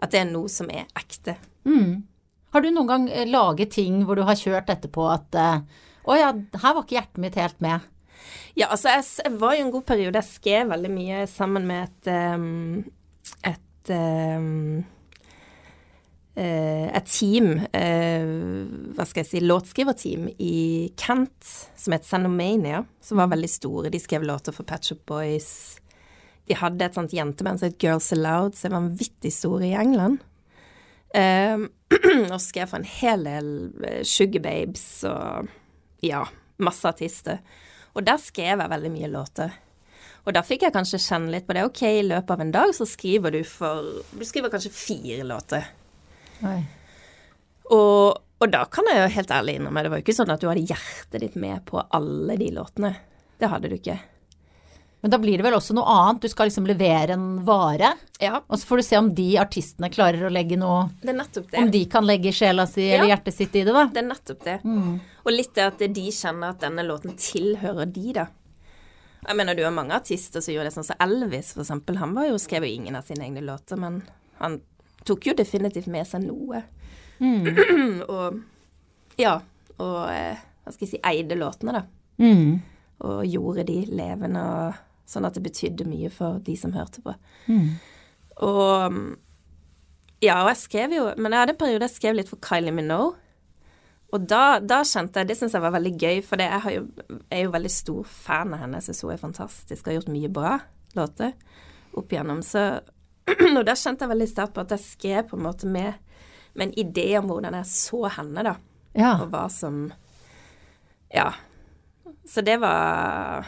At 0.00 0.12
det 0.12 0.22
er 0.22 0.30
noe 0.30 0.48
som 0.52 0.70
er 0.72 0.88
ekte. 0.96 1.36
Mm. 1.68 2.00
Har 2.52 2.64
du 2.64 2.70
noen 2.70 2.88
gang 2.88 3.04
eh, 3.12 3.28
laget 3.28 3.74
ting 3.76 4.00
hvor 4.08 4.16
du 4.16 4.24
har 4.24 4.38
kjørt 4.40 4.72
etterpå 4.72 5.04
at 5.12 5.36
eh, 5.36 5.60
Å 6.06 6.16
ja, 6.16 6.32
her 6.32 6.74
var 6.76 6.84
ikke 6.84 6.96
hjertet 6.96 7.20
mitt 7.20 7.36
helt 7.36 7.60
med. 7.64 7.84
Ja, 8.56 8.70
altså 8.70 8.92
jeg, 8.94 9.04
jeg 9.24 9.38
var 9.40 9.56
jo 9.56 9.64
en 9.66 9.72
god 9.74 9.86
periode. 9.88 10.20
Jeg 10.22 10.32
skrev 10.38 10.70
veldig 10.70 10.92
mye 10.94 11.24
sammen 11.28 11.66
med 11.68 11.88
et 11.90 12.12
um, 12.38 12.84
et 13.44 13.90
um, 13.92 14.84
et 16.36 17.06
team, 17.08 17.54
hva 17.72 19.04
skal 19.08 19.22
jeg 19.22 19.28
si, 19.30 19.40
låtskriverteam 19.40 20.26
i 20.36 20.56
Kent 21.00 21.48
som 21.80 21.94
het 21.96 22.04
Sanomania, 22.04 22.82
som 23.00 23.22
var 23.22 23.30
veldig 23.32 23.48
store. 23.48 23.92
De 23.92 24.00
skrev 24.02 24.26
låter 24.28 24.52
for 24.52 24.68
Patch 24.68 24.92
Up 24.92 25.00
Boys. 25.08 25.48
De 26.46 26.58
hadde 26.60 26.84
et 26.84 26.98
sånt 26.98 27.14
jenteband 27.16 27.62
som 27.62 27.70
het 27.70 27.80
Girls 27.80 28.12
Aloud, 28.12 28.54
som 28.58 28.68
er 28.68 28.76
vanvittig 28.76 29.32
store 29.32 29.70
i 29.70 29.76
England. 29.80 30.20
og 32.34 32.40
skrev 32.42 32.68
for 32.68 32.80
en 32.82 32.90
hel 32.98 33.24
del 33.24 33.48
Sugar 34.04 34.42
Babes 34.44 34.84
og 35.08 35.48
ja, 36.04 36.26
masse 36.60 36.88
artister. 36.88 37.40
Og 37.96 38.04
der 38.04 38.20
skrev 38.20 38.60
jeg 38.60 38.72
veldig 38.72 38.92
mye 38.92 39.10
låter. 39.12 39.56
Og 40.26 40.34
da 40.34 40.42
fikk 40.42 40.66
jeg 40.66 40.74
kanskje 40.74 41.00
kjenne 41.00 41.32
litt 41.32 41.46
på 41.46 41.54
det. 41.54 41.64
Ok, 41.68 41.82
i 41.86 42.04
løpet 42.04 42.32
av 42.34 42.42
en 42.42 42.52
dag 42.54 42.72
så 42.74 42.86
skriver 42.88 43.32
du 43.32 43.42
for 43.46 44.02
Du 44.10 44.24
skriver 44.26 44.52
kanskje 44.52 44.74
fire 44.74 45.24
låter. 45.26 45.68
Og, 46.42 48.18
og, 48.38 48.50
da 48.52 48.64
kan 48.70 48.86
jeg 48.90 49.00
jo 49.00 49.14
helt 49.16 49.32
ærlig 49.34 49.56
innrømme, 49.58 49.82
det 49.82 49.92
var 49.92 50.00
jo 50.00 50.06
ikke 50.06 50.18
sånn 50.18 50.34
at 50.34 50.42
du 50.42 50.50
hadde 50.50 50.66
hjertet 50.68 51.22
ditt 51.22 51.38
med 51.40 51.64
på 51.66 51.80
alle 51.80 52.36
de 52.38 52.52
låtene. 52.54 52.92
Det 53.40 53.50
hadde 53.52 53.72
du 53.72 53.78
ikke. 53.78 53.98
Men 55.04 55.12
da 55.12 55.18
blir 55.22 55.38
det 55.38 55.44
vel 55.44 55.54
også 55.54 55.74
noe 55.76 55.86
annet. 55.86 56.24
Du 56.24 56.32
skal 56.32 56.48
liksom 56.48 56.64
levere 56.66 57.14
en 57.14 57.26
vare. 57.46 57.92
Ja. 58.18 58.40
Og 58.46 58.58
så 58.58 58.66
får 58.66 58.80
du 58.80 58.84
se 58.86 58.98
om 58.98 59.10
de 59.14 59.26
artistene 59.38 59.90
klarer 59.92 60.24
å 60.26 60.30
legge 60.32 60.56
noe 60.58 60.88
Det 61.02 61.12
er 61.12 61.18
nettopp 61.20 61.50
det. 61.52 61.60
Om 61.60 61.70
de 61.74 61.82
kan 61.92 62.08
legge 62.08 62.32
sjela 62.34 62.64
si 62.66 62.88
ja. 62.88 62.96
eller 62.96 63.12
hjertet 63.12 63.36
sitt 63.36 63.54
i 63.54 63.62
det, 63.66 63.74
da. 63.76 63.84
Det 63.92 64.02
er 64.02 64.08
nettopp 64.08 64.42
det. 64.46 64.56
Mm. 64.64 64.96
Og 65.22 65.30
litt 65.34 65.52
det 65.54 65.68
at 65.68 65.84
de 66.00 66.06
kjenner 66.16 66.56
at 66.56 66.64
denne 66.64 66.86
låten 66.88 67.14
tilhører 67.20 67.92
de, 67.92 68.06
da. 68.16 68.26
Jeg 69.26 69.38
mener, 69.38 69.58
du 69.58 69.62
har 69.66 69.74
mange 69.74 69.94
artister 69.94 70.42
som 70.42 70.54
gjør 70.54 70.68
det, 70.68 70.72
sånn 70.74 70.86
som 70.86 70.98
Elvis, 71.02 71.52
for 71.54 71.64
eksempel. 71.64 72.00
Han 72.02 72.14
var 72.16 72.26
jo, 72.30 72.40
skrev 72.42 72.66
jo 72.66 72.74
ingen 72.80 72.98
av 72.98 73.06
sine 73.06 73.26
egne 73.26 73.42
låter, 73.44 73.78
men 73.80 74.00
han 74.40 74.60
tok 75.06 75.28
jo 75.30 75.36
definitivt 75.38 75.88
med 75.92 76.06
seg 76.08 76.26
noe. 76.26 76.62
og 78.12 78.40
ja, 79.20 79.38
og 79.80 80.00
eh, 80.12 80.40
hva 80.64 80.74
skal 80.74 80.86
jeg 80.86 80.94
si, 80.96 81.02
eide 81.06 81.38
låtene, 81.38 81.78
da. 81.78 81.84
Mm. 82.20 82.56
Og 83.06 83.20
gjorde 83.28 83.66
de 83.68 83.82
levende, 83.92 84.42
og 84.42 85.08
sånn 85.08 85.28
at 85.28 85.36
det 85.36 85.44
betydde 85.44 85.86
mye 85.88 86.10
for 86.12 86.40
de 86.44 86.56
som 86.58 86.74
hørte 86.76 87.04
på. 87.04 87.14
Mm. 87.48 87.68
Og 88.46 88.98
ja, 90.24 90.40
og 90.42 90.50
jeg 90.50 90.58
skrev 90.60 90.92
jo 90.92 91.04
Men 91.16 91.32
jeg 91.32 91.40
hadde 91.40 91.52
en 91.54 91.58
periode 91.60 91.86
jeg 91.86 91.94
skrev 91.94 92.16
litt 92.18 92.28
for 92.28 92.40
Kylie 92.44 92.74
Minogue. 92.74 93.16
Og 94.14 94.26
da, 94.28 94.58
da 94.62 94.82
kjente 94.86 95.22
jeg 95.22 95.28
Det 95.30 95.36
syns 95.38 95.56
jeg 95.56 95.64
var 95.64 95.74
veldig 95.74 95.92
gøy, 95.98 96.20
for 96.24 96.40
det, 96.40 96.46
jeg, 96.48 96.76
jo, 96.78 97.06
jeg 97.18 97.38
er 97.38 97.46
jo 97.46 97.54
veldig 97.56 97.72
stor 97.72 98.10
fan 98.10 98.54
av 98.54 98.62
henne. 98.62 98.80
Jeg 98.80 98.88
syns 98.88 99.04
hun 99.04 99.14
er 99.14 99.22
fantastisk 99.22 99.86
og 99.86 99.92
har 99.92 99.98
gjort 100.00 100.12
mye 100.14 100.32
bra 100.32 100.52
låter 100.96 101.32
opp 101.96 102.12
igjennom. 102.12 102.42
Så 102.44 102.62
Og 103.58 103.62
da 103.66 103.74
kjente 103.74 104.06
jeg 104.06 104.12
veldig 104.12 104.28
sterkt 104.30 104.54
på 104.56 104.62
at 104.62 104.74
jeg 104.76 104.84
skrev 104.84 105.28
på 105.30 105.38
en 105.38 105.46
måte 105.48 105.68
med, 105.70 105.98
med 106.54 106.68
en 106.68 106.78
idé 106.86 107.08
om 107.18 107.28
hvordan 107.30 107.58
jeg 107.58 107.70
så 107.72 108.06
henne, 108.18 108.46
da. 108.46 108.56
Ja. 108.96 109.16
Og 109.20 109.30
hva 109.34 109.46
som 109.52 109.90
Ja. 111.12 111.32
Så 112.26 112.42
det 112.42 112.56
var 112.58 113.46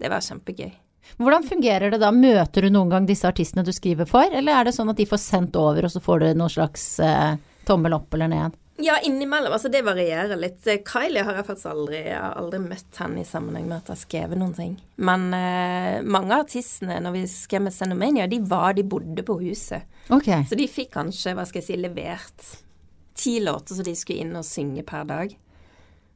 Det 0.00 0.08
var 0.10 0.20
kjempegøy. 0.24 0.72
Hvordan 1.20 1.44
fungerer 1.44 1.92
det 1.92 2.00
da? 2.00 2.10
Møter 2.10 2.64
du 2.64 2.70
noen 2.72 2.90
gang 2.90 3.06
disse 3.06 3.28
artistene 3.28 3.64
du 3.64 3.72
skriver 3.76 4.08
for, 4.08 4.24
eller 4.32 4.56
er 4.56 4.64
det 4.66 4.72
sånn 4.74 4.88
at 4.90 4.98
de 4.98 5.06
får 5.06 5.20
sendt 5.20 5.56
over, 5.60 5.84
og 5.84 5.92
så 5.92 6.00
får 6.02 6.22
du 6.22 6.26
noen 6.32 6.50
slags 6.50 6.86
eh, 7.04 7.36
tommel 7.68 7.92
opp 7.96 8.16
eller 8.16 8.32
ned? 8.32 8.56
Ja, 8.76 8.96
innimellom. 8.98 9.52
Altså, 9.52 9.68
det 9.70 9.84
varierer 9.86 10.34
litt. 10.36 10.66
Eh, 10.66 10.80
Kylie 10.86 11.22
har 11.22 11.38
jeg 11.38 11.46
faktisk 11.46 11.70
aldri, 11.70 12.00
jeg 12.08 12.18
har 12.18 12.34
aldri 12.40 12.58
møtt 12.64 12.98
henne 12.98 13.22
i 13.22 13.28
sammenheng 13.28 13.68
med 13.70 13.76
at 13.78 13.92
jeg 13.92 13.94
har 13.94 14.00
skrevet 14.02 14.40
noen 14.40 14.56
ting. 14.56 14.74
Men 14.96 15.28
eh, 15.36 16.00
mange 16.02 16.34
av 16.34 16.48
artistene, 16.48 16.98
når 17.04 17.14
vi 17.14 17.22
skrev 17.30 17.68
med 17.68 17.76
Xenomania, 17.76 18.26
de 18.30 18.40
var 18.42 18.74
De 18.74 18.82
bodde 18.82 19.22
på 19.22 19.38
huset. 19.44 19.86
Okay. 20.10 20.42
Så 20.50 20.58
de 20.58 20.66
fikk 20.70 20.90
kanskje, 20.96 21.36
hva 21.38 21.46
skal 21.46 21.62
jeg 21.62 21.68
si, 21.68 21.78
levert 21.78 22.50
ti 23.14 23.38
låter 23.40 23.78
som 23.78 23.86
de 23.86 23.94
skulle 23.94 24.26
inn 24.26 24.34
og 24.34 24.46
synge 24.46 24.82
per 24.86 25.06
dag. 25.06 25.38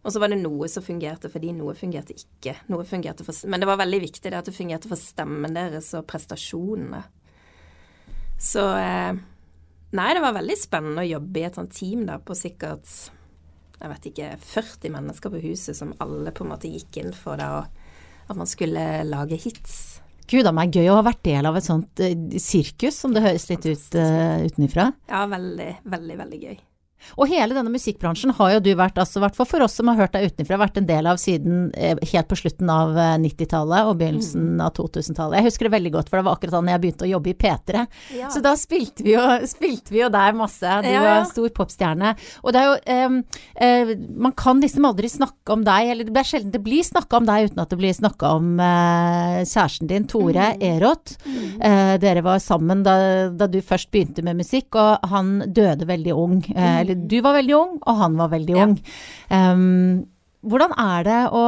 Og 0.03 0.13
så 0.13 0.21
var 0.23 0.33
det 0.33 0.41
noe 0.41 0.67
som 0.71 0.83
fungerte 0.83 1.31
for 1.31 1.43
de, 1.43 1.53
noe 1.55 1.75
fungerte 1.79 2.17
ikke. 2.17 2.57
Noe 2.73 2.87
fungerte 2.89 3.27
for, 3.27 3.39
men 3.51 3.63
det 3.63 3.69
var 3.71 3.79
veldig 3.79 4.03
viktig 4.03 4.31
det 4.31 4.39
at 4.39 4.51
det 4.51 4.57
fungerte 4.57 4.91
for 4.91 4.99
stemmen 4.99 5.55
deres 5.55 5.93
og 5.99 6.07
prestasjonene. 6.11 7.05
Så 8.39 8.65
eh, 8.79 9.19
Nei, 9.97 10.11
det 10.13 10.21
var 10.21 10.37
veldig 10.37 10.57
spennende 10.61 11.05
å 11.05 11.13
jobbe 11.17 11.41
i 11.41 11.47
et 11.49 11.57
sånt 11.57 11.73
team 11.73 12.05
da, 12.09 12.19
på 12.21 12.37
sikkert 12.37 12.89
jeg 13.79 13.93
vet 13.93 14.09
ikke, 14.11 14.29
40 14.43 14.93
mennesker 14.95 15.33
på 15.33 15.41
huset 15.45 15.77
som 15.79 15.95
alle 16.03 16.33
på 16.35 16.45
en 16.45 16.53
måte 16.53 16.71
gikk 16.71 16.99
inn 16.99 17.15
for 17.15 17.39
og 17.39 17.69
at 18.29 18.37
man 18.37 18.49
skulle 18.51 18.85
lage 19.09 19.39
hits. 19.41 20.01
Gud 20.29 20.45
a 20.45 20.53
meg, 20.53 20.75
gøy 20.75 20.91
å 20.93 20.99
ha 20.99 21.05
vært 21.07 21.23
del 21.25 21.47
av 21.49 21.57
et 21.57 21.65
sånt 21.65 22.03
eh, 22.05 22.17
sirkus, 22.43 22.99
som 23.01 23.15
det 23.15 23.23
høres 23.25 23.47
litt 23.49 23.65
ut 23.65 23.95
uh, 23.97 24.45
utenifra. 24.45 24.91
Ja, 25.09 25.23
veldig, 25.31 25.71
veldig, 25.89 26.19
veldig 26.19 26.41
gøy. 26.43 26.59
Og 27.17 27.29
hele 27.31 27.55
denne 27.57 27.73
musikkbransjen 27.73 28.35
har 28.39 28.55
jo 28.57 28.61
du 28.65 28.71
vært, 28.79 28.99
altså 29.01 29.23
hvert 29.23 29.37
for 29.39 29.65
oss 29.65 29.77
som 29.79 29.89
har 29.91 29.99
hørt 30.01 30.15
deg 30.17 30.33
utenfra, 30.33 30.59
vært 30.61 30.81
en 30.81 30.89
del 30.89 31.07
av 31.11 31.21
siden 31.21 31.69
eh, 31.77 31.97
helt 32.13 32.29
på 32.31 32.39
slutten 32.41 32.71
av 32.73 32.97
eh, 32.99 33.15
90-tallet 33.23 33.89
og 33.91 33.99
begynnelsen 34.01 34.61
av 34.65 34.73
2000-tallet. 34.77 35.39
Jeg 35.39 35.49
husker 35.49 35.69
det 35.69 35.75
veldig 35.77 35.93
godt, 35.95 36.11
for 36.11 36.21
det 36.21 36.27
var 36.29 36.39
akkurat 36.39 36.57
da 36.59 36.75
jeg 36.75 36.83
begynte 36.85 37.07
å 37.07 37.11
jobbe 37.13 37.33
i 37.33 37.37
P3. 37.39 37.85
Ja. 38.19 38.31
Så 38.35 38.43
da 38.45 38.55
spilte 38.59 39.07
vi, 39.07 39.15
jo, 39.15 39.23
spilte 39.55 39.95
vi 39.95 40.03
jo 40.03 40.11
der 40.13 40.37
masse. 40.39 40.75
Du 40.85 40.91
Ja, 40.91 41.03
var 41.05 41.21
ja. 41.21 41.25
stor 41.31 41.49
popstjerne. 41.55 42.15
Og 42.43 42.55
det 42.55 42.63
er 42.63 42.69
jo 42.69 42.77
eh, 42.95 43.17
eh, 43.69 43.93
Man 44.19 44.35
kan 44.39 44.61
liksom 44.63 44.87
aldri 44.89 45.11
snakke 45.13 45.55
om 45.55 45.65
deg, 45.67 45.93
eller 45.95 46.09
det 46.11 46.23
er 46.23 46.29
sjelden 46.33 46.53
det 46.55 46.63
blir 46.65 46.85
snakka 46.87 47.21
om 47.23 47.29
deg 47.29 47.49
uten 47.51 47.63
at 47.63 47.73
det 47.73 47.79
blir 47.81 47.95
snakka 47.97 48.33
om 48.39 48.51
eh, 48.65 49.39
kjæresten 49.49 49.91
din, 49.91 50.07
Tore 50.11 50.51
Eroth. 50.65 51.17
Eh, 51.29 51.95
dere 52.03 52.23
var 52.27 52.41
sammen 52.43 52.83
da, 52.87 52.97
da 53.31 53.49
du 53.51 53.59
først 53.65 53.91
begynte 53.95 54.25
med 54.27 54.39
musikk, 54.41 54.75
og 54.79 55.09
han 55.13 55.39
døde 55.55 55.87
veldig 55.89 56.15
ung. 56.17 56.39
Eh, 56.55 56.81
eller 56.89 57.09
du 57.09 57.19
var 57.25 57.37
veldig 57.39 57.55
ung, 57.59 57.79
og 57.87 57.97
han 58.03 58.17
var 58.17 58.29
veldig 58.33 58.57
Ja. 58.57 58.65
ung. 58.67 58.75
Um, 59.31 60.07
hvordan 60.49 60.73
er 60.79 61.05
det 61.05 61.21
å 61.33 61.45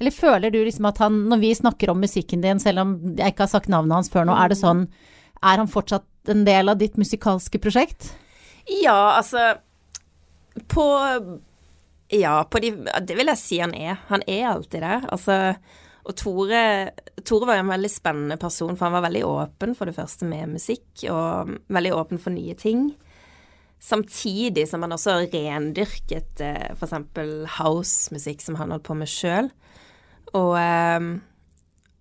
Eller 0.00 0.10
føler 0.14 0.52
du 0.54 0.60
liksom 0.64 0.86
at 0.86 0.98
han, 1.02 1.24
når 1.28 1.40
vi 1.40 1.54
snakker 1.58 1.90
om 1.90 2.00
musikken 2.00 2.40
din, 2.40 2.60
selv 2.62 2.78
om 2.84 2.92
jeg 3.16 3.32
ikke 3.32 3.42
har 3.46 3.50
sagt 3.50 3.68
navnet 3.68 3.96
hans 3.96 4.08
før 4.12 4.26
nå, 4.28 4.36
er 4.44 4.48
det 4.52 4.58
sånn 4.60 4.84
Er 5.42 5.56
han 5.58 5.66
fortsatt 5.66 6.04
en 6.28 6.44
del 6.44 6.68
av 6.68 6.78
ditt 6.78 6.94
musikalske 6.98 7.58
prosjekt? 7.58 8.12
Ja, 8.82 9.16
altså 9.18 9.56
På 10.68 10.84
Ja, 12.10 12.44
på 12.44 12.60
de 12.60 12.70
Det 13.06 13.16
vil 13.16 13.26
jeg 13.26 13.38
si 13.38 13.58
han 13.58 13.74
er. 13.74 13.98
Han 14.08 14.22
er 14.26 14.46
alltid 14.52 14.80
der. 14.82 15.00
Altså 15.12 15.56
Og 16.06 16.14
Tore 16.16 16.62
Tore 17.24 17.46
var 17.50 17.58
en 17.60 17.68
veldig 17.68 17.90
spennende 17.90 18.38
person, 18.40 18.76
for 18.76 18.86
han 18.88 18.94
var 18.96 19.10
veldig 19.10 19.24
åpen 19.28 19.74
for 19.76 19.84
det 19.90 19.96
første 19.96 20.24
med 20.24 20.48
musikk, 20.54 20.86
og 21.10 21.50
veldig 21.68 21.90
åpen 21.92 22.18
for 22.22 22.30
nye 22.32 22.54
ting. 22.54 22.94
Samtidig 23.78 24.66
som 24.68 24.82
han 24.82 24.94
også 24.94 25.20
rendyrket 25.30 26.42
eh, 26.42 26.74
f.eks. 26.74 26.94
house-musikk, 27.60 28.42
som 28.42 28.58
han 28.58 28.74
holdt 28.74 28.86
på 28.88 28.96
med 28.98 29.10
sjøl. 29.10 29.50
Og, 30.34 30.52
eh, 30.58 31.08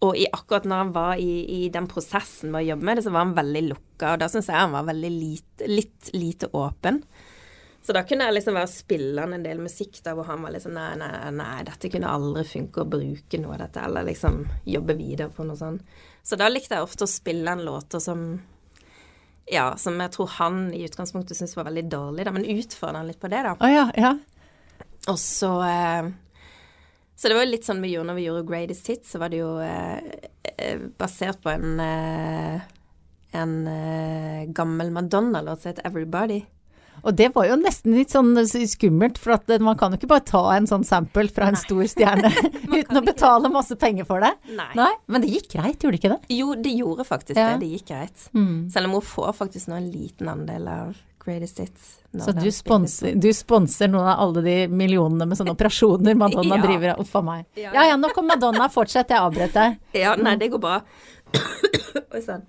og 0.08 0.20
akkurat 0.34 0.66
når 0.68 0.84
han 0.84 0.94
var 0.96 1.22
i, 1.22 1.32
i 1.60 1.62
den 1.74 1.90
prosessen 1.90 2.52
med 2.54 2.64
å 2.66 2.70
jobbe 2.72 2.90
med 2.90 3.00
det, 3.00 3.06
så 3.06 3.14
var 3.14 3.28
han 3.28 3.38
veldig 3.38 3.64
lukka, 3.70 4.14
og 4.14 4.22
da 4.22 4.30
syns 4.32 4.50
jeg 4.50 4.58
han 4.58 4.76
var 4.76 4.90
veldig 4.90 5.14
lite, 5.14 5.70
litt 5.70 6.12
lite 6.18 6.50
åpen. 6.58 7.02
Så 7.88 7.94
da 7.96 8.02
kunne 8.04 8.26
jeg 8.28 8.36
liksom 8.36 8.58
være 8.58 8.68
spillende 8.68 9.38
en 9.38 9.46
del 9.46 9.62
musikk 9.64 10.02
da 10.04 10.12
hvor 10.18 10.28
han 10.28 10.42
var 10.44 10.52
liksom 10.52 10.74
nei, 10.76 10.90
nei, 11.00 11.30
nei, 11.32 11.62
dette 11.64 11.88
kunne 11.94 12.10
aldri 12.12 12.44
funke 12.44 12.84
å 12.84 12.90
bruke 12.90 13.40
noe 13.40 13.54
av 13.56 13.62
dette, 13.64 13.86
eller 13.88 14.10
liksom 14.10 14.42
jobbe 14.68 14.98
videre 14.98 15.32
på 15.32 15.46
noe 15.48 15.56
sånt. 15.56 15.86
Så 16.20 16.36
da 16.36 16.50
likte 16.52 16.76
jeg 16.76 16.84
ofte 16.84 17.08
å 17.08 17.12
spille 17.14 17.54
en 17.54 17.64
låter 17.64 18.04
som 18.04 18.26
ja, 19.52 19.68
som 19.80 20.00
jeg 20.02 20.14
tror 20.14 20.32
han 20.38 20.62
i 20.76 20.84
utgangspunktet 20.88 21.38
syntes 21.40 21.58
var 21.58 21.70
veldig 21.70 21.86
dårlig, 21.92 22.26
da, 22.28 22.34
men 22.36 22.48
utfordra 22.58 23.02
han 23.02 23.10
litt 23.10 23.22
på 23.22 23.32
det, 23.32 23.44
da. 23.48 23.56
Oh, 23.60 23.72
ja, 23.72 23.86
ja. 23.96 24.14
Og 25.08 25.20
så 25.22 25.52
eh, 25.64 26.10
Så 27.16 27.30
det 27.30 27.38
var 27.38 27.46
jo 27.46 27.52
litt 27.54 27.68
sånn 27.68 27.80
vi 27.82 27.94
gjorde 27.94 28.12
når 28.12 28.18
vi 28.20 28.26
gjorde 28.28 28.48
Greatest 28.50 28.90
Hits, 28.92 29.14
så 29.14 29.22
var 29.22 29.32
det 29.32 29.40
jo 29.40 29.54
eh, 29.64 30.28
eh, 30.52 30.82
basert 31.00 31.40
på 31.44 31.54
en 31.54 31.80
eh, 31.80 32.74
en 33.32 33.68
eh, 33.68 34.46
gammel 34.56 34.92
Madonna-låt 34.92 35.62
som 35.62 35.70
heter 35.70 35.88
Everybody. 35.88 36.42
Og 37.04 37.14
det 37.16 37.30
var 37.36 37.46
jo 37.50 37.56
nesten 37.62 37.94
litt 37.96 38.10
sånn 38.14 38.34
skummelt, 38.48 39.18
for 39.22 39.36
at 39.38 39.52
man 39.64 39.78
kan 39.78 39.92
jo 39.94 40.00
ikke 40.00 40.10
bare 40.12 40.26
ta 40.28 40.42
en 40.56 40.66
sånn 40.68 40.84
sample 40.88 41.28
fra 41.32 41.48
en 41.52 41.56
Nei. 41.58 41.62
stor 41.62 41.84
stjerne 41.92 42.32
uten 42.80 42.98
å 43.00 43.04
betale 43.06 43.52
masse 43.54 43.76
penger 43.80 44.08
for 44.10 44.20
det. 44.24 44.34
Nei. 44.58 44.70
Nei, 44.76 44.92
men 45.08 45.22
det 45.24 45.30
gikk 45.36 45.52
greit, 45.58 45.78
gjorde 45.84 45.98
det 45.98 46.02
ikke 46.02 46.14
det? 46.16 46.36
Jo, 46.38 46.54
det 46.56 46.74
gjorde 46.78 47.06
faktisk 47.08 47.38
Ja. 47.40 47.52
det. 47.54 47.66
Det 47.66 47.70
gikk 47.78 47.88
greit. 47.94 48.26
Mm. 48.34 48.70
Selv 48.74 48.90
om 48.90 48.98
hun 48.98 49.06
får 49.06 49.34
faktisk 49.38 49.70
nå 49.72 49.78
en 49.78 49.92
liten 49.94 50.28
andel 50.32 50.68
av 50.74 50.98
Greatest 51.28 51.58
Hits. 51.60 51.88
Så 52.24 52.32
du 52.34 52.48
sponser, 52.56 53.16
du 53.20 53.28
sponser 53.36 53.90
noen 53.92 54.08
av 54.08 54.22
alle 54.24 54.42
de 54.46 54.54
millionene 54.72 55.26
med 55.28 55.38
sånne 55.38 55.52
operasjoner 55.54 56.16
Madonna 56.16 56.56
Ja. 56.60 56.64
driver 56.64 56.94
av? 56.96 57.02
Uff 57.04 57.16
a 57.20 57.22
meg. 57.22 57.46
Ja, 57.60 57.74
Ja 57.76 57.84
ja, 57.92 57.98
nok 58.00 58.16
om 58.18 58.28
Madonna. 58.32 58.70
Fortsett, 58.72 59.12
jeg 59.12 59.20
avbrøt 59.20 59.54
deg. 59.58 59.76
Ja, 60.00 60.16
nei, 60.16 60.38
det 60.40 60.48
går 60.54 60.62
bra. 60.64 60.78
Oi 62.16 62.22
sann. 62.24 62.46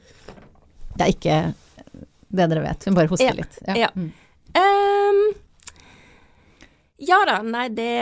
Det 0.94 1.04
er 1.08 1.12
ikke 1.14 1.38
det 2.28 2.46
dere 2.52 2.62
vet. 2.62 2.86
Hun 2.86 2.96
bare 2.96 3.10
hoster 3.10 3.34
litt. 3.38 3.58
Ja. 3.66 3.90
Ehm, 4.58 5.20
ja 6.98 7.18
da, 7.28 7.38
nei, 7.46 7.68
det 7.70 7.92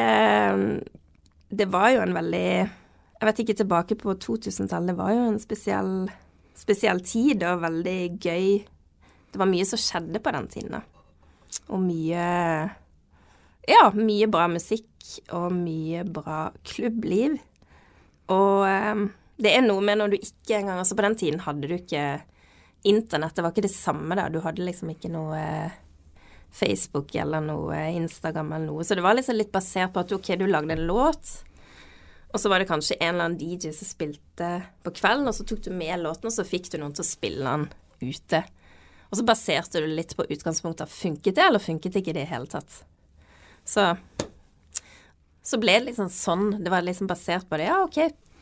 Det 1.48 1.66
var 1.68 1.90
jo 1.92 2.00
en 2.04 2.14
veldig 2.16 2.48
Jeg 2.48 3.28
vet 3.28 3.42
ikke, 3.42 3.56
tilbake 3.60 3.96
på 4.00 4.14
2000-tallet, 4.20 4.92
det 4.92 4.96
var 4.98 5.12
jo 5.14 5.26
en 5.30 5.38
spesiell, 5.40 5.92
spesiell 6.56 7.00
tid 7.00 7.44
og 7.48 7.62
veldig 7.62 8.00
gøy. 8.20 8.48
Det 9.32 9.40
var 9.40 9.48
mye 9.48 9.64
som 9.68 9.80
skjedde 9.80 10.20
på 10.20 10.32
den 10.36 10.48
tiden, 10.52 10.76
da. 10.76 10.82
Og 11.72 11.80
mye 11.80 12.26
Ja, 13.66 13.84
mye 13.96 14.28
bra 14.30 14.46
musikk 14.52 14.90
og 15.34 15.48
mye 15.56 16.04
bra 16.04 16.50
klubbliv. 16.66 17.38
Og 18.32 18.66
um, 18.66 19.08
det 19.40 19.52
er 19.54 19.64
noe 19.64 19.82
med 19.84 20.00
når 20.00 20.12
du 20.12 20.16
ikke 20.18 20.58
engang 20.58 20.80
Altså, 20.82 20.96
på 20.98 21.04
den 21.06 21.16
tiden 21.18 21.42
hadde 21.44 21.68
du 21.68 21.76
ikke 21.76 22.06
Internett, 22.86 23.34
det 23.34 23.42
var 23.42 23.50
ikke 23.50 23.64
det 23.66 23.74
samme 23.74 24.14
da. 24.14 24.28
Du 24.30 24.38
hadde 24.44 24.62
liksom 24.62 24.92
ikke 24.92 25.10
noe 25.10 25.40
Facebook 26.52 27.14
eller 27.14 27.44
noe 27.44 27.78
Instagram 27.96 28.52
eller 28.52 28.70
noe. 28.70 28.84
Så 28.84 28.96
det 28.96 29.04
var 29.04 29.18
liksom 29.18 29.36
litt 29.36 29.52
basert 29.54 29.92
på 29.94 30.02
at 30.04 30.12
ok, 30.16 30.34
du 30.40 30.46
lagde 30.48 30.76
en 30.76 30.86
låt, 30.88 31.32
og 32.32 32.40
så 32.40 32.50
var 32.52 32.60
det 32.60 32.68
kanskje 32.68 32.98
en 32.98 33.14
eller 33.14 33.30
annen 33.30 33.40
DJ 33.40 33.72
som 33.72 33.88
spilte 33.88 34.50
på 34.84 34.92
kvelden, 34.98 35.28
og 35.30 35.36
så 35.36 35.46
tok 35.46 35.62
du 35.64 35.70
med 35.72 36.02
låten, 36.02 36.28
og 36.28 36.34
så 36.34 36.44
fikk 36.44 36.70
du 36.72 36.78
noen 36.80 36.94
til 36.96 37.04
å 37.04 37.08
spille 37.08 37.46
den 37.56 37.68
ute. 38.02 38.42
Og 39.06 39.20
så 39.20 39.24
baserte 39.24 39.80
du 39.80 39.86
litt 39.88 40.16
på 40.18 40.26
utgangspunktet 40.26 40.90
funket 40.92 41.38
det, 41.38 41.46
eller 41.46 41.62
funket 41.62 41.94
det 41.94 42.02
ikke 42.02 42.12
i 42.12 42.18
det 42.18 42.28
hele 42.32 42.50
tatt. 42.50 42.82
Så 43.66 43.94
så 45.46 45.60
ble 45.62 45.76
det 45.78 45.92
liksom 45.92 46.08
sånn. 46.10 46.48
Det 46.58 46.70
var 46.72 46.82
liksom 46.82 47.06
basert 47.06 47.46
på 47.46 47.58
det. 47.60 47.68
Ja, 47.68 47.78
ok. 47.84 48.00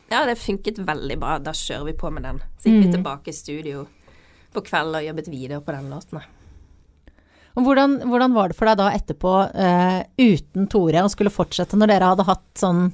Ja, 0.09 0.23
det 0.25 0.39
funket 0.41 0.79
veldig 0.81 1.19
bra. 1.21 1.37
Da 1.37 1.53
kjører 1.53 1.91
vi 1.91 1.93
på 1.99 2.09
med 2.13 2.25
den. 2.25 2.39
Så 2.57 2.71
gikk 2.71 2.87
vi 2.87 2.95
tilbake 2.95 3.29
i 3.29 3.37
studio 3.37 3.83
på 4.55 4.63
kvelden 4.65 4.97
og 4.97 5.05
jobbet 5.05 5.29
videre 5.29 5.61
på 5.61 5.75
den 5.75 5.91
låten. 5.93 6.23
Hvordan, 7.63 8.01
hvordan 8.11 8.33
var 8.35 8.51
det 8.51 8.57
for 8.57 8.67
deg 8.67 8.79
da 8.81 8.89
etterpå, 8.91 9.33
uh, 9.55 10.01
uten 10.19 10.67
Tore, 10.67 11.05
å 11.05 11.11
skulle 11.11 11.31
fortsette 11.31 11.79
når 11.79 11.93
dere 11.93 12.09
hadde 12.11 12.27
hatt 12.27 12.47
sånn 12.59 12.89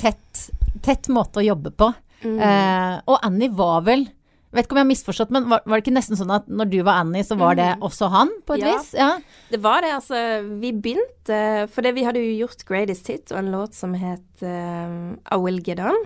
tett, 0.00 0.48
tett 0.82 1.06
måte 1.14 1.38
å 1.38 1.46
jobbe 1.46 1.70
på? 1.78 1.92
Eh, 2.24 2.94
og 3.04 3.18
Annie 3.20 3.52
var 3.52 3.82
vel 3.84 4.06
Vet 4.54 4.68
ikke 4.68 4.76
om 4.76 4.78
jeg 4.78 4.84
har 4.84 4.92
misforstått, 4.92 5.32
men 5.34 5.48
var, 5.50 5.64
var, 5.66 5.80
det 5.80 5.82
ikke 5.82 5.96
nesten 5.96 6.14
sånn 6.14 6.30
at 6.30 6.44
når 6.46 6.68
du 6.70 6.76
var 6.86 7.00
Annie, 7.02 7.24
så 7.26 7.34
var 7.34 7.56
det 7.58 7.72
også 7.82 8.06
han, 8.12 8.28
på 8.46 8.54
et 8.54 8.62
Ja. 8.62 8.74
vis? 8.76 8.92
Ja. 8.94 9.08
Det 9.50 9.58
var 9.64 9.82
det, 9.82 9.90
altså. 9.96 10.20
Vi 10.62 10.70
begynte 10.70 11.38
For 11.74 11.82
vi 11.82 12.04
hadde 12.06 12.22
jo 12.22 12.36
gjort 12.44 12.62
Greatest 12.68 13.10
Hit 13.10 13.32
og 13.34 13.40
en 13.40 13.50
låt 13.50 13.74
som 13.74 13.96
het 13.98 14.44
uh, 14.46 15.18
I 15.26 15.40
Will 15.42 15.58
Get 15.58 15.82
On. 15.82 15.98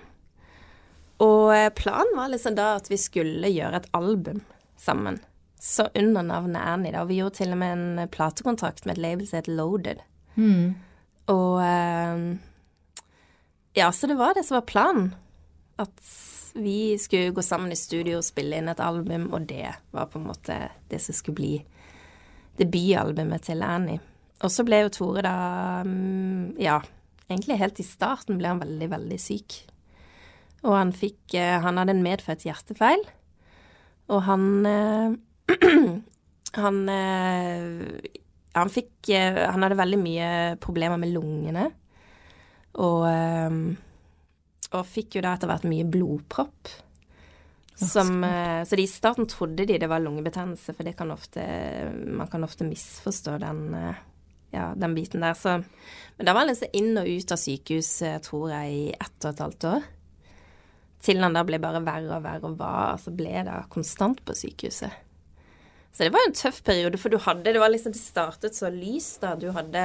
Og 1.29 1.77
planen 1.77 2.17
var 2.17 2.33
liksom 2.33 2.57
da 2.57 2.71
at 2.79 2.89
vi 2.89 2.97
skulle 2.97 3.53
gjøre 3.53 3.83
et 3.83 3.91
album 3.93 4.41
sammen. 4.81 5.21
Så 5.59 5.89
under 5.95 6.23
navnet 6.23 6.63
Annie, 6.63 6.93
da. 6.95 7.05
Vi 7.05 7.19
gjorde 7.19 7.41
til 7.41 7.53
og 7.55 7.59
med 7.59 7.75
en 7.75 8.03
eh, 8.05 8.11
platekontrakt 8.11 8.87
med 8.87 8.97
et 8.97 9.03
label 9.03 9.27
som 9.27 9.41
het 9.41 9.51
Loaded. 9.51 10.03
Mm. 10.37 10.77
Og 11.35 11.63
eh, 11.65 12.27
Ja, 13.79 13.93
så 13.93 14.07
det 14.11 14.19
var 14.19 14.35
det 14.35 14.47
som 14.47 14.61
var 14.61 14.69
planen. 14.71 15.15
At 15.79 15.99
vi 16.59 16.99
skulle 16.99 17.31
gå 17.31 17.43
sammen 17.43 17.73
i 17.73 17.79
studio 17.79 18.19
og 18.19 18.27
spille 18.27 18.59
inn 18.59 18.71
et 18.71 18.81
album, 18.83 19.29
og 19.35 19.47
det 19.51 19.75
var 19.95 20.09
på 20.11 20.19
en 20.19 20.31
måte 20.31 20.57
det 20.91 20.99
som 21.03 21.15
skulle 21.15 21.39
bli 21.39 21.53
debutalbumet 22.59 23.47
til 23.47 23.63
Annie. 23.63 24.01
Og 24.43 24.51
så 24.55 24.65
ble 24.67 24.85
jo 24.85 24.93
Tore 24.95 25.23
da 25.27 25.37
mm, 25.87 26.59
Ja, 26.63 26.81
egentlig 27.29 27.59
helt 27.59 27.81
i 27.83 27.87
starten 27.87 28.39
ble 28.39 28.51
han 28.53 28.63
veldig, 28.63 28.91
veldig 28.95 29.19
syk. 29.23 29.61
Og 30.67 30.75
han 30.75 30.93
fikk 30.95 31.35
eh, 31.39 31.59
Han 31.63 31.79
hadde 31.79 31.95
en 31.97 32.05
medfødt 32.05 32.47
hjertefeil, 32.47 33.03
og 34.09 34.23
han 34.27 34.45
eh, 34.67 35.17
Han 36.53 36.89
eh, 36.89 38.11
Han 38.53 38.73
fikk 38.73 39.09
eh, 39.09 39.45
Han 39.51 39.65
hadde 39.65 39.79
veldig 39.79 40.01
mye 40.01 40.31
problemer 40.63 41.01
med 41.01 41.13
lungene. 41.15 41.69
Og, 42.79 43.07
eh, 43.09 43.57
og 44.69 44.85
fikk 44.87 45.19
jo 45.19 45.25
da 45.25 45.35
etter 45.37 45.51
hvert 45.51 45.67
mye 45.69 45.89
blodpropp. 45.89 46.77
Som, 47.79 48.25
så 48.67 48.75
de 48.75 48.83
i 48.83 48.91
starten 48.91 49.29
trodde 49.31 49.63
de 49.69 49.77
det 49.79 49.87
var 49.87 50.03
lungebetennelse, 50.03 50.73
for 50.75 50.83
det 50.83 50.97
kan 50.99 51.13
ofte, 51.15 51.45
man 51.95 52.27
kan 52.27 52.43
ofte 52.43 52.67
misforstå 52.67 53.37
den, 53.39 53.61
ja, 54.51 54.73
den 54.75 54.97
biten 54.97 55.23
der. 55.23 55.37
Så, 55.39 55.53
men 56.17 56.27
da 56.27 56.35
var 56.35 56.43
han 56.43 56.51
liksom 56.51 56.75
inn 56.75 56.99
og 56.99 57.07
ut 57.07 57.35
av 57.37 57.39
sykehuset, 57.39 58.27
tror 58.27 58.51
jeg, 58.51 58.73
i 58.75 58.83
ett 58.97 59.23
og 59.23 59.31
et 59.31 59.45
halvt 59.45 59.69
år. 59.71 59.87
Til 61.07 61.23
han 61.23 61.39
da 61.39 61.47
ble 61.47 61.63
bare 61.63 61.85
verre 61.87 62.19
og 62.19 62.27
verre 62.27 62.51
og 62.51 62.59
var, 62.59 62.97
altså 62.97 63.15
ble 63.15 63.47
da 63.47 63.61
konstant 63.71 64.25
på 64.27 64.35
sykehuset. 64.43 65.07
Så 65.93 66.05
det 66.05 66.13
var 66.15 66.23
jo 66.23 66.31
en 66.31 66.39
tøff 66.39 66.61
periode, 66.63 66.99
for 67.01 67.11
du 67.11 67.19
hadde 67.19 67.53
Det 67.53 67.59
var 67.59 67.73
liksom 67.73 67.93
det 67.93 68.01
startet 68.01 68.55
så 68.55 68.71
lyst, 68.71 69.21
da. 69.25 69.35
Du 69.35 69.49
hadde 69.55 69.83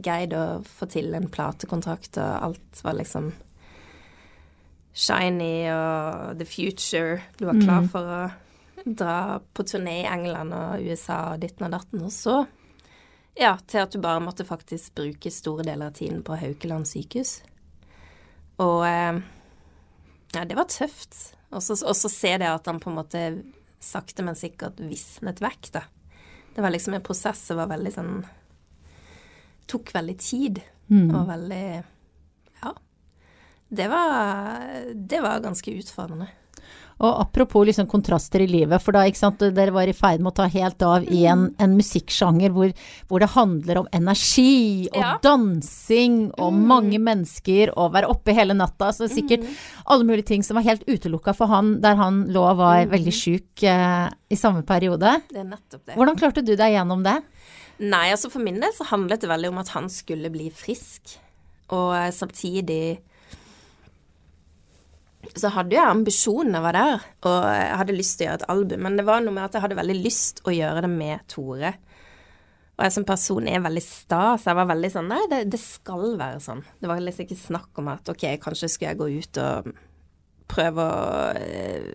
greid 0.00 0.32
å 0.32 0.62
få 0.64 0.88
til 0.88 1.12
en 1.14 1.28
platekontrakt, 1.28 2.16
og 2.16 2.46
alt 2.50 2.84
var 2.86 2.96
liksom 2.96 3.32
shiny 4.96 5.68
og 5.72 6.38
the 6.40 6.46
future. 6.48 7.20
Du 7.38 7.46
var 7.48 7.60
klar 7.60 7.90
for 7.92 8.14
å 8.16 8.22
dra 8.84 9.40
på 9.52 9.64
turné 9.68 10.00
i 10.02 10.08
England 10.08 10.56
og 10.56 10.88
USA 10.88 11.34
og 11.34 11.44
ditten 11.44 11.68
og 11.68 11.74
datten. 11.76 12.02
Og 12.06 12.12
så, 12.14 12.38
ja, 13.38 13.54
til 13.66 13.84
at 13.84 13.92
du 13.92 14.00
bare 14.02 14.22
måtte 14.24 14.48
faktisk 14.48 14.96
bruke 14.98 15.32
store 15.32 15.66
deler 15.68 15.90
av 15.90 16.00
tiden 16.00 16.24
på 16.26 16.38
Haukeland 16.40 16.88
sykehus. 16.88 17.40
Og 18.60 18.82
eh, 18.88 19.20
ja, 20.34 20.44
det 20.44 20.56
var 20.58 20.68
tøft. 20.70 21.16
Og 21.50 21.62
så 21.64 22.08
se 22.08 22.36
det 22.38 22.48
at 22.48 22.68
han 22.70 22.80
på 22.82 22.92
en 22.92 22.98
måte 23.00 23.24
sakte, 23.80 24.22
men 24.22 24.36
sikkert 24.36 24.80
visnet 24.80 25.40
vekk, 25.40 25.70
da. 25.72 25.82
Det 26.54 26.60
var 26.62 26.70
liksom 26.74 26.94
en 26.94 27.04
prosess 27.06 27.46
som 27.46 27.56
var 27.60 27.70
veldig 27.70 27.92
sånn 27.94 28.14
Tok 29.70 29.92
veldig 29.94 30.16
tid, 30.18 30.60
og 31.14 31.28
veldig 31.28 31.84
Ja. 32.62 32.72
Det 33.70 33.86
var, 33.88 34.64
det 34.94 35.20
var 35.22 35.40
ganske 35.44 35.70
utfordrende. 35.78 36.26
Og 37.00 37.14
apropos 37.22 37.64
liksom 37.64 37.86
kontraster 37.88 38.42
i 38.44 38.46
livet, 38.50 38.76
for 38.84 38.92
da, 38.92 39.06
ikke 39.08 39.16
sant, 39.22 39.40
dere 39.56 39.72
var 39.72 39.88
i 39.88 39.94
ferd 39.96 40.20
med 40.20 40.34
å 40.34 40.36
ta 40.36 40.44
helt 40.52 40.82
av 40.84 41.06
i 41.08 41.22
en, 41.30 41.46
en 41.56 41.72
musikksjanger 41.78 42.52
hvor, 42.52 42.74
hvor 43.08 43.22
det 43.24 43.30
handler 43.32 43.80
om 43.80 43.88
energi 43.96 44.84
og 44.92 44.98
Ja. 45.00 45.14
dansing 45.24 46.18
og 46.36 46.52
mange 46.52 47.00
mennesker 47.00 47.72
og 47.76 47.94
være 47.96 48.10
oppe 48.12 48.34
hele 48.36 48.52
natta, 48.58 48.90
så 48.92 49.08
sikkert 49.08 49.46
alle 49.86 50.04
mulige 50.04 50.28
ting 50.34 50.44
som 50.44 50.60
var 50.60 50.66
helt 50.68 50.84
utelukka 50.86 51.32
for 51.36 51.48
han 51.48 51.78
der 51.80 51.96
han 51.96 52.26
lå 52.28 52.44
og 52.50 52.60
var 52.60 52.84
veldig 52.92 53.14
sjuk 53.16 53.64
eh, 53.64 54.10
i 54.28 54.36
samme 54.36 54.60
periode. 54.68 55.16
Det 55.32 55.40
er 55.40 55.48
nettopp 55.48 55.86
det. 55.88 55.96
Hvordan 55.96 56.20
klarte 56.20 56.44
du 56.44 56.52
deg 56.52 56.76
gjennom 56.76 57.02
det? 57.06 57.16
Nei, 57.80 58.10
altså 58.12 58.28
for 58.28 58.44
min 58.44 58.60
del 58.60 58.72
så 58.76 58.84
handlet 58.92 59.22
det 59.24 59.30
veldig 59.32 59.48
om 59.54 59.58
at 59.64 59.72
han 59.72 59.88
skulle 59.88 60.28
bli 60.28 60.50
frisk. 60.52 61.16
Og 61.72 61.94
eh, 61.96 62.10
samtidig 62.12 63.00
så 65.36 65.50
hadde 65.52 65.76
jeg 65.76 65.84
ambisjoner 65.84 66.62
var 66.64 66.76
der, 66.76 67.04
og 67.28 67.44
jeg 67.52 67.76
hadde 67.82 67.96
lyst 67.96 68.16
til 68.18 68.24
å 68.24 68.30
gjøre 68.30 68.40
et 68.40 68.50
album. 68.54 68.82
Men 68.86 68.96
det 68.98 69.04
var 69.06 69.22
noe 69.22 69.36
med 69.36 69.44
at 69.46 69.56
jeg 69.56 69.64
hadde 69.66 69.78
veldig 69.78 69.96
lyst 70.00 70.42
å 70.48 70.54
gjøre 70.54 70.84
det 70.86 70.90
med 70.92 71.26
Tore. 71.30 71.74
Og 72.78 72.86
jeg 72.86 72.94
som 72.96 73.04
person 73.04 73.48
er 73.50 73.60
veldig 73.60 73.84
sta, 73.84 74.22
så 74.40 74.50
jeg 74.50 74.58
var 74.62 74.70
veldig 74.70 74.90
sånn 74.94 75.10
Nei, 75.12 75.20
det, 75.28 75.42
det 75.52 75.60
skal 75.60 76.14
være 76.16 76.40
sånn. 76.40 76.64
Det 76.80 76.88
var 76.88 77.02
liksom 77.04 77.26
ikke 77.26 77.40
snakk 77.42 77.80
om 77.82 77.90
at 77.92 78.08
ok, 78.08 78.26
kanskje 78.40 78.70
skulle 78.72 78.94
jeg 78.94 79.00
gå 79.02 79.10
ut 79.20 79.40
og 79.44 79.72
prøve 80.50 80.86
å 80.88 81.16
eh, 81.36 81.90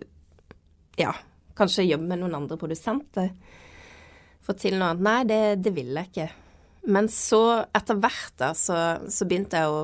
Ja, 1.02 1.10
kanskje 1.58 1.88
jobbe 1.88 2.06
med 2.08 2.22
noen 2.22 2.38
andre 2.38 2.58
produsenter 2.60 3.32
få 4.46 4.54
til 4.58 4.78
noe 4.78 4.92
annet. 4.94 5.02
Nei, 5.02 5.20
det, 5.28 5.40
det 5.64 5.72
ville 5.74 6.02
jeg 6.04 6.12
ikke. 6.12 6.28
Men 6.94 7.08
så, 7.10 7.42
etter 7.74 7.98
hvert 7.98 8.36
da, 8.38 8.52
så, 8.54 8.76
så 9.10 9.26
begynte 9.26 9.58
jeg 9.58 9.72
å 9.72 9.80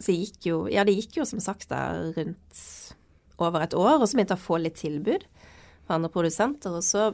Så 0.00 0.14
gikk 0.14 0.48
jo 0.48 0.64
Ja, 0.72 0.84
det 0.86 0.96
gikk 0.96 1.20
jo 1.20 1.28
som 1.28 1.42
sagt 1.42 1.68
da 1.70 1.86
rundt 2.16 2.62
over 3.42 3.64
et 3.64 3.74
år, 3.74 3.98
og 3.98 4.06
så 4.06 4.16
begynte 4.16 4.36
jeg 4.36 4.42
å 4.42 4.46
få 4.46 4.58
litt 4.62 4.78
tilbud 4.78 5.26
fra 5.84 5.96
andre 5.98 6.10
produsenter, 6.12 6.76
og 6.78 6.84
så, 6.86 7.08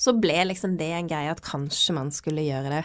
så 0.00 0.14
ble 0.16 0.36
liksom 0.48 0.76
det 0.80 0.92
en 0.94 1.10
greie 1.10 1.32
at 1.32 1.42
kanskje 1.44 1.96
man 1.96 2.12
skulle 2.14 2.44
gjøre 2.46 2.70
det. 2.72 2.82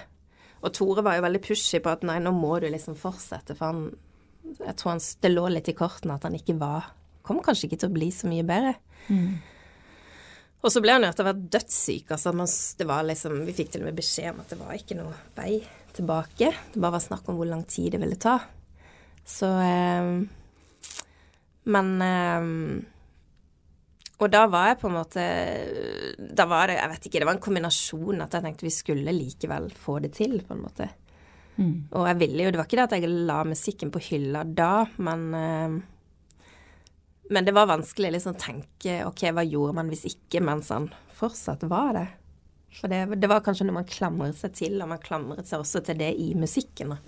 Og 0.66 0.74
Tore 0.74 1.04
var 1.06 1.18
jo 1.18 1.26
veldig 1.28 1.42
pushy 1.46 1.80
på 1.84 1.92
at 1.94 2.06
nei, 2.08 2.18
nå 2.24 2.34
må 2.34 2.58
du 2.60 2.66
liksom 2.74 2.98
fortsette, 2.98 3.56
for 3.58 3.72
han 3.72 3.88
Jeg 4.58 4.78
tror 4.80 4.94
han, 4.96 5.04
det 5.22 5.30
lå 5.30 5.44
litt 5.52 5.68
i 5.70 5.76
kortene 5.76 6.16
at 6.16 6.24
han 6.24 6.36
ikke 6.38 6.56
var 6.58 6.94
Kom 7.28 7.42
kanskje 7.44 7.68
ikke 7.68 7.80
til 7.82 7.90
å 7.90 7.96
bli 7.98 8.08
så 8.16 8.30
mye 8.32 8.46
bedre. 8.48 8.78
Og 10.64 10.72
så 10.72 10.80
ble 10.82 10.94
han 10.96 11.04
jo 11.04 11.10
etter 11.12 11.26
hvert 11.28 11.42
dødssyk. 11.52 12.14
Altså, 12.16 12.32
man, 12.32 12.48
det 12.80 12.88
var 12.88 13.04
liksom, 13.04 13.36
vi 13.46 13.56
fikk 13.58 13.74
til 13.74 13.84
og 13.84 13.90
med 13.90 13.98
beskjed 14.00 14.32
om 14.32 14.40
at 14.42 14.54
det 14.54 14.60
var 14.62 14.78
ikke 14.78 14.96
noe 14.96 15.12
vei 15.36 15.58
tilbake. 15.98 16.54
Det 16.72 16.80
bare 16.80 16.96
var 16.96 17.04
snakk 17.04 17.28
om 17.28 17.36
hvor 17.36 17.50
lang 17.52 17.66
tid 17.68 17.92
det 17.94 18.00
ville 18.02 18.16
ta. 18.16 18.38
Så 19.28 19.48
eh, 19.60 20.12
Men 21.68 21.90
eh, 22.02 22.46
Og 24.24 24.32
da 24.32 24.46
var 24.48 24.70
jeg 24.70 24.80
på 24.80 24.88
en 24.88 24.96
måte 24.96 25.26
Da 26.32 26.46
var 26.48 26.72
det 26.72 26.78
Jeg 26.80 26.94
vet 26.94 27.10
ikke, 27.10 27.20
det 27.20 27.28
var 27.28 27.36
en 27.36 27.44
kombinasjon 27.44 28.24
at 28.24 28.38
jeg 28.38 28.46
tenkte 28.46 28.68
vi 28.70 28.72
skulle 28.72 29.16
likevel 29.18 29.68
få 29.76 30.00
det 30.06 30.14
til, 30.16 30.40
på 30.48 30.56
en 30.56 30.64
måte. 30.64 30.88
Og 31.92 32.08
jeg 32.08 32.20
ville 32.22 32.48
jo 32.48 32.54
Det 32.56 32.62
var 32.62 32.70
ikke 32.70 32.80
det 32.80 32.88
at 32.88 32.98
jeg 33.02 33.12
la 33.28 33.42
musikken 33.44 33.92
på 33.92 34.04
hylla 34.12 34.46
da, 34.48 34.86
men 34.98 35.28
eh, 35.42 35.78
men 37.30 37.44
det 37.44 37.52
var 37.52 37.68
vanskelig 37.68 38.14
liksom 38.14 38.38
å 38.38 38.40
tenke 38.40 38.94
ok, 39.04 39.26
hva 39.36 39.44
gjorde 39.44 39.74
man 39.76 39.90
hvis 39.92 40.06
ikke, 40.08 40.40
mens 40.40 40.70
han 40.72 40.86
fortsatt 41.18 41.66
var 41.68 41.90
det. 41.98 42.06
For 42.78 42.88
det, 42.88 43.02
det 43.20 43.28
var 43.28 43.42
kanskje 43.44 43.66
noe 43.68 43.82
man 43.82 43.90
klamret 43.90 44.38
seg 44.40 44.54
til, 44.56 44.78
og 44.80 44.88
man 44.94 45.02
klamret 45.04 45.50
seg 45.50 45.60
også 45.60 45.82
til 45.84 46.00
det 46.00 46.14
i 46.24 46.30
musikken. 46.40 46.94
da. 46.96 47.00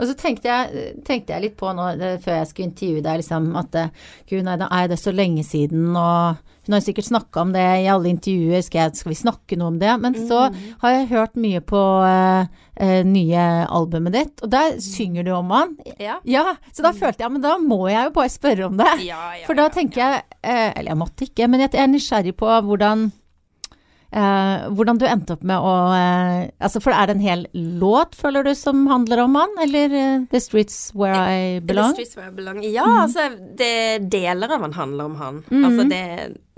Og 0.00 0.08
så 0.08 0.16
tenkte 0.16 0.48
jeg, 0.48 0.84
tenkte 1.04 1.34
jeg 1.34 1.44
litt 1.44 1.58
på 1.60 1.72
nå 1.76 1.90
før 2.24 2.38
jeg 2.40 2.48
skulle 2.48 2.70
intervjue 2.70 3.04
deg, 3.04 3.20
liksom, 3.20 3.50
at 3.60 3.76
eh, 3.76 3.90
gud 4.30 4.46
nei, 4.46 4.56
da 4.60 4.70
er 4.72 4.88
det 4.88 4.96
så 5.00 5.12
lenge 5.12 5.44
siden, 5.46 5.90
og 5.92 6.40
hun 6.66 6.76
har 6.76 6.82
sikkert 6.84 7.08
snakka 7.08 7.42
om 7.42 7.52
det 7.52 7.66
i 7.82 7.88
alle 7.90 8.10
intervjuer, 8.12 8.62
skal, 8.64 8.84
jeg, 8.84 9.00
skal 9.00 9.10
vi 9.10 9.18
snakke 9.18 9.56
noe 9.58 9.72
om 9.72 9.78
det? 9.80 9.92
Men 10.00 10.16
så 10.28 10.42
har 10.82 10.92
jeg 10.94 11.08
hørt 11.10 11.38
mye 11.40 11.62
på 11.66 11.80
uh, 12.04 12.44
eh, 12.76 13.00
nye 13.08 13.46
albumet 13.66 14.14
ditt, 14.14 14.34
og 14.44 14.52
der 14.52 14.76
synger 14.84 15.26
du 15.26 15.32
om 15.34 15.50
han. 15.54 15.72
Ja. 15.98 16.20
Ja, 16.28 16.44
så 16.70 16.84
da 16.86 16.92
følte 16.96 17.24
jeg, 17.24 17.32
men 17.34 17.44
da 17.44 17.56
må 17.60 17.82
jeg 17.90 18.10
jo 18.10 18.14
bare 18.16 18.32
spørre 18.32 18.68
om 18.68 18.76
det. 18.80 18.92
Ja, 19.08 19.22
ja, 19.40 19.48
For 19.48 19.58
da 19.58 19.66
tenker 19.72 20.04
jeg, 20.04 20.22
uh, 20.44 20.68
eller 20.68 20.92
jeg 20.92 21.00
måtte 21.00 21.26
ikke, 21.26 21.48
men 21.50 21.64
jeg 21.64 21.74
er 21.74 21.90
nysgjerrig 21.90 22.36
på 22.38 22.60
hvordan 22.68 23.08
eh, 24.10 24.66
hvordan 24.74 24.98
du 25.00 25.06
endte 25.08 25.36
opp 25.36 25.44
med 25.46 25.58
å 25.62 25.74
eh, 25.94 26.50
Altså, 26.60 26.82
for 26.82 26.94
er 26.94 27.08
det 27.08 27.16
en 27.16 27.24
hel 27.24 27.46
låt, 27.80 28.16
føler 28.18 28.46
du, 28.46 28.52
som 28.58 28.82
handler 28.90 29.24
om 29.24 29.38
han, 29.38 29.56
eller 29.64 29.94
uh, 29.94 30.26
The 30.32 30.40
Streets 30.42 30.78
Where 30.96 31.16
I 31.16 31.60
Belong? 31.64 31.94
The 31.94 32.04
Streets 32.04 32.18
Where 32.18 32.30
I 32.30 32.36
Belong. 32.36 32.62
Ja, 32.66 32.86
altså, 33.04 33.28
det 33.58 34.10
deler 34.12 34.56
av 34.56 34.66
han 34.66 34.76
handler 34.76 35.10
om 35.10 35.18
han. 35.20 35.42
Altså, 35.50 35.86
det, 35.90 36.02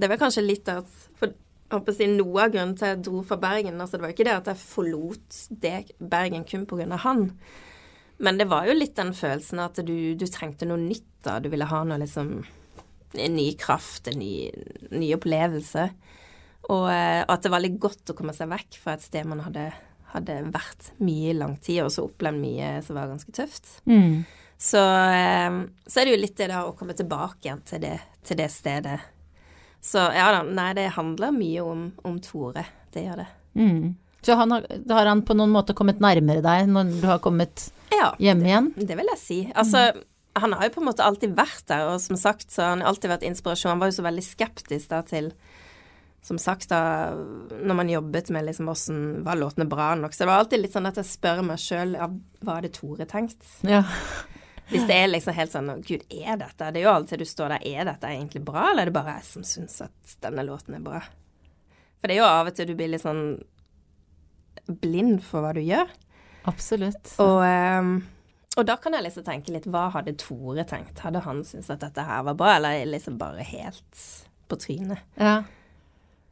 det 0.01 0.11
var 0.11 0.21
kanskje 0.21 0.47
litt 0.47 0.71
at 0.73 0.89
For 1.19 1.31
jeg 1.33 1.79
håper 1.79 1.97
si 1.97 2.09
noe 2.11 2.47
av 2.47 2.53
grunnen 2.53 2.75
til 2.77 2.89
at 2.89 2.97
jeg 2.97 3.05
dro 3.07 3.23
fra 3.25 3.39
Bergen, 3.41 3.81
altså 3.81 3.97
det 3.97 4.05
var 4.05 4.11
ikke 4.13 4.27
det 4.29 4.35
at 4.37 4.51
jeg 4.53 4.61
forlot 4.61 5.39
det, 5.63 5.77
Bergen 5.99 6.45
kun 6.49 6.67
av 6.93 7.05
han. 7.07 7.31
Men 8.23 8.39
det 8.39 8.49
var 8.51 8.69
jo 8.69 8.75
litt 8.77 8.95
den 8.99 9.15
følelsen 9.17 9.63
at 9.65 9.81
du, 9.83 10.15
du 10.15 10.27
trengte 10.31 10.69
noe 10.69 10.79
nytt, 10.79 11.09
da. 11.25 11.39
Du 11.43 11.49
ville 11.53 11.67
ha 11.67 11.85
noe 11.87 12.03
liksom 12.03 12.43
En 13.13 13.35
ny 13.37 13.51
kraft, 13.61 14.09
en 14.09 14.21
ny, 14.23 14.49
ny 14.89 15.11
opplevelse. 15.13 15.83
Og 16.71 16.87
eh, 16.93 17.23
at 17.23 17.43
det 17.43 17.51
var 17.51 17.59
veldig 17.59 17.81
godt 17.83 18.13
å 18.13 18.17
komme 18.19 18.35
seg 18.37 18.51
vekk 18.53 18.79
fra 18.83 18.95
et 18.95 19.05
sted 19.05 19.27
man 19.29 19.43
hadde, 19.47 19.71
hadde 20.13 20.39
vært 20.55 20.93
mye 21.03 21.33
i 21.33 21.39
lang 21.39 21.57
tid, 21.63 21.83
og 21.87 21.91
så 21.95 22.07
opplevd 22.07 22.39
mye 22.39 22.77
som 22.87 22.99
var 22.99 23.11
ganske 23.11 23.35
tøft. 23.35 23.75
Mm. 23.91 24.23
Så, 24.63 24.79
eh, 24.79 25.59
så 25.87 26.01
er 26.01 26.07
det 26.07 26.15
jo 26.15 26.23
litt 26.23 26.39
det 26.39 26.53
da 26.53 26.63
å 26.69 26.77
komme 26.79 26.95
tilbake 26.99 27.49
igjen 27.49 27.65
til 27.67 27.83
det, 27.83 27.97
til 28.23 28.39
det 28.39 28.47
stedet. 28.55 29.01
Så 29.83 29.99
ja 30.15 30.29
da, 30.31 30.45
nei, 30.47 30.71
det 30.79 30.93
handler 30.95 31.35
mye 31.35 31.67
om, 31.67 31.89
om 32.07 32.21
Tore. 32.23 32.63
Det 32.95 33.03
gjør 33.03 33.25
det. 33.25 33.29
Mm. 33.59 33.95
Så 34.23 34.37
han 34.39 34.55
har, 34.55 34.67
har, 34.91 35.09
han 35.11 35.25
på 35.27 35.35
noen 35.35 35.51
måte 35.51 35.75
kommet 35.75 35.99
nærmere 36.03 36.45
deg 36.45 36.71
når 36.71 36.93
du 37.03 37.07
har 37.11 37.19
kommet 37.25 37.67
ja, 37.91 38.13
hjem 38.23 38.45
igjen? 38.47 38.69
Det, 38.77 38.87
det 38.93 38.99
vil 39.01 39.11
jeg 39.11 39.19
si. 39.19 39.39
Altså, 39.59 39.89
mm. 39.91 40.05
han 40.45 40.55
har 40.55 40.69
jo 40.69 40.75
på 40.77 40.85
en 40.85 40.89
måte 40.93 41.09
alltid 41.09 41.35
vært 41.35 41.67
der, 41.67 41.89
og 41.91 41.99
som 42.05 42.21
sagt 42.21 42.55
så 42.55 42.63
har 42.63 42.77
han 42.77 42.87
alltid 42.87 43.11
vært 43.11 43.27
inspirasjon. 43.27 43.75
Han 43.75 43.83
var 43.83 43.91
jo 43.91 43.99
så 43.99 44.07
veldig 44.07 44.25
skeptisk 44.29 44.95
da 44.95 45.03
til 45.09 45.33
som 46.23 46.39
sagt, 46.39 46.69
da, 46.71 47.15
når 47.51 47.75
man 47.75 47.89
jobbet 47.91 48.29
med 48.31 48.47
liksom 48.47 48.69
åssen 48.71 48.99
var 49.27 49.41
låtene 49.41 49.67
bra 49.67 49.93
nok, 49.99 50.15
så 50.15 50.23
det 50.23 50.31
var 50.31 50.45
alltid 50.45 50.61
litt 50.63 50.77
sånn 50.77 50.87
at 50.87 51.01
jeg 51.01 51.09
spør 51.09 51.43
meg 51.47 51.59
sjøl 51.59 51.97
ja, 51.99 52.07
hva 52.47 52.59
hadde 52.61 52.71
Tore 52.77 53.07
tenkt? 53.11 53.43
Ja. 53.67 53.83
Hvis 54.71 54.87
det 54.87 54.95
er 54.97 55.11
liksom 55.11 55.35
helt 55.37 55.53
sånn 55.53 55.73
Gud, 55.85 56.05
er 56.07 56.39
dette 56.41 56.71
Det 56.73 56.81
er 56.81 56.87
jo 56.87 56.93
alltid 56.95 57.21
du 57.21 57.27
står 57.29 57.57
der, 57.57 57.65
er 57.67 57.89
dette 57.91 58.09
egentlig 58.09 58.45
bra, 58.47 58.69
eller 58.71 58.87
er 58.87 58.93
det 58.93 58.95
bare 58.95 59.17
jeg 59.19 59.27
som 59.29 59.47
syns 59.47 59.81
at 59.85 60.15
denne 60.23 60.45
låten 60.47 60.79
er 60.79 60.85
bra? 60.85 61.03
For 61.99 62.07
det 62.07 62.17
er 62.17 62.23
jo 62.23 62.29
av 62.31 62.51
og 62.51 62.57
til 62.57 62.71
du 62.71 62.77
blir 62.79 62.93
litt 62.93 63.03
sånn 63.03 63.25
blind 64.83 65.21
for 65.27 65.43
hva 65.43 65.53
du 65.57 65.61
gjør. 65.63 65.91
Absolutt. 66.51 67.15
Og, 67.23 67.43
um, 67.43 67.97
og 68.59 68.67
da 68.69 68.77
kan 68.83 68.95
jeg 68.95 69.07
liksom 69.07 69.27
tenke 69.27 69.55
litt 69.55 69.67
Hva 69.71 69.89
hadde 69.95 70.15
Tore 70.21 70.65
tenkt? 70.69 71.03
Hadde 71.03 71.23
han 71.27 71.43
syntes 71.47 71.71
at 71.73 71.83
dette 71.83 72.07
her 72.07 72.23
var 72.31 72.39
bra, 72.39 72.55
eller 72.61 72.87
liksom 72.91 73.19
bare 73.21 73.47
helt 73.47 74.07
på 74.51 74.59
trynet? 74.61 75.03
Ja. 75.19 75.41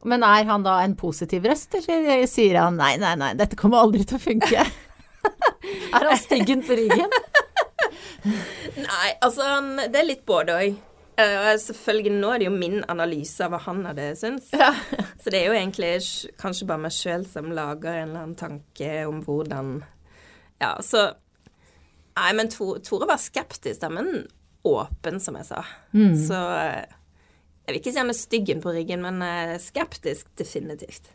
Men 0.07 0.23
er 0.25 0.47
han 0.49 0.63
da 0.65 0.79
en 0.81 0.95
positiv 0.97 1.45
røst, 1.49 1.75
eller 1.77 2.25
sier 2.29 2.57
han 2.61 2.79
nei, 2.79 2.95
nei, 3.01 3.13
nei, 3.19 3.33
dette 3.37 3.59
kommer 3.59 3.83
aldri 3.83 4.05
til 4.07 4.17
å 4.17 4.23
funke? 4.23 4.65
er 5.95 6.07
han 6.07 6.21
styggen 6.21 6.63
på 6.65 6.77
ryggen? 6.79 7.11
nei, 8.87 9.09
altså 9.21 9.59
det 9.91 10.01
er 10.01 10.07
litt 10.07 10.25
både 10.29 10.57
òg. 10.57 10.79
Uh, 11.21 11.53
selvfølgelig, 11.59 12.13
nå 12.17 12.29
er 12.33 12.41
det 12.41 12.47
jo 12.47 12.53
min 12.55 12.79
analyse 12.89 13.43
av 13.45 13.53
hva 13.53 13.59
han 13.67 13.83
hadde 13.85 14.07
syntes. 14.17 14.49
Ja. 14.57 14.71
Så 15.21 15.29
det 15.29 15.41
er 15.41 15.51
jo 15.51 15.57
egentlig 15.57 15.91
kanskje 16.41 16.67
bare 16.69 16.85
meg 16.87 16.95
sjøl 16.95 17.27
som 17.29 17.51
lager 17.53 17.91
en 17.93 18.07
eller 18.09 18.23
annen 18.23 18.39
tanke 18.39 18.93
om 19.09 19.21
hvordan 19.25 19.81
Ja, 20.61 20.77
så 20.85 21.11
Nei, 22.11 22.33
men 22.35 22.49
Tore, 22.51 23.07
var 23.07 23.21
skeptisk, 23.21 23.79
da, 23.81 23.87
men 23.89 24.25
åpen, 24.67 25.15
som 25.23 25.37
jeg 25.39 25.47
sa. 25.47 25.61
Mm. 25.95 26.11
Så 26.19 26.37
uh, 26.37 26.97
jeg 27.71 27.79
vil 27.79 27.81
ikke 27.81 27.95
si 27.95 28.03
er 28.03 28.13
styggen 28.17 28.61
på 28.63 28.75
ryggen, 28.75 29.01
men 29.07 29.23
eh, 29.23 29.57
skeptisk 29.63 30.27
definitivt. 30.39 31.13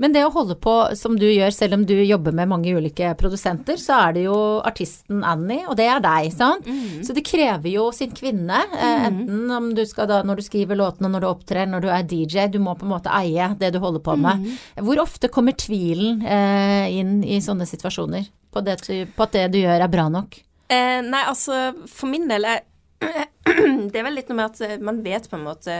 Men 0.00 0.14
det 0.14 0.22
å 0.26 0.32
holde 0.32 0.56
på 0.60 0.72
som 0.96 1.16
du 1.18 1.26
gjør, 1.28 1.52
selv 1.54 1.76
om 1.78 1.84
du 1.88 1.94
jobber 1.98 2.34
med 2.36 2.50
mange 2.50 2.72
ulike 2.76 3.12
produsenter, 3.20 3.78
så 3.80 3.98
er 4.06 4.14
det 4.16 4.22
jo 4.26 4.36
artisten 4.66 5.24
Annie, 5.26 5.66
og 5.68 5.76
det 5.78 5.88
er 5.92 6.02
deg, 6.04 6.30
sant? 6.34 6.66
Mm. 6.68 7.02
Så 7.06 7.16
det 7.16 7.26
krever 7.26 7.68
jo 7.72 7.88
sin 7.94 8.14
kvinne, 8.16 8.62
mm. 8.72 9.04
enten 9.08 9.56
om 9.58 9.70
du 9.76 9.82
skal 9.88 10.08
da 10.10 10.22
når 10.26 10.40
du 10.40 10.46
skriver 10.46 10.80
låtene, 10.80 11.10
når 11.12 11.24
du 11.24 11.28
opptrer, 11.30 11.68
når 11.70 11.84
du 11.84 11.90
er 11.92 12.08
DJ, 12.08 12.46
du 12.52 12.60
må 12.62 12.76
på 12.78 12.88
en 12.88 12.94
måte 12.96 13.12
eie 13.16 13.50
det 13.60 13.72
du 13.74 13.80
holder 13.82 14.04
på 14.04 14.16
med. 14.20 14.44
Mm. 14.44 14.86
Hvor 14.88 15.04
ofte 15.04 15.32
kommer 15.32 15.56
tvilen 15.56 16.24
eh, 16.24 16.88
inn 16.96 17.20
i 17.24 17.42
sånne 17.44 17.68
situasjoner 17.68 18.28
på, 18.52 18.64
det, 18.64 18.80
på, 18.86 19.28
at 19.28 19.36
det 19.36 19.48
du 19.54 19.60
gjør 19.60 19.84
er 19.84 19.92
bra 19.92 20.08
nok? 20.12 20.40
Eh, 20.66 20.98
nei, 21.04 21.22
altså 21.28 21.70
for 21.86 22.10
min 22.10 22.26
del 22.30 22.48
er 22.48 22.64
det 23.90 23.98
er 23.98 24.06
vel 24.06 24.16
litt 24.16 24.30
noe 24.30 24.38
med 24.38 24.46
at 24.50 24.60
eh, 24.64 24.78
man 24.82 25.02
vet 25.04 25.28
på 25.30 25.36
en 25.38 25.44
måte 25.46 25.74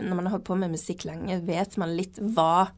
Når 0.00 0.14
man 0.16 0.26
har 0.28 0.36
holdt 0.36 0.46
på 0.46 0.56
med 0.58 0.72
musikk 0.72 1.04
lenge, 1.08 1.40
vet 1.46 1.76
man 1.80 1.96
litt 1.96 2.20
hva 2.34 2.70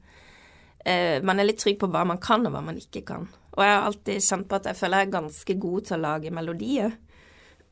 eh, 0.84 1.20
Man 1.24 1.40
er 1.40 1.49
litt 1.49 1.61
trygg 1.62 1.78
på 1.80 1.90
hva 1.93 2.05
man 2.09 2.20
kan, 2.22 2.47
og 2.47 2.55
hva 2.55 2.62
man 2.64 2.80
ikke 2.80 3.05
kan. 3.07 3.28
Og 3.53 3.64
jeg 3.64 3.74
har 3.74 3.88
alltid 3.88 4.24
kjent 4.24 4.49
på 4.49 4.59
at 4.59 4.70
jeg 4.70 4.78
føler 4.80 5.03
jeg 5.03 5.11
er 5.11 5.16
ganske 5.18 5.59
god 5.66 5.88
til 5.88 5.99
å 5.99 6.05
lage 6.07 6.32
melodier. 6.34 6.97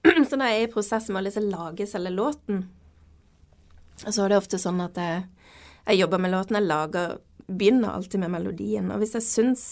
Så 0.29 0.37
når 0.37 0.53
jeg 0.53 0.61
er 0.61 0.69
i 0.69 0.75
prosess 0.75 1.09
med 1.09 1.23
å 1.23 1.27
liksom 1.29 1.49
lage 1.53 1.89
selve 1.89 2.13
låten, 2.15 2.69
så 4.01 4.25
er 4.25 4.33
det 4.33 4.39
ofte 4.41 4.57
sånn 4.57 4.79
at 4.81 4.97
jeg, 4.97 5.25
jeg 5.85 5.99
jobber 6.01 6.23
med 6.25 6.33
låten, 6.33 6.57
jeg 6.57 6.71
lager 6.71 7.19
Begynner 7.51 7.97
alltid 7.97 8.21
med 8.23 8.31
melodien. 8.31 8.93
Og 8.95 9.01
hvis 9.03 9.17
jeg 9.17 9.25
syns 9.27 9.65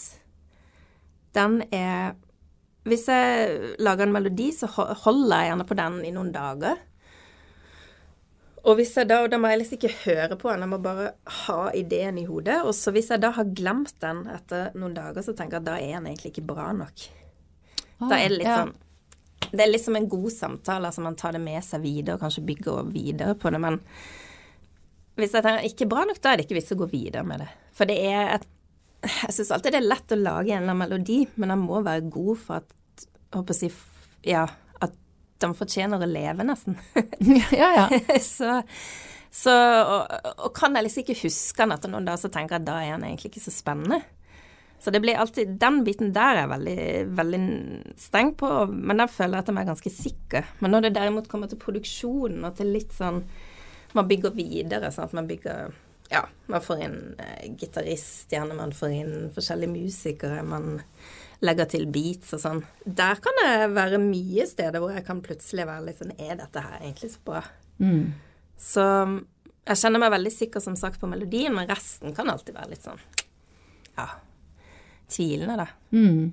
den 1.37 1.61
er 1.71 2.17
hvis 2.91 3.07
jeg 3.09 3.75
lager 3.81 4.05
en 4.05 4.13
melodi, 4.13 4.49
så 4.55 4.69
holder 4.69 5.35
jeg 5.35 5.51
gjerne 5.51 5.67
på 5.69 5.77
den 5.79 5.99
i 6.07 6.13
noen 6.15 6.31
dager. 6.33 6.79
Og 8.67 8.75
hvis 8.75 8.91
jeg 8.99 9.07
da, 9.07 9.21
og 9.23 9.31
da 9.31 9.39
må 9.39 9.49
jeg 9.51 9.61
liksom 9.61 9.79
ikke 9.79 9.95
høre 10.03 10.35
på 10.39 10.49
den, 10.51 10.65
jeg 10.65 10.71
må 10.73 10.81
bare 10.83 11.13
ha 11.45 11.69
ideen 11.77 12.19
i 12.19 12.25
hodet. 12.27 12.59
Og 12.67 12.73
så 12.75 12.91
hvis 12.95 13.09
jeg 13.13 13.23
da 13.23 13.31
har 13.37 13.55
glemt 13.55 13.95
den 14.03 14.25
etter 14.33 14.75
noen 14.75 14.97
dager, 14.97 15.23
så 15.23 15.33
tenker 15.33 15.57
jeg 15.57 15.63
at 15.63 15.69
da 15.69 15.77
er 15.79 15.95
den 15.95 16.09
egentlig 16.11 16.33
ikke 16.33 16.47
bra 16.51 16.69
nok. 16.75 17.07
Ah, 17.99 18.09
da 18.11 18.19
er 18.19 18.27
det 18.31 18.39
litt 18.39 18.47
ja. 18.47 18.61
sånn 18.61 19.49
Det 19.49 19.63
er 19.63 19.71
liksom 19.71 19.97
en 19.97 20.09
god 20.11 20.29
samtale, 20.31 20.87
altså 20.87 21.03
man 21.03 21.17
tar 21.19 21.35
det 21.35 21.41
med 21.43 21.63
seg 21.65 21.83
videre 21.83 22.17
og 22.17 22.23
kanskje 22.23 22.45
bygger 22.47 22.91
videre 22.91 23.35
på 23.39 23.51
det. 23.55 23.63
Men 23.63 23.79
hvis 25.19 25.35
jeg 25.35 25.45
tenker 25.45 25.71
ikke 25.71 25.89
bra 25.91 26.05
nok, 26.07 26.21
da 26.21 26.31
er 26.31 26.39
det 26.39 26.47
ikke 26.47 26.59
vits 26.59 26.75
å 26.75 26.79
gå 26.79 26.89
videre 26.91 27.25
med 27.27 27.45
det. 27.45 27.49
For 27.75 27.89
det 27.89 27.99
er 28.11 28.35
et 28.37 28.47
jeg 28.99 29.31
syns 29.31 29.53
alltid 29.55 29.71
det 29.71 29.79
er 29.79 29.87
lett 29.87 30.11
å 30.11 30.17
lage 30.19 30.51
en 30.51 30.63
eller 30.65 30.73
annen 30.73 30.81
melodi, 30.81 31.21
men 31.39 31.53
den 31.53 31.61
må 31.63 31.79
være 31.85 32.09
god 32.11 32.39
for 32.41 32.59
at 32.59 32.73
håper 33.35 33.55
å 33.55 33.57
si, 33.57 33.69
ja, 34.27 34.45
at 34.81 34.95
de 35.41 35.51
fortjener 35.57 36.01
å 36.01 36.09
leve, 36.09 36.45
nesten. 36.47 36.77
ja, 37.59 37.71
ja. 37.75 37.87
så, 38.25 38.59
så 39.31 39.55
og, 39.55 40.15
og, 40.35 40.53
kan 40.57 40.77
jeg 40.77 40.87
liksom 40.87 41.05
ikke 41.05 41.19
huske 41.23 41.63
den 41.63 41.75
etter 41.75 41.93
noen 41.93 42.07
dager, 42.07 42.23
så 42.25 42.33
tenker 42.33 42.57
jeg 42.57 42.65
at 42.65 42.71
da 42.71 42.79
er 42.83 42.95
den 42.95 43.09
egentlig 43.11 43.33
ikke 43.33 43.45
så 43.47 43.55
spennende. 43.55 44.01
Så 44.79 44.93
det 44.95 45.01
blir 45.03 45.17
alltid 45.19 45.57
Den 45.59 45.81
biten 45.83 46.13
der 46.15 46.37
er 46.37 46.45
jeg 46.45 46.51
veldig, 46.53 46.83
veldig 47.17 47.41
streng 47.99 48.29
på, 48.39 48.49
men 48.71 49.01
der 49.01 49.11
føler 49.11 49.35
jeg 49.35 49.43
at 49.43 49.51
jeg 49.51 49.59
er 49.59 49.69
ganske 49.73 49.91
sikker. 49.91 50.51
Men 50.63 50.71
når 50.71 50.85
det 50.85 50.95
derimot 50.95 51.27
kommer 51.27 51.51
til 51.51 51.59
produksjonen 51.59 52.47
og 52.47 52.55
til 52.55 52.71
litt 52.71 52.95
sånn 52.95 53.25
Man 53.97 54.07
bygger 54.07 54.35
videre, 54.37 54.91
sånn 54.93 55.09
at 55.09 55.15
man 55.17 55.27
bygger 55.27 55.73
ja, 56.09 56.23
man 56.49 56.61
får 56.61 56.79
inn 56.85 56.97
eh, 57.21 57.49
gitarist, 57.57 58.31
gjerne 58.33 58.57
man 58.57 58.71
får 58.73 58.93
inn 58.93 59.15
forskjellige 59.33 59.73
musikere. 59.73 60.41
Man 60.45 60.79
legger 61.45 61.69
til 61.71 61.85
beats 61.91 62.33
og 62.35 62.41
sånn. 62.43 62.63
Der 62.83 63.19
kan 63.23 63.37
det 63.41 63.51
være 63.75 63.99
mye 64.03 64.47
steder 64.49 64.81
hvor 64.81 64.93
jeg 64.95 65.05
kan 65.07 65.21
plutselig 65.23 65.67
være 65.69 65.85
litt 65.87 66.01
sånn 66.01 66.15
Er 66.17 66.39
dette 66.41 66.63
her 66.63 66.81
egentlig 66.81 67.13
så 67.13 67.21
bra? 67.29 67.43
Mm. 67.79 68.09
Så 68.59 68.85
jeg 69.69 69.79
kjenner 69.79 70.01
meg 70.03 70.11
veldig 70.15 70.33
sikker, 70.33 70.63
som 70.63 70.75
sagt, 70.79 70.99
på 70.99 71.07
melodien, 71.07 71.53
men 71.55 71.69
resten 71.69 72.15
kan 72.17 72.29
alltid 72.31 72.57
være 72.57 72.73
litt 72.73 72.85
sånn 72.85 72.99
Ja, 73.95 74.09
tvilende, 75.11 75.63
da. 75.63 75.67
Mm. 75.95 76.31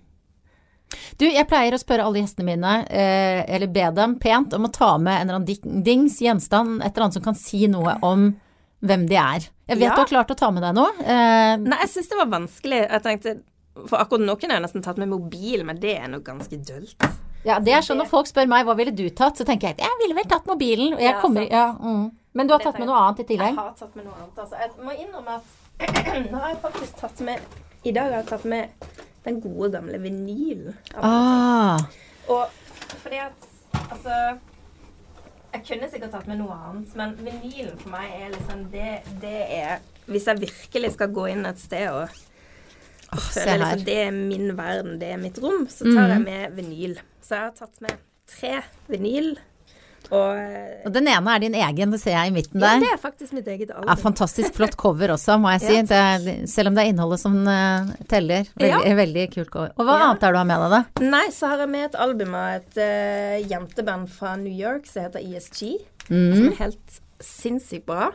Du, 1.19 1.25
jeg 1.27 1.49
pleier 1.51 1.75
å 1.75 1.81
spørre 1.81 2.07
alle 2.07 2.23
gjestene 2.23 2.47
mine, 2.47 2.73
eh, 2.87 3.43
eller 3.57 3.71
be 3.73 3.89
dem 3.97 4.17
pent, 4.23 4.55
om 4.55 4.69
å 4.69 4.73
ta 4.73 4.95
med 5.03 5.21
en 5.21 5.29
eller 5.29 5.41
annen 5.41 5.85
dings, 5.87 6.21
gjenstand, 6.23 6.81
et 6.81 6.93
eller 6.93 7.09
annet 7.09 7.19
som 7.19 7.25
kan 7.25 7.39
si 7.39 7.67
noe 7.71 7.97
om 8.07 8.29
hvem 8.87 9.07
de 9.11 9.19
er. 9.19 9.49
Jeg 9.67 9.81
vet 9.81 9.89
ja. 9.89 9.97
du 9.97 10.03
har 10.05 10.11
klart 10.13 10.31
å 10.31 10.39
ta 10.39 10.53
med 10.55 10.63
deg 10.63 10.77
noe. 10.79 10.93
Eh, 11.03 11.55
Nei, 11.63 11.81
jeg 11.83 11.93
syns 11.95 12.13
det 12.13 12.21
var 12.21 12.31
vanskelig. 12.31 12.81
Jeg 12.85 13.05
tenkte, 13.07 13.35
For 13.85 14.01
akkurat 14.01 14.24
nå 14.24 14.37
kunne 14.41 14.57
jeg 14.57 14.64
nesten 14.64 14.85
tatt 14.85 15.01
med 15.01 15.11
mobil, 15.12 15.64
men 15.68 15.81
det 15.81 15.97
er 16.01 16.11
nok 16.12 16.24
ganske 16.27 16.59
dølt. 16.68 17.09
Ja, 17.47 17.61
det 17.62 17.77
er 17.77 17.85
sånn 17.87 18.01
når 18.01 18.09
folk 18.11 18.27
spør 18.31 18.49
meg 18.51 18.64
hva 18.66 18.74
ville 18.79 18.95
du 18.97 19.05
tatt, 19.14 19.39
så 19.39 19.47
tenker 19.47 19.70
jeg 19.70 19.77
at 19.77 19.85
jeg 19.85 20.01
ville 20.01 20.16
vel 20.18 20.29
tatt 20.31 20.49
mobilen. 20.51 20.97
Og 20.97 21.03
jeg 21.05 21.12
ja, 21.12 21.20
kommer, 21.22 21.47
ja, 21.47 21.68
mm. 21.79 22.07
Men 22.37 22.49
du 22.49 22.57
har 22.57 22.64
tatt 22.64 22.81
med 22.81 22.91
noe 22.91 22.99
annet 23.05 23.22
i 23.22 23.29
tillegg? 23.31 23.55
Jeg 23.55 23.61
har 23.61 23.77
tatt 23.79 23.95
med 23.97 24.09
noe 24.09 24.16
annet. 24.18 24.41
Altså. 24.43 24.59
Jeg 24.61 24.89
må 24.89 24.97
innrømme 24.97 25.37
at 25.39 25.55
nå 26.33 26.41
har 26.43 26.51
jeg 26.51 26.61
faktisk 26.64 27.01
tatt 27.05 27.22
med 27.24 27.57
I 27.87 27.93
dag 27.95 28.11
har 28.11 28.18
jeg 28.22 28.29
tatt 28.33 28.45
med 28.49 28.89
den 29.27 29.41
gode, 29.45 29.70
gamle 29.77 30.01
vinylen. 30.03 30.77
Ah. 30.97 31.85
Og 32.33 32.47
fordi 33.03 33.20
at 33.24 33.53
Altså 33.87 34.37
jeg 35.57 35.64
kunne 35.64 35.89
sikkert 35.89 36.12
tatt 36.12 36.27
med 36.29 36.41
noe 36.41 36.53
annet, 36.53 36.91
men 36.99 37.14
vinylen 37.16 37.79
for 37.81 37.93
meg 37.95 38.11
er 38.12 38.33
liksom 38.35 38.66
det, 38.72 38.91
det 39.22 39.39
er 39.57 39.79
Hvis 40.05 40.27
jeg 40.29 40.43
virkelig 40.43 40.91
skal 40.97 41.14
gå 41.16 41.24
inn 41.33 41.47
et 41.49 41.61
sted 41.61 41.87
og, 41.89 42.11
og 42.11 42.26
oh, 43.13 43.27
føle 43.35 43.59
liksom 43.63 43.85
det 43.87 43.99
er 44.05 44.15
min 44.17 44.55
verden, 44.59 44.97
det 45.03 45.13
er 45.15 45.21
mitt 45.23 45.39
rom, 45.43 45.67
så 45.71 45.85
tar 45.85 46.07
mm. 46.07 46.15
jeg 46.15 46.25
med 46.27 46.57
vinyl. 46.61 46.97
Så 47.23 47.39
jeg 47.39 47.49
har 47.49 47.55
tatt 47.59 47.85
med 47.85 48.01
tre 48.31 48.57
vinyl 48.91 49.37
og, 50.15 50.39
og, 50.87 50.91
den 50.95 51.09
ene 51.11 51.33
er 51.33 51.43
din 51.43 51.57
egen, 51.59 51.93
det 51.95 51.99
ser 51.99 52.15
jeg 52.15 52.31
i 52.31 52.35
midten 52.35 52.63
der. 52.63 52.77
Ja, 52.77 52.83
det 52.83 52.91
er 52.95 53.01
faktisk 53.03 53.35
mitt 53.35 53.49
eget 53.51 53.73
album. 53.73 53.89
Ja, 53.91 53.97
fantastisk 53.99 54.55
flott 54.55 54.77
cover 54.83 55.15
også, 55.17 55.39
må 55.43 55.51
jeg 55.57 55.65
si. 55.65 55.95
Er, 55.95 56.27
selv 56.51 56.71
om 56.71 56.77
det 56.77 56.85
er 56.85 56.93
innholdet 56.93 57.23
som 57.23 57.39
uh, 57.43 57.91
teller. 58.11 58.47
Veldig, 58.55 58.91
ja. 58.91 58.99
veldig 59.01 59.25
kult 59.35 59.51
cover. 59.55 59.73
Og 59.75 59.89
hva 59.89 59.97
ja. 59.99 60.11
annet 60.11 60.29
er 60.29 60.37
du 60.37 60.41
har 60.41 60.51
med 60.51 60.63
deg, 60.63 60.77
da? 60.77 61.09
Nei, 61.17 61.25
så 61.35 61.51
har 61.53 61.65
jeg 61.65 61.73
med 61.73 61.89
et 61.89 61.99
album 62.07 62.37
av 62.39 62.61
et 62.61 62.79
uh, 62.79 63.49
jenteband 63.55 64.13
fra 64.13 64.37
New 64.43 64.55
York 64.55 64.87
som 64.91 65.09
heter 65.09 65.27
ESG. 65.27 65.65
Mm. 66.07 66.31
Som 66.37 66.47
er 66.53 66.61
helt 66.61 67.01
sinnssykt 67.25 67.89
bra. 67.89 68.13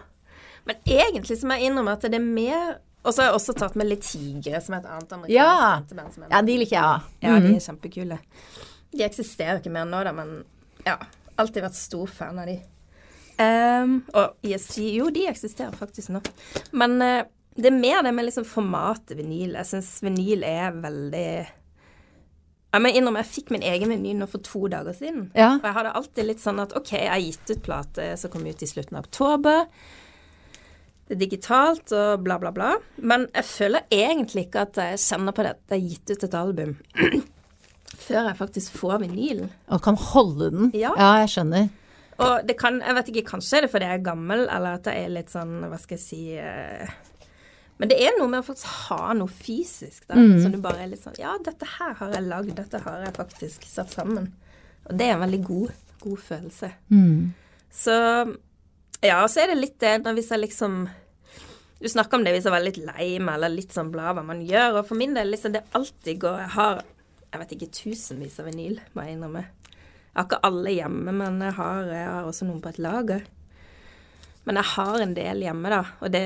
Men 0.70 0.80
egentlig 0.86 1.42
så 1.42 1.50
må 1.50 1.58
jeg 1.58 1.72
innrømme 1.72 1.98
at 1.98 2.08
det 2.08 2.20
er 2.22 2.24
mer 2.24 2.78
og 3.02 3.14
så 3.14 3.22
har 3.22 3.32
jeg 3.32 3.38
også 3.40 3.56
tatt 3.58 3.78
med 3.80 3.90
litt 3.90 4.04
Tigre, 4.06 4.60
som 4.62 4.76
er 4.76 4.84
et 4.84 4.92
annet 4.92 5.16
amerikansk 5.18 5.38
ja. 5.38 5.72
jenteband. 5.80 6.28
ja, 6.30 6.42
de 6.46 6.60
liker 6.62 6.78
jeg. 6.78 7.16
Ja, 7.24 7.40
de 7.40 7.48
er 7.50 7.56
mm. 7.56 7.64
kjempekule. 7.66 8.20
De 8.92 9.08
eksisterer 9.08 9.62
ikke 9.62 9.74
mer 9.74 9.90
nå, 9.90 10.04
da, 10.06 10.14
men 10.16 10.42
ja 10.86 11.00
alltid 11.42 11.66
vært 11.66 11.80
stor 11.80 12.12
fan 12.12 12.42
av 12.42 12.50
de. 12.50 12.58
Um, 13.42 14.02
og 14.14 14.44
ISG 14.46 14.84
Jo, 14.92 15.08
de 15.14 15.26
eksisterer 15.32 15.74
faktisk 15.78 16.12
nå. 16.14 16.22
Men 16.78 17.00
uh, 17.02 17.24
det 17.58 17.72
er 17.72 17.80
mer 17.80 18.04
det 18.06 18.14
med 18.16 18.28
liksom 18.28 18.46
formatet 18.48 19.18
vinyl. 19.20 19.58
Jeg 19.58 19.70
syns 19.72 19.96
vinyl 20.06 20.46
er 20.48 20.76
veldig 20.76 21.32
Jeg 21.42 22.84
må 22.84 22.92
innrømme, 22.92 23.24
jeg 23.24 23.32
fikk 23.32 23.50
min 23.56 23.66
egen 23.68 23.92
vinyl 23.92 24.22
nå 24.22 24.30
for 24.32 24.44
to 24.46 24.68
dager 24.72 24.96
siden. 24.96 25.30
Ja. 25.36 25.56
Og 25.58 25.66
jeg 25.68 25.78
hadde 25.80 25.96
alltid 26.00 26.30
litt 26.30 26.44
sånn 26.44 26.62
at 26.64 26.76
OK, 26.78 26.94
jeg 27.00 27.12
har 27.12 27.24
gitt 27.24 27.56
ut 27.56 27.66
plate 27.66 28.14
som 28.20 28.34
kom 28.34 28.46
ut 28.48 28.64
i 28.64 28.70
slutten 28.70 29.00
av 29.00 29.10
oktober. 29.10 29.66
Det 31.12 31.18
er 31.18 31.26
digitalt 31.26 31.92
og 31.92 32.22
bla, 32.24 32.38
bla, 32.40 32.54
bla. 32.56 32.70
Men 33.04 33.26
jeg 33.36 33.44
føler 33.44 33.84
egentlig 33.92 34.46
ikke 34.46 34.62
at 34.64 34.78
jeg 34.80 35.00
kjenner 35.04 35.36
på 35.36 35.44
det 35.44 35.50
at 35.58 35.74
jeg 35.74 35.82
har 35.82 35.90
gitt 35.92 36.12
ut 36.14 36.22
et 36.24 36.36
album 36.40 36.70
før 38.06 38.30
jeg 38.30 38.38
faktisk 38.40 38.78
får 38.80 39.02
vinylen. 39.02 39.50
Og 39.76 39.82
kan 39.84 39.98
holde 40.00 40.48
den. 40.54 40.70
Ja. 40.72 40.94
jeg 41.20 41.34
skjønner. 41.34 41.66
Og 42.24 42.46
det 42.48 42.56
kan, 42.62 42.78
jeg 42.80 42.96
vet 42.96 43.10
ikke, 43.12 43.24
kanskje 43.34 43.58
er 43.60 43.66
det 43.66 43.72
fordi 43.74 43.90
jeg 43.90 44.00
er 44.00 44.06
gammel, 44.06 44.44
eller 44.46 44.78
at 44.80 44.88
jeg 44.88 45.04
er 45.04 45.12
litt 45.18 45.34
sånn, 45.34 45.52
hva 45.68 45.80
skal 45.82 45.98
jeg 45.98 46.04
si 46.06 46.20
eh, 46.40 46.94
Men 47.82 47.92
det 47.92 47.98
er 48.06 48.16
noe 48.16 48.30
med 48.32 48.44
å 48.44 48.48
faktisk 48.48 48.72
ha 48.88 49.12
noe 49.18 49.36
fysisk, 49.36 50.06
da. 50.08 50.16
Som 50.16 50.56
du 50.56 50.62
bare 50.64 50.86
er 50.86 50.94
litt 50.94 51.04
sånn 51.04 51.20
Ja, 51.20 51.34
dette 51.44 51.68
her 51.80 51.98
har 52.00 52.16
jeg 52.16 52.28
lagd, 52.30 52.54
dette 52.56 52.80
har 52.86 53.04
jeg 53.04 53.18
faktisk 53.18 53.68
satt 53.68 53.92
sammen. 53.92 54.32
Og 54.88 54.96
det 54.96 55.10
er 55.10 55.18
en 55.18 55.26
veldig 55.26 55.42
god, 55.50 55.76
god 56.08 56.24
følelse. 56.30 56.72
Så 57.84 58.00
Ja, 59.02 59.24
og 59.26 59.32
så 59.34 59.44
er 59.44 59.52
det 59.52 59.60
litt 59.60 59.80
det 59.82 59.98
når 60.06 60.20
hvis 60.22 60.32
jeg 60.32 60.46
liksom 60.46 60.84
Du 61.82 61.90
snakker 61.90 62.20
om 62.20 62.24
det 62.26 62.36
hvis 62.36 62.46
jeg 62.46 62.54
var 62.54 62.62
litt 62.62 62.78
lei 62.78 63.12
meg, 63.18 63.36
eller 63.36 63.54
litt 63.54 63.74
sånn 63.74 63.90
bla 63.94 64.12
hva 64.14 64.24
man 64.26 64.44
gjør. 64.46 64.80
Og 64.80 64.90
for 64.90 65.00
min 65.00 65.16
del, 65.18 65.32
liksom, 65.34 65.56
det 65.56 65.66
alltid 65.78 66.20
går 66.22 66.44
Jeg 66.44 66.54
har 66.56 66.84
jeg 67.32 67.40
vet 67.40 67.54
ikke, 67.56 67.72
tusenvis 67.72 68.42
av 68.44 68.50
vinyl, 68.50 68.82
må 68.92 69.06
jeg 69.06 69.16
innrømme. 69.16 69.46
Jeg 69.72 70.18
har 70.18 70.26
ikke 70.28 70.42
alle 70.44 70.74
hjemme, 70.76 71.14
men 71.16 71.38
jeg 71.40 71.56
har, 71.56 71.86
jeg 71.88 72.10
har 72.10 72.28
også 72.28 72.48
noen 72.50 72.60
på 72.64 72.74
et 72.74 72.82
lager. 72.84 73.24
Men 74.44 74.60
jeg 74.60 74.70
har 74.74 75.04
en 75.06 75.16
del 75.16 75.46
hjemme, 75.46 75.72
da. 75.72 75.86
Og 76.02 76.14
det 76.14 76.26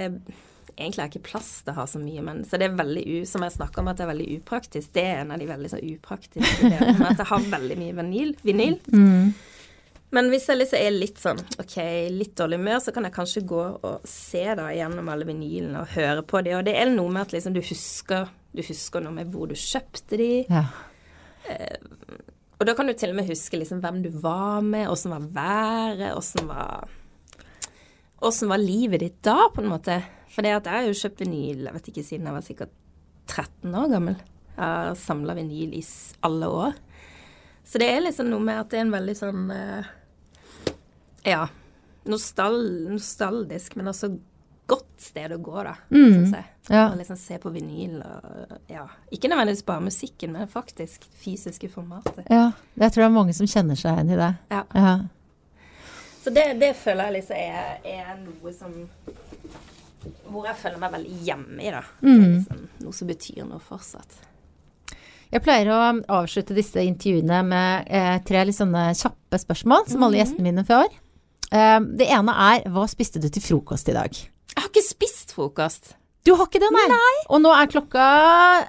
Egentlig 0.76 1.00
har 1.00 1.06
jeg 1.08 1.14
ikke 1.14 1.30
plass 1.30 1.50
til 1.64 1.72
å 1.72 1.78
ha 1.78 1.84
så 1.88 2.02
mye, 2.02 2.20
men 2.20 2.42
så 2.44 2.58
det 2.60 2.66
er 2.68 2.74
veldig 2.76 3.04
u, 3.08 3.20
som 3.30 3.46
jeg 3.46 3.54
snakker 3.54 3.80
om 3.80 3.88
at 3.88 3.96
det 3.96 4.04
er 4.04 4.10
veldig 4.10 4.26
upraktisk. 4.42 4.90
Det 4.92 5.06
er 5.08 5.22
en 5.22 5.30
av 5.32 5.40
de 5.40 5.46
veldig 5.48 5.70
så 5.72 5.78
upraktiske 5.80 6.68
delene 6.74 6.98
med 6.98 7.06
at 7.14 7.22
jeg 7.22 7.30
har 7.30 7.46
veldig 7.54 7.78
mye 7.80 7.96
vinyl. 8.02 8.34
vinyl. 8.44 8.76
Men 10.16 10.30
hvis 10.32 10.48
jeg 10.48 10.62
liksom 10.62 10.80
er 10.80 10.96
litt 10.96 11.20
sånn 11.20 11.42
OK, 11.60 11.76
litt 12.14 12.36
dårlig 12.40 12.60
humør, 12.62 12.80
så 12.84 12.94
kan 12.96 13.08
jeg 13.08 13.16
kanskje 13.18 13.46
gå 13.50 13.62
og 13.76 14.06
se 14.08 14.46
da 14.56 14.70
gjennom 14.72 15.10
alle 15.12 15.28
vinylene 15.28 15.82
og 15.82 15.96
høre 15.96 16.24
på 16.24 16.40
de. 16.46 16.54
Og 16.56 16.64
det 16.68 16.76
er 16.80 16.92
noe 16.94 17.12
med 17.12 17.26
at 17.26 17.36
liksom 17.36 17.56
du 17.56 17.64
husker 17.66 18.30
Du 18.56 18.62
husker 18.64 19.04
noe 19.04 19.12
med 19.18 19.34
hvor 19.34 19.50
du 19.52 19.56
kjøpte 19.60 20.20
de. 20.22 20.30
Ja. 20.48 20.70
Og 22.56 22.64
da 22.70 22.76
kan 22.78 22.88
du 22.88 22.94
til 22.96 23.12
og 23.12 23.18
med 23.18 23.28
huske 23.28 23.60
liksom 23.60 23.82
hvem 23.84 24.00
du 24.06 24.14
var 24.24 24.64
med, 24.64 24.88
åssen 24.88 25.12
var 25.12 25.26
været, 25.36 26.14
åssen 26.16 26.48
var 26.48 26.88
Åssen 28.26 28.50
var 28.50 28.58
livet 28.58 29.04
ditt 29.04 29.18
da, 29.28 29.50
på 29.54 29.62
en 29.62 29.68
måte? 29.70 30.00
For 30.32 30.42
det 30.42 30.54
at 30.56 30.70
jeg 30.70 30.80
har 30.80 30.88
jo 30.88 30.96
kjøpt 30.98 31.20
vinyl 31.26 31.68
jeg 31.68 31.76
vet 31.76 31.90
ikke, 31.92 32.06
siden 32.08 32.30
jeg 32.30 32.38
var 32.38 32.46
sikkert 32.46 32.72
13 33.28 33.76
år 33.76 33.92
gammel. 33.92 34.16
Jeg 34.56 34.64
har 34.64 34.96
samla 34.98 35.36
vinyl 35.36 35.76
i 35.76 35.84
alle 36.26 36.48
år. 36.48 36.80
Så 37.68 37.82
det 37.82 37.90
er 37.92 38.04
liksom 38.06 38.32
noe 38.32 38.46
med 38.46 38.62
at 38.62 38.72
det 38.72 38.80
er 38.80 38.86
en 38.86 38.96
veldig 38.96 39.16
sånn 39.20 39.44
eh, 39.52 39.92
Ja. 41.26 41.48
Nostal 42.06 42.60
nostaldisk, 42.94 43.76
men 43.80 43.90
også 43.90 44.12
godt 44.70 45.02
sted 45.02 45.34
å 45.34 45.38
gå, 45.46 45.56
da, 45.66 45.76
syns 45.92 46.32
jeg. 46.34 46.46
Ja. 46.74 46.88
Og 46.92 46.96
liksom 46.98 47.18
se 47.22 47.38
på 47.42 47.52
vinyl 47.54 48.00
og 48.02 48.56
ja. 48.72 48.86
Ikke 49.14 49.30
nødvendigvis 49.30 49.66
bare 49.68 49.84
musikken, 49.86 50.32
men 50.34 50.48
faktisk 50.50 51.06
fysiske 51.22 51.70
formatet. 51.70 52.26
ja. 52.30 52.52
Jeg 52.76 52.94
tror 52.94 53.04
det 53.04 53.10
er 53.10 53.14
mange 53.18 53.36
som 53.38 53.50
kjenner 53.50 53.78
seg 53.78 53.94
igjen 54.00 54.14
i 54.16 54.22
det. 54.22 54.32
Ja. 54.54 54.64
Ja. 54.74 54.96
Så 56.24 56.34
det, 56.34 56.46
det 56.62 56.72
føler 56.82 57.12
jeg 57.12 57.20
liksom 57.20 57.38
er, 57.38 57.76
er 57.86 58.16
noe 58.24 58.54
som 58.56 58.72
Hvor 60.26 60.46
jeg 60.50 60.58
føler 60.58 60.82
meg 60.82 60.94
veldig 60.96 61.20
hjemme 61.26 61.62
i, 61.62 61.70
da. 61.74 61.84
Er 62.02 62.18
liksom 62.22 62.64
noe 62.86 62.94
som 62.94 63.10
betyr 63.10 63.46
noe 63.46 63.62
fortsatt. 63.62 64.18
Jeg 65.34 65.42
pleier 65.46 65.70
å 65.74 65.78
avslutte 66.22 66.54
disse 66.58 66.82
intervjuene 66.86 67.40
med 67.46 67.88
eh, 67.90 68.18
tre 68.26 68.44
litt 68.46 68.58
sånne 68.58 68.92
kjappe 68.98 69.40
spørsmål, 69.42 69.88
som 69.90 70.06
alle 70.06 70.20
gjestene 70.22 70.46
mine 70.46 70.64
får. 70.68 70.94
Eh, 71.52 71.80
det 72.00 72.08
ene 72.12 72.34
er 72.50 72.66
hva 72.74 72.88
spiste 72.90 73.22
du 73.22 73.28
til 73.30 73.44
frokost 73.44 73.90
i 73.92 73.96
dag? 73.98 74.16
Jeg 74.56 74.62
har 74.64 74.70
ikke 74.72 74.86
spist 74.88 75.36
frokost. 75.36 75.94
Du 76.26 76.34
har 76.34 76.48
ikke 76.48 76.62
det, 76.64 76.72
nei? 76.74 76.86
nei. 76.90 77.14
Og 77.30 77.42
nå 77.44 77.52
er 77.54 77.68
klokka 77.70 78.06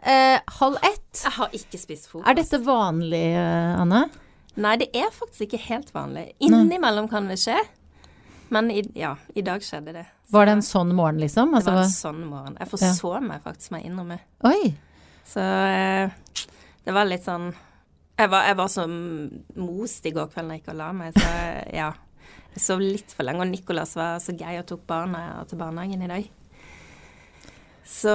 eh, 0.04 0.40
halv 0.58 0.76
ett. 0.84 1.22
Jeg 1.22 1.32
har 1.38 1.54
ikke 1.56 1.78
spist 1.80 2.10
frokost. 2.10 2.28
Er 2.28 2.36
dette 2.36 2.60
vanlig, 2.66 3.22
eh, 3.32 3.80
Anne? 3.80 4.02
Nei, 4.60 4.74
det 4.80 4.90
er 4.96 5.08
faktisk 5.12 5.46
ikke 5.46 5.62
helt 5.68 5.90
vanlig. 5.94 6.30
Innimellom 6.44 7.08
kan 7.12 7.28
det 7.28 7.38
skje. 7.40 7.56
Men 8.52 8.68
i, 8.70 8.82
ja, 8.94 9.14
i 9.34 9.42
dag 9.42 9.64
skjedde 9.64 9.92
det. 9.96 10.04
Så 10.28 10.36
Var 10.36 10.46
det 10.46 10.52
en 10.56 10.62
sånn 10.64 10.92
morgen, 10.94 11.18
liksom? 11.22 11.50
det 11.50 11.58
Altså, 11.62 11.72
var 11.74 11.82
en 11.82 11.94
sånn 11.96 12.20
morgen. 12.28 12.56
Jeg 12.60 12.70
forså 12.70 13.12
meg 13.24 13.42
faktisk, 13.44 13.72
må 13.72 13.80
jeg 13.80 13.90
innrømme. 13.90 14.18
oi. 14.46 14.74
Så 15.26 15.42
eh, 15.42 16.10
det 16.86 16.92
var 16.94 17.08
litt 17.10 17.24
sånn 17.26 17.48
Jeg 18.16 18.30
var, 18.30 18.44
jeg 18.46 18.56
var 18.60 18.68
så 18.70 18.84
most 19.58 20.06
i 20.06 20.12
går 20.14 20.28
kveld 20.30 20.46
da 20.52 20.54
jeg 20.54 20.62
gikk 20.62 20.70
og 20.70 20.78
la 20.78 20.90
meg, 20.94 21.16
så 21.18 21.32
ja. 21.74 21.88
Jeg 22.56 22.64
sov 22.64 22.80
litt 22.80 23.12
for 23.12 23.26
lenge, 23.28 23.44
og 23.44 23.50
Nicolas 23.52 23.92
var 23.98 24.16
så 24.24 24.32
gøy 24.32 24.56
og 24.62 24.66
tok 24.70 24.86
barna 24.88 25.44
til 25.50 25.58
barnehagen 25.60 26.02
i 26.06 26.08
dag. 26.08 26.28
Så 27.86 28.14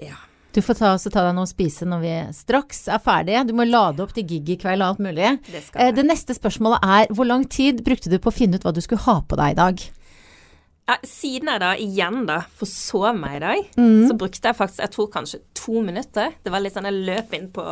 ja. 0.00 0.16
Du 0.56 0.62
får 0.64 0.78
ta, 0.78 0.94
ta 0.96 1.24
deg 1.26 1.34
noe 1.36 1.44
å 1.44 1.50
spise 1.50 1.84
når 1.84 2.00
vi 2.00 2.12
straks 2.38 2.86
er 2.88 3.02
ferdige. 3.04 3.42
Du 3.44 3.52
må 3.58 3.66
lade 3.68 4.00
opp 4.00 4.14
til 4.16 4.24
gig 4.30 4.54
i 4.54 4.56
kveld 4.62 4.80
og 4.80 4.94
alt 4.94 5.02
mulig. 5.04 5.34
Det 5.50 5.64
Eh, 5.76 5.90
det 5.92 6.06
neste 6.06 6.32
spørsmålet 6.38 6.80
er 6.86 7.12
hvor 7.12 7.28
lang 7.28 7.44
tid 7.52 7.82
brukte 7.84 8.08
du 8.08 8.16
på 8.22 8.30
å 8.32 8.36
finne 8.38 8.56
ut 8.56 8.64
hva 8.64 8.72
du 8.72 8.80
skulle 8.80 9.04
ha 9.04 9.18
på 9.20 9.36
deg 9.36 9.52
i 9.52 9.58
dag? 9.58 9.84
Ja, 10.86 10.96
siden 11.02 11.50
jeg 11.50 11.60
da 11.60 11.72
igjen 11.82 12.22
da 12.30 12.38
forsov 12.56 13.18
meg 13.18 13.36
i 13.36 13.44
dag, 13.44 13.64
Mm. 13.76 14.06
så 14.08 14.16
brukte 14.16 14.46
jeg 14.48 14.56
faktisk 14.56 14.80
jeg 14.86 14.90
tror 14.94 15.10
kanskje 15.10 15.40
to 15.58 15.82
minutter. 15.82 16.32
Det 16.44 16.52
var 16.54 16.60
litt 16.62 16.72
sånn 16.78 16.86
jeg 16.86 17.04
løp 17.04 17.34
inn 17.34 17.48
på, 17.50 17.64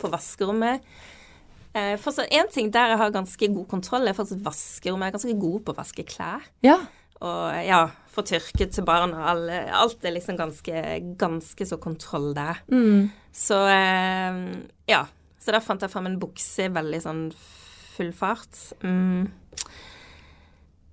på 0.00 0.10
vaskerommet. 0.10 0.80
Eh, 1.74 1.94
for 1.96 2.12
en 2.28 2.48
ting 2.52 2.70
der 2.74 2.92
jeg 2.92 2.98
har 3.00 3.14
ganske 3.14 3.48
god 3.54 3.68
kontroll, 3.70 4.08
er 4.08 4.16
faktisk 4.18 4.42
vaskerommet. 4.44 5.06
Jeg 5.08 5.14
er 5.14 5.18
ganske 5.18 5.38
god 5.40 5.62
på 5.64 5.72
å 5.72 5.78
vaske 5.78 6.04
klær. 6.04 6.44
Ja. 6.66 6.78
Og 7.22 7.54
ja, 7.64 7.84
få 8.12 8.24
tørket 8.26 8.74
til 8.74 8.84
barna. 8.84 9.22
Alle, 9.30 9.62
alt 9.78 10.04
er 10.04 10.16
liksom 10.16 10.36
ganske, 10.36 10.82
ganske 11.20 11.66
så 11.70 11.78
kontroll 11.80 12.32
der. 12.34 12.60
Så 13.32 13.60
eh, 13.72 14.42
ja. 14.90 15.04
Så 15.42 15.50
da 15.54 15.58
fant 15.64 15.82
jeg 15.82 15.90
frem 15.90 16.06
en 16.10 16.20
bukse 16.22 16.68
i 16.68 16.70
veldig 16.70 17.00
sånn 17.02 17.22
full 17.96 18.12
fart. 18.14 18.58
Mm. 18.84 19.30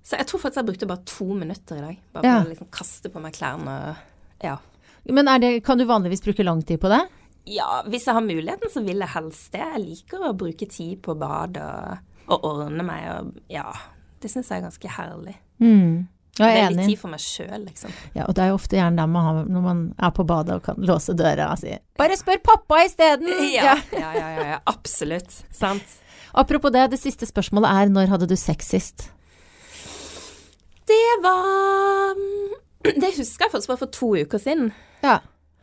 Så 0.02 0.18
jeg 0.18 0.26
tror 0.26 0.40
faktisk 0.42 0.58
jeg 0.58 0.68
brukte 0.72 0.88
bare 0.90 1.04
to 1.06 1.26
minutter 1.38 1.78
i 1.78 1.84
dag. 1.84 1.98
Bare 2.14 2.24
Ja. 2.26 2.40
på 2.40 2.48
å 2.48 2.50
liksom 2.50 2.70
kaste 2.74 3.12
på 3.12 3.20
meg 3.22 3.36
klærne. 3.36 3.96
Ja. 4.42 4.56
Men 5.06 5.28
er 5.28 5.38
det, 5.38 5.64
kan 5.64 5.78
du 5.78 5.84
vanligvis 5.86 6.22
bruke 6.24 6.44
lang 6.44 6.62
tid 6.66 6.80
på 6.82 6.90
det? 6.90 7.00
Ja, 7.48 7.82
hvis 7.88 8.06
jeg 8.06 8.16
har 8.16 8.24
muligheten, 8.24 8.70
så 8.72 8.82
vil 8.84 9.00
jeg 9.02 9.14
helst 9.14 9.52
det. 9.54 9.64
Jeg 9.64 9.82
liker 9.84 10.28
å 10.28 10.36
bruke 10.36 10.68
tid 10.70 11.00
på 11.04 11.16
bad 11.18 11.58
og, 11.60 12.16
og 12.30 12.48
ordne 12.52 12.86
meg 12.86 13.06
og 13.14 13.36
ja. 13.52 13.68
Det 14.20 14.28
syns 14.28 14.50
jeg 14.52 14.60
er 14.60 14.66
ganske 14.66 14.88
herlig. 14.98 15.36
Jeg 15.60 16.04
Det 16.36 16.48
er 16.48 16.58
er 16.66 16.74
litt 16.74 16.90
tid 16.92 17.00
for 17.00 17.12
meg 17.12 17.22
sjøl, 17.24 17.62
liksom. 17.64 17.94
Ja, 18.14 18.26
og 18.28 18.34
det 18.36 18.44
er 18.44 18.50
jo 18.52 18.58
ofte 18.58 18.76
gjerne 18.76 19.00
der 19.00 19.08
man 19.10 19.24
har 19.26 19.38
når 19.48 19.64
man 19.64 19.80
er 19.96 20.12
på 20.16 20.26
badet 20.28 20.58
og 20.58 20.66
kan 20.68 20.76
låse 20.76 21.16
døra 21.16 21.50
og 21.52 21.58
si 21.58 21.72
'bare 21.98 22.16
spør 22.16 22.40
pappa 22.44 22.84
isteden'. 22.84 23.32
Ja, 23.54 23.76
ja, 23.92 24.12
ja, 24.14 24.28
ja, 24.36 24.44
ja 24.52 24.58
absolutt. 24.66 25.44
Sant. 25.50 25.98
Apropos 26.34 26.70
det, 26.70 26.90
det 26.90 27.00
siste 27.00 27.26
spørsmålet 27.26 27.68
er 27.68 27.88
når 27.88 28.12
hadde 28.12 28.28
du 28.28 28.36
sex 28.36 28.68
sist? 28.68 29.10
Det 30.86 31.22
var 31.22 32.14
Det 33.02 33.10
husker 33.16 33.44
jeg 33.44 33.52
faktisk 33.52 33.68
bare 33.68 33.78
for 33.78 33.86
to 33.86 34.14
uker 34.16 34.38
siden. 34.38 34.72
Ja. 35.02 35.18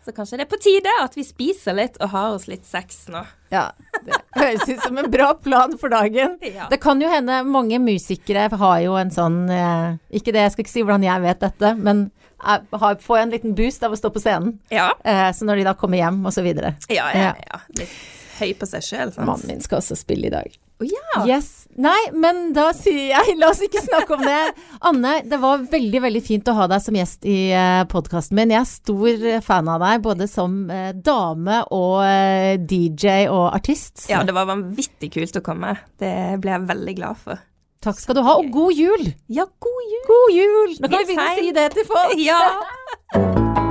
Så 0.08 0.14
kanskje 0.16 0.38
det 0.40 0.46
er 0.46 0.52
på 0.54 0.58
tide 0.64 0.92
at 1.04 1.16
vi 1.18 1.24
spiser 1.28 1.76
litt 1.76 1.98
og 2.00 2.14
har 2.14 2.36
oss 2.38 2.46
litt 2.48 2.64
sex 2.64 3.10
nå. 3.12 3.26
Ja, 3.52 3.66
det 4.06 4.16
høres 4.38 4.64
ut 4.70 4.86
som 4.86 5.00
en 5.02 5.10
bra 5.12 5.34
plan 5.36 5.76
for 5.82 5.92
dagen. 5.92 6.38
Ja. 6.48 6.70
Det 6.72 6.80
kan 6.80 7.02
jo 7.04 7.10
hende 7.12 7.42
mange 7.44 7.76
musikere 7.84 8.46
har 8.62 8.78
jo 8.86 8.94
en 8.98 9.12
sånn 9.12 9.50
eh, 9.52 9.98
Ikke 10.16 10.32
det, 10.32 10.46
jeg 10.46 10.54
skal 10.54 10.64
ikke 10.64 10.72
si 10.72 10.84
hvordan 10.86 11.04
jeg 11.04 11.24
vet 11.26 11.44
dette, 11.44 11.74
men 11.76 12.06
har, 12.38 13.00
får 13.02 13.24
en 13.24 13.34
liten 13.34 13.56
boost 13.58 13.84
av 13.84 13.96
å 13.96 14.00
stå 14.00 14.12
på 14.14 14.22
scenen. 14.24 14.58
Ja. 14.74 14.92
Eh, 15.04 15.32
så 15.34 15.48
når 15.48 15.62
de 15.62 15.68
da 15.72 15.76
kommer 15.80 16.02
hjem, 16.02 16.22
og 16.26 16.36
så 16.36 16.46
videre. 16.46 16.76
Ja, 16.92 17.10
ja, 17.16 17.34
ja. 17.42 17.62
Litt 17.80 17.98
høy 18.38 18.54
på 18.58 18.70
seg 18.70 18.86
sjøl. 18.86 19.12
Mannen 19.18 19.50
min 19.50 19.64
skal 19.64 19.82
også 19.82 19.98
spille 19.98 20.30
i 20.30 20.34
dag. 20.34 20.58
Oh, 20.78 20.86
ja. 20.86 21.24
Yes. 21.26 21.66
Nei, 21.82 21.98
men 22.14 22.52
da 22.54 22.68
sier 22.78 23.10
jeg 23.10 23.38
la 23.40 23.50
oss 23.50 23.64
ikke 23.66 23.82
snakke 23.82 24.14
om 24.14 24.22
det. 24.22 24.42
Anne, 24.86 25.14
det 25.26 25.40
var 25.42 25.64
veldig, 25.72 26.02
veldig 26.06 26.22
fint 26.26 26.52
å 26.52 26.56
ha 26.60 26.68
deg 26.70 26.84
som 26.86 26.98
gjest 26.98 27.26
i 27.26 27.38
uh, 27.50 27.82
podkasten 27.90 28.38
min. 28.38 28.54
Jeg 28.54 28.62
er 28.62 28.70
stor 28.70 29.26
eh, 29.34 29.42
fan 29.46 29.72
av 29.74 29.82
deg, 29.82 30.04
både 30.06 30.30
som 30.30 30.60
eh, 30.74 30.92
dame 30.94 31.64
og 31.74 32.04
eh, 32.06 32.62
DJ 32.62 33.26
og 33.34 33.48
artist. 33.58 34.06
Ja, 34.12 34.22
det 34.26 34.38
var 34.38 34.50
vanvittig 34.52 35.10
kult 35.18 35.42
å 35.42 35.46
komme. 35.46 35.74
Det 35.98 36.14
ble 36.44 36.54
jeg 36.54 36.70
veldig 36.70 36.98
glad 37.02 37.26
for. 37.26 37.42
Takk 37.84 38.00
skal 38.02 38.18
du 38.18 38.24
ha, 38.26 38.38
og 38.42 38.50
god 38.52 38.74
jul! 38.74 39.06
Ja, 39.30 39.46
god 39.62 39.86
jul! 39.92 40.04
God 40.10 40.34
jul! 40.34 40.76
Nå 40.82 40.90
kan 40.90 41.06
vi 41.06 41.14
begynne 41.14 41.30
å 41.30 41.38
si 41.38 41.56
det 41.60 41.70
til 41.78 41.90
folk. 41.90 42.20
Ja. 42.26 43.64